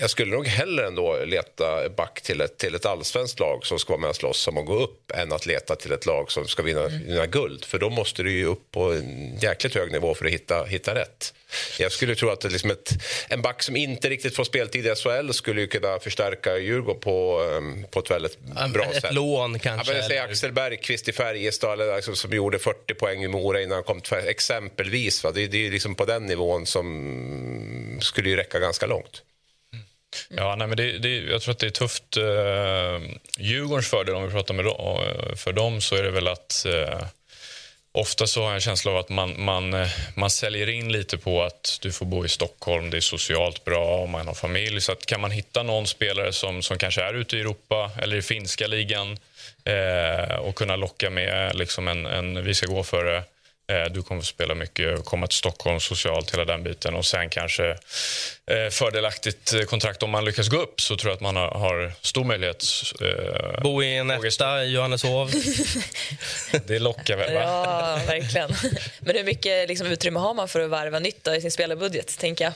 jag 0.00 0.10
skulle 0.10 0.32
nog 0.32 0.46
hellre 0.46 0.86
ändå 0.86 1.24
leta 1.24 1.88
back 1.88 2.20
till 2.20 2.40
ett, 2.40 2.58
till 2.58 2.74
ett 2.74 2.86
allsvenskt 2.86 3.40
lag 3.40 3.66
som 3.66 3.78
ska 3.78 3.92
vara 3.92 4.00
med 4.00 4.10
och 4.10 4.16
slåss 4.16 4.48
om 4.48 4.58
att 4.58 4.66
gå 4.66 4.74
upp 4.74 5.10
än 5.14 5.32
att 5.32 5.46
leta 5.46 5.76
till 5.76 5.92
ett 5.92 6.06
lag 6.06 6.32
som 6.32 6.48
ska 6.48 6.62
vinna, 6.62 6.80
mm. 6.80 7.06
vinna 7.06 7.26
guld. 7.26 7.64
För 7.64 7.78
då 7.78 7.90
måste 7.90 8.22
du 8.22 8.32
ju 8.32 8.46
upp 8.46 8.70
på 8.70 8.92
en 8.92 9.38
jäkligt 9.38 9.74
hög 9.74 9.92
nivå 9.92 10.14
för 10.14 10.26
att 10.26 10.32
hitta, 10.32 10.64
hitta 10.64 10.94
rätt. 10.94 11.34
Jag 11.78 11.92
skulle 11.92 12.14
tro 12.14 12.30
att 12.30 12.52
liksom 12.52 12.70
ett, 12.70 12.90
en 13.28 13.42
back 13.42 13.62
som 13.62 13.76
inte 13.76 14.08
riktigt 14.08 14.36
får 14.36 14.44
speltid 14.44 14.86
i 14.86 14.94
SHL 14.94 15.32
skulle 15.32 15.60
ju 15.60 15.66
kunna 15.66 15.98
förstärka 15.98 16.58
Djurgården 16.58 17.00
på, 17.00 17.40
um, 17.40 17.86
på 17.90 18.00
ett 18.00 18.10
väldigt 18.10 18.38
bra 18.74 18.84
ett 18.84 18.94
sätt. 18.94 19.04
Ett 19.04 19.14
lån 19.14 19.58
kanske? 19.58 19.96
Ja, 19.96 20.08
men 20.08 20.30
Axel 20.30 20.52
Bergqvist 20.52 21.08
i 21.08 21.12
Färjestad 21.12 21.80
alltså, 21.80 22.14
som 22.14 22.32
gjorde 22.32 22.58
40 22.58 22.94
poäng 22.94 23.24
i 23.24 23.28
Mora 23.28 23.62
innan 23.62 23.74
han 23.74 23.84
kom 23.84 24.00
till 24.00 24.16
Exempelvis. 24.16 25.24
Va? 25.24 25.30
Det, 25.30 25.46
det 25.46 25.66
är 25.66 25.70
liksom 25.70 25.94
på 25.94 26.04
den 26.04 26.26
nivån 26.26 26.66
som 26.66 27.98
skulle 28.00 28.30
ju 28.30 28.36
räcka 28.36 28.58
ganska 28.58 28.86
långt. 28.86 29.22
Ja, 30.36 30.56
nej, 30.56 30.68
men 30.68 30.76
det, 30.76 30.98
det, 30.98 31.16
jag 31.16 31.42
tror 31.42 31.52
att 31.52 31.58
det 31.58 31.66
är 31.66 31.70
tufft. 31.70 32.16
Eh, 32.16 33.16
Djurgårdens 33.38 33.90
fördel, 33.90 34.14
om 34.14 34.24
vi 34.24 34.30
pratar 34.30 34.54
med 34.54 34.64
dem, 34.64 35.02
eh, 35.02 35.34
för 35.36 35.52
dem, 35.52 35.80
så 35.80 35.96
är 35.96 36.02
det 36.02 36.10
väl 36.10 36.28
att 36.28 36.66
eh, 36.66 37.00
Ofta 37.92 38.26
så 38.26 38.40
har 38.40 38.46
jag 38.46 38.54
en 38.54 38.60
känsla 38.60 38.90
av 38.90 38.96
att 38.96 39.08
man, 39.08 39.44
man, 39.44 39.74
eh, 39.74 39.88
man 40.14 40.30
säljer 40.30 40.68
in 40.68 40.92
lite 40.92 41.18
på 41.18 41.42
att 41.42 41.78
du 41.82 41.92
får 41.92 42.06
bo 42.06 42.24
i 42.24 42.28
Stockholm, 42.28 42.90
det 42.90 42.96
är 42.96 43.00
socialt 43.00 43.64
bra, 43.64 44.06
man 44.06 44.26
har 44.26 44.34
familj. 44.34 44.80
Så 44.80 44.92
att 44.92 45.06
kan 45.06 45.20
man 45.20 45.30
hitta 45.30 45.62
någon 45.62 45.86
spelare 45.86 46.32
som, 46.32 46.62
som 46.62 46.78
kanske 46.78 47.02
är 47.02 47.14
ute 47.14 47.36
i 47.36 47.40
Europa 47.40 47.90
eller 48.02 48.16
i 48.16 48.22
finska 48.22 48.66
ligan 48.66 49.18
eh, 49.64 50.36
och 50.36 50.54
kunna 50.54 50.76
locka 50.76 51.10
med 51.10 51.56
liksom 51.56 51.88
en, 51.88 52.06
en 52.06 52.44
vi 52.44 52.54
ska 52.54 52.66
gå 52.66 52.82
före 52.82 53.16
Eh, 53.16 53.22
du 53.90 54.02
kommer 54.02 54.20
att 54.20 54.26
spela 54.26 54.54
mycket, 54.54 55.04
komma 55.04 55.26
till 55.26 55.36
Stockholm 55.36 55.80
socialt, 55.80 56.32
hela 56.32 56.44
den 56.44 56.62
biten. 56.62 56.94
Och 56.94 57.06
sen 57.06 57.30
kanske 57.30 57.70
eh, 58.46 58.68
fördelaktigt 58.70 59.68
kontrakt 59.68 60.02
om 60.02 60.10
man 60.10 60.24
lyckas 60.24 60.48
gå 60.48 60.56
upp 60.56 60.80
så 60.80 60.96
tror 60.96 61.10
jag 61.10 61.14
att 61.14 61.20
man 61.20 61.36
har, 61.36 61.48
har 61.48 61.92
stor 62.00 62.24
möjlighet. 62.24 62.64
Eh, 63.00 63.62
Bo 63.62 63.82
i 63.82 63.96
en 63.96 64.10
etta 64.10 64.64
i 64.64 64.72
Johanneshov. 64.72 65.30
det 66.66 66.78
lockar 66.78 67.16
väl? 67.16 67.34
Va? 67.34 67.40
Ja, 67.40 68.00
verkligen. 68.06 68.50
Men 69.00 69.16
hur 69.16 69.24
mycket 69.24 69.68
liksom, 69.68 69.86
utrymme 69.86 70.18
har 70.18 70.34
man 70.34 70.48
för 70.48 70.60
att 70.60 70.70
varva 70.70 70.98
nytt 70.98 71.28
i 71.28 71.40
sin 71.40 71.50
spelarbudget? 71.50 72.18
Tänker 72.18 72.44
jag. 72.44 72.52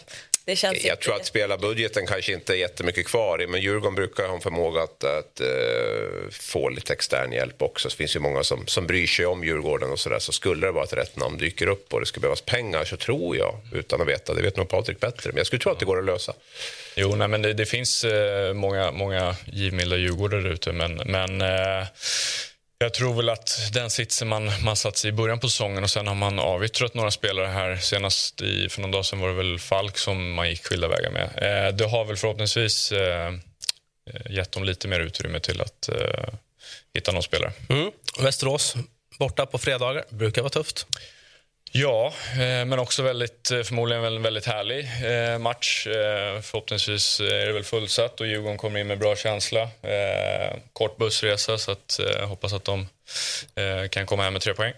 Det 0.46 0.56
känns 0.56 0.84
jag 0.84 1.00
tror 1.00 1.14
att 1.16 1.26
spelarbudgeten 1.26 2.06
kanske 2.06 2.32
inte 2.32 2.54
är 2.54 2.56
jättemycket 2.56 3.06
kvar 3.06 3.42
i, 3.42 3.46
men 3.46 3.60
Djurgården 3.60 3.94
brukar 3.94 4.26
ha 4.26 4.34
en 4.34 4.40
förmåga 4.40 4.82
att, 4.82 5.04
att 5.04 5.40
uh, 5.40 6.30
få 6.30 6.68
lite 6.68 6.92
extern 6.92 7.32
hjälp 7.32 7.62
också. 7.62 7.88
Det 7.88 7.94
finns 7.94 8.16
ju 8.16 8.20
många 8.20 8.42
som, 8.42 8.66
som 8.66 8.86
bryr 8.86 9.06
sig 9.06 9.26
om 9.26 9.44
Djurgården 9.44 9.90
och 9.90 9.98
sådär. 9.98 10.18
Så 10.18 10.32
skulle 10.32 10.66
det 10.66 10.72
vara 10.72 10.84
att 10.84 10.92
rätt 10.92 11.16
namn 11.16 11.38
dyker 11.38 11.66
upp 11.66 11.94
och 11.94 12.00
det 12.00 12.06
skulle 12.06 12.22
behövas 12.22 12.40
pengar 12.40 12.84
så 12.84 12.96
tror 12.96 13.36
jag, 13.36 13.60
utan 13.72 14.00
att 14.00 14.08
veta, 14.08 14.34
det 14.34 14.42
vet 14.42 14.56
nog 14.56 14.68
Patrik 14.68 15.00
bättre, 15.00 15.30
men 15.30 15.36
jag 15.36 15.46
skulle 15.46 15.60
tro 15.60 15.72
att 15.72 15.78
det 15.78 15.84
går 15.84 15.98
att 15.98 16.04
lösa. 16.04 16.32
Jo, 16.96 17.16
nej, 17.16 17.28
men 17.28 17.42
det, 17.42 17.52
det 17.52 17.66
finns 17.66 18.04
uh, 18.04 18.52
många, 18.52 18.90
många 18.90 19.36
givmilda 19.46 19.96
Djurgårdare 19.96 20.52
ute, 20.52 20.72
men, 20.72 21.00
men 21.04 21.42
uh 21.42 21.84
jag 22.84 22.94
tror 22.94 23.14
väl 23.14 23.28
att 23.28 23.70
den 23.72 23.90
sitsen 23.90 24.28
man, 24.28 24.50
man 24.64 24.76
satt 24.76 24.96
sig 24.96 25.08
i 25.08 25.12
början 25.12 25.40
på 25.40 25.48
säsongen 25.48 25.84
och 25.84 25.90
sen 25.90 26.06
har 26.06 26.14
man 26.14 26.38
avyttrat 26.38 26.94
några 26.94 27.10
spelare 27.10 27.46
här. 27.46 27.76
Senast 27.76 28.42
i, 28.42 28.68
för 28.68 28.80
någon 28.80 28.90
dag 28.90 29.06
sedan 29.06 29.20
var 29.20 29.28
det 29.28 29.34
väl 29.34 29.58
Falk 29.58 29.98
som 29.98 30.32
man 30.32 30.48
gick 30.48 30.66
skilda 30.66 30.88
vägar 30.88 31.10
med. 31.10 31.24
Eh, 31.24 31.76
det 31.76 31.84
har 31.84 32.04
väl 32.04 32.16
förhoppningsvis 32.16 32.92
eh, 32.92 33.32
gett 34.30 34.52
dem 34.52 34.64
lite 34.64 34.88
mer 34.88 35.00
utrymme 35.00 35.40
till 35.40 35.60
att 35.60 35.88
eh, 35.88 36.34
hitta 36.94 37.12
någon 37.12 37.22
spelare. 37.22 37.52
Mm. 37.68 37.90
Västerås 38.20 38.74
borta 39.18 39.46
på 39.46 39.58
fredagar 39.58 40.04
brukar 40.08 40.42
vara 40.42 40.50
tufft. 40.50 40.86
Ja, 41.76 42.12
eh, 42.32 42.64
men 42.64 42.78
också 42.78 43.02
väldigt, 43.02 43.50
eh, 43.50 43.62
förmodligen 43.62 44.04
en 44.04 44.22
väldigt 44.22 44.46
härlig 44.46 44.88
eh, 45.04 45.38
match. 45.38 45.86
Förhoppningsvis 46.42 47.20
är 47.20 47.46
det 47.46 47.52
väl 47.52 47.64
fullsatt 47.64 48.20
och 48.20 48.26
Djurgården 48.26 48.58
kommer 48.58 48.80
in 48.80 48.86
med 48.86 48.98
bra 48.98 49.16
känsla. 49.16 49.68
Kort 50.72 50.96
bussresa, 50.96 51.58
så 51.58 51.70
att, 51.70 52.00
jag 52.18 52.26
hoppas 52.26 52.52
att 52.52 52.64
de 52.64 52.86
kan 53.90 54.06
komma 54.06 54.22
hem 54.22 54.32
med 54.32 54.42
tre 54.42 54.54
poäng. 54.54 54.72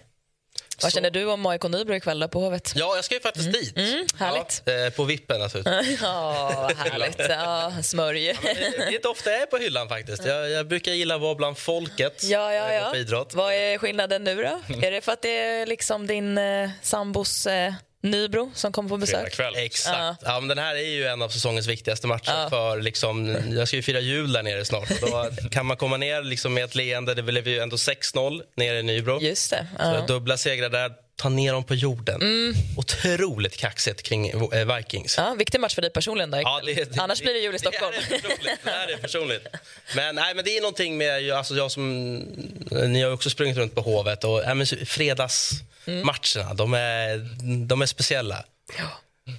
Vad 0.81 0.93
känner 0.93 1.11
du 1.11 1.25
om 1.25 1.45
AIK 1.45 1.63
Nybro 1.63 1.95
ikväll 1.95 2.27
på 2.27 2.39
Hovet? 2.39 2.73
Ja, 2.75 2.95
jag 2.95 3.05
ska 3.05 3.15
ju 3.15 3.21
faktiskt 3.21 3.47
mm. 3.47 3.61
dit. 3.61 3.77
Mm, 3.77 4.05
härligt. 4.17 4.61
Ja, 4.65 4.73
eh, 4.73 4.89
på 4.89 5.03
vippen 5.03 5.39
naturligtvis. 5.39 5.99
ja, 6.01 6.69
härligt. 6.77 7.19
Ja, 7.29 7.73
smörj. 7.83 8.25
Ja, 8.25 8.33
det, 8.43 8.77
är 8.77 8.93
inte 8.93 9.07
ofta 9.07 9.31
jag 9.31 9.41
är 9.41 9.45
på 9.45 9.57
hyllan 9.57 9.89
faktiskt. 9.89 10.25
Jag, 10.25 10.49
jag 10.49 10.67
brukar 10.67 10.91
gilla 10.91 11.15
att 11.15 11.21
vara 11.21 11.35
bland 11.35 11.57
folket. 11.57 12.23
Ja, 12.23 12.53
ja, 12.53 12.73
ja. 12.73 12.95
Idrott. 12.95 13.33
Vad 13.33 13.53
är 13.53 13.77
skillnaden 13.77 14.23
nu 14.23 14.35
då? 14.35 14.75
Är 14.85 14.91
det 14.91 15.01
för 15.01 15.11
att 15.11 15.21
det 15.21 15.37
är 15.39 15.65
liksom 15.65 16.07
din 16.07 16.37
eh, 16.37 16.69
sambos 16.81 17.47
eh, 17.47 17.73
Nybro 18.01 18.51
som 18.55 18.71
kommer 18.71 18.89
på 18.89 18.97
besök. 18.97 19.33
Kväll. 19.33 19.53
Exakt. 19.55 19.97
Ja. 19.97 20.15
ja. 20.21 20.39
men 20.39 20.47
den 20.47 20.57
här 20.57 20.75
är 20.75 20.89
ju 20.89 21.07
en 21.07 21.21
av 21.21 21.29
säsongens 21.29 21.67
viktigaste 21.67 22.07
matcher. 22.07 22.33
Ja. 22.33 22.49
För 22.49 22.81
liksom, 22.81 23.37
jag 23.51 23.67
ska 23.67 23.77
ju 23.77 23.83
fira 23.83 23.99
jul 23.99 24.33
där 24.33 24.43
nere 24.43 24.65
snart. 24.65 25.01
Då 25.01 25.29
kan 25.51 25.65
man 25.65 25.77
komma 25.77 25.97
ner 25.97 26.23
liksom 26.23 26.53
med 26.53 26.63
ett 26.63 26.75
leende. 26.75 27.13
Det 27.13 27.23
blev 27.23 27.47
ju 27.47 27.59
ändå 27.59 27.75
6-0 27.75 28.41
nere 28.55 28.79
i 28.79 28.83
Nybro. 28.83 29.21
Just 29.21 29.49
det. 29.49 29.67
Ja. 29.79 29.99
Så 29.99 30.13
dubbla 30.13 30.37
segrar 30.37 30.69
där 30.69 30.91
ta 31.17 31.29
ner 31.29 31.53
dem 31.53 31.63
på 31.63 31.75
jorden. 31.75 32.21
Mm. 32.21 32.53
Otroligt 32.77 33.57
kaxigt 33.57 34.03
kring 34.03 34.29
eh, 34.29 34.75
Vikings. 34.75 35.17
Ja, 35.17 35.35
viktig 35.37 35.59
match 35.59 35.75
för 35.75 35.81
dig 35.81 35.91
personligen. 35.91 36.31
Då, 36.31 36.37
ja, 36.37 36.61
det, 36.65 36.73
det, 36.73 37.01
Annars 37.01 37.21
blir 37.21 37.33
det 37.33 37.39
jul 37.39 37.55
i 37.55 37.59
Stockholm. 37.59 37.93
Det 38.09 38.15
är 38.15 38.19
personligt. 38.19 38.59
Det 38.63 38.93
är 38.93 38.97
personligt. 38.97 39.47
Men, 39.95 40.15
nej, 40.15 40.35
men 40.35 40.45
det 40.45 40.57
är 40.57 40.61
någonting 40.61 40.97
med... 40.97 41.31
Alltså, 41.31 41.55
jag 41.55 41.71
som, 41.71 42.17
ni 42.71 43.01
har 43.01 43.11
också 43.11 43.29
sprungit 43.29 43.57
runt 43.57 43.75
på 43.75 43.81
Hovet. 43.81 44.23
Och, 44.23 44.43
ja, 44.45 44.65
fredagsmatcherna, 44.85 45.76
mm. 45.87 46.55
de, 46.55 46.73
är, 46.73 47.17
de 47.67 47.81
är 47.81 47.85
speciella. 47.85 48.43
Ja. 48.77 48.87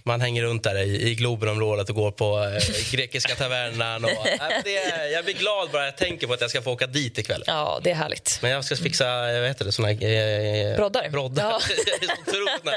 Man 0.05 0.21
hänger 0.21 0.43
runt 0.43 0.63
där 0.63 0.79
i, 0.79 1.11
i 1.11 1.15
Globenområdet 1.15 1.89
och 1.89 1.95
går 1.95 2.11
på 2.11 2.39
eh, 2.39 2.91
grekiska 2.91 3.35
tavernan. 3.35 4.05
Och, 4.05 4.11
äh, 4.27 4.39
det 4.65 4.77
är, 4.79 5.07
jag 5.07 5.25
blir 5.25 5.35
glad 5.35 5.71
bara 5.71 5.85
jag 5.85 5.97
tänker 5.97 6.27
på 6.27 6.33
att 6.33 6.41
jag 6.41 6.51
ska 6.51 6.63
få 6.63 6.73
åka 6.73 6.87
dit 6.87 7.19
ikväll. 7.19 7.45
Ja, 7.47 7.81
det 7.83 7.91
är 7.91 7.95
härligt. 7.95 8.39
Men 8.43 8.51
jag 8.51 8.65
ska 8.65 8.77
fixa 8.77 9.07
vad 9.21 9.49
heter 9.49 9.65
det, 9.65 9.73
såna, 9.73 9.91
eh, 9.91 10.77
broddar. 10.77 11.09
broddar. 11.09 11.45
Ja. 11.45 11.61
Man 12.65 12.75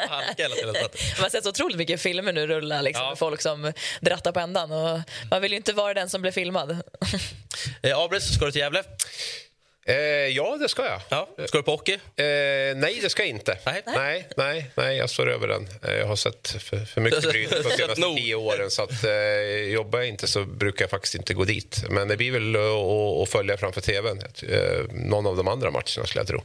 har 1.17 1.29
sett 1.29 1.43
så 1.43 1.49
otroligt 1.49 1.77
mycket 1.77 2.01
filmer 2.01 2.33
nu 2.33 2.47
rulla 2.47 2.81
liksom, 2.81 3.03
ja. 3.03 3.09
med 3.09 3.17
folk 3.17 3.41
som 3.41 3.73
drattar 4.01 4.31
på 4.31 4.39
ändan. 4.39 4.71
Och 4.71 4.99
man 5.31 5.41
vill 5.41 5.51
ju 5.51 5.57
inte 5.57 5.73
vara 5.73 5.93
den 5.93 6.09
som 6.09 6.21
blir 6.21 6.31
filmad. 6.31 6.77
eh, 7.81 7.97
Abris, 7.97 8.35
ska 8.35 8.45
du 8.45 8.51
till 8.51 8.61
Gävle? 8.61 8.83
Eh, 9.91 10.27
ja, 10.27 10.57
det 10.57 10.69
ska 10.69 10.85
jag. 10.85 11.01
Ja. 11.09 11.27
Ska 11.47 11.57
du 11.57 11.63
på 11.63 11.71
hockey? 11.71 11.93
Eh, 11.93 12.75
nej, 12.75 12.99
det 13.01 13.09
ska 13.09 13.23
jag 13.23 13.29
inte. 13.29 13.57
Nej, 13.65 13.83
nej, 13.85 14.27
nej, 14.37 14.71
nej 14.75 14.97
jag 14.97 15.09
står 15.09 15.29
över 15.29 15.47
den. 15.47 15.67
Eh, 15.83 15.93
jag 15.93 16.07
har 16.07 16.15
sett 16.15 16.47
för, 16.47 16.85
för 16.85 17.01
mycket 17.01 17.23
bryt 17.23 17.49
de 17.49 17.63
senaste 17.63 18.01
tio 18.01 18.35
åren. 18.35 18.71
Så 18.71 18.83
att, 18.83 19.03
eh, 19.03 19.11
jobbar 19.73 19.99
jag 19.99 20.07
inte 20.07 20.27
så 20.27 20.43
brukar 20.45 20.83
jag 20.83 20.89
faktiskt 20.89 21.15
inte 21.15 21.33
gå 21.33 21.43
dit. 21.43 21.83
Men 21.89 22.07
det 22.07 22.17
blir 22.17 22.31
väl 22.31 22.55
att 23.23 23.29
följa 23.29 23.57
framför 23.57 23.81
tvn. 23.81 24.19
Eh, 24.49 24.81
någon 24.91 25.27
av 25.27 25.37
de 25.37 25.47
andra 25.47 25.71
matcherna 25.71 26.05
skulle 26.05 26.19
jag 26.19 26.27
tro. 26.27 26.43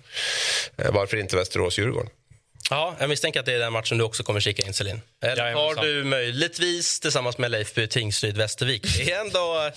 Eh, 0.77 0.93
varför 0.93 1.17
inte 1.17 1.37
Västerås-Djurgården? 1.37 2.11
Ja, 2.71 2.97
jag 2.99 3.09
misstänker 3.09 3.41
att 3.41 3.47
det 3.47 3.55
är 3.55 3.59
den 3.59 3.73
matchen 3.73 3.99
du 3.99 4.05
också 4.05 4.23
kommer 4.23 4.41
kika 4.41 4.67
in, 4.67 4.73
Selin. 4.73 5.01
Eller 5.23 5.53
har 5.53 5.75
du 5.75 6.05
möjligtvis 6.05 7.01
tillsammans 7.01 7.39
med 7.39 7.51
Leifby 7.51 7.87
Tingsryd 7.87 8.37
Västervik? 8.37 8.83
Det 8.97 9.13
är 9.13 9.21
ändå 9.21 9.71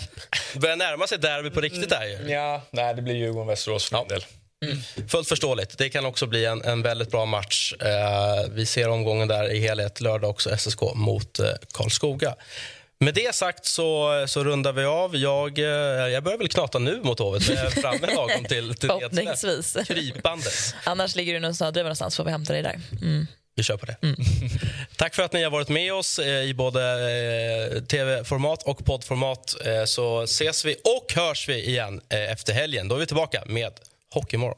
börjar 0.56 0.76
närma 0.76 1.08
sig 1.08 1.18
derby 1.18 1.50
på 1.50 1.62
riktigt 1.62 1.90
där 1.90 2.06
ju. 2.06 2.32
Ja, 2.32 2.62
nej, 2.72 2.94
det 2.96 3.02
blir 3.02 3.16
Djurgården-Västerås 3.16 3.90
för 3.90 3.98
ja. 3.98 4.06
del. 4.10 4.26
Mm. 4.66 5.08
Fullt 5.08 5.28
förståeligt. 5.28 5.78
Det 5.78 5.90
kan 5.90 6.06
också 6.06 6.26
bli 6.26 6.46
en, 6.46 6.62
en 6.62 6.82
väldigt 6.82 7.12
bra 7.12 7.26
match. 7.26 7.74
Uh, 7.82 8.54
vi 8.54 8.66
ser 8.66 8.90
omgången 8.90 9.28
där 9.28 9.52
i 9.52 9.60
helhet 9.60 10.02
lördag 10.02 10.30
också, 10.30 10.58
SSK 10.58 10.82
mot 10.96 11.40
uh, 11.40 11.46
Karlskoga. 11.74 12.36
Med 13.02 13.14
det 13.14 13.36
sagt 13.36 13.66
så, 13.66 14.26
så 14.28 14.44
rundar 14.44 14.74
vi 14.74 14.86
av. 14.86 15.16
Jag, 15.16 15.60
eh, 15.60 15.66
jag 16.08 16.24
börjar 16.24 16.38
väl 16.38 16.48
knata 16.48 16.80
nu 16.80 17.02
mot 17.04 17.20
Hovet, 17.20 17.48
men 17.48 17.58
jag 17.58 17.66
är 17.66 17.82
framme 17.82 18.16
lagom 18.16 18.46
till, 18.46 18.76
till 18.76 18.90
Förhoppningsvis. 18.90 19.78
Krypandes. 19.88 20.76
Annars 20.84 21.16
ligger 21.16 21.34
du 21.34 21.40
någonstans, 21.40 21.76
någonstans 21.76 22.16
får 22.16 22.24
vi 22.24 22.32
hämta 22.32 22.54
dig 22.54 22.62
där. 22.62 22.80
Mm. 23.02 23.28
Vi 23.56 23.64
kör 23.64 23.78
på 23.78 23.86
det. 23.86 23.98
Mm. 24.02 24.16
Tack 24.96 25.16
för 25.16 25.24
att 25.24 25.34
ni 25.34 25.44
har 25.44 25.52
varit 25.52 25.70
med 25.70 25.94
oss 25.94 26.20
eh, 26.20 26.44
i 26.44 26.54
både 26.54 26.82
eh, 27.74 27.84
tv-format 27.84 28.64
och 28.64 28.86
poddformat. 28.86 29.56
Så 29.86 30.22
ses 30.22 30.66
vi 30.66 30.76
och 30.76 31.14
hörs 31.16 31.50
vi 31.50 31.66
igen 31.66 32.02
efter 32.10 32.54
helgen. 32.54 32.88
Då 32.88 32.96
är 32.96 33.00
vi 33.00 33.06
tillbaka 33.06 33.44
med 33.46 33.72
Hockeymorgon. 34.14 34.58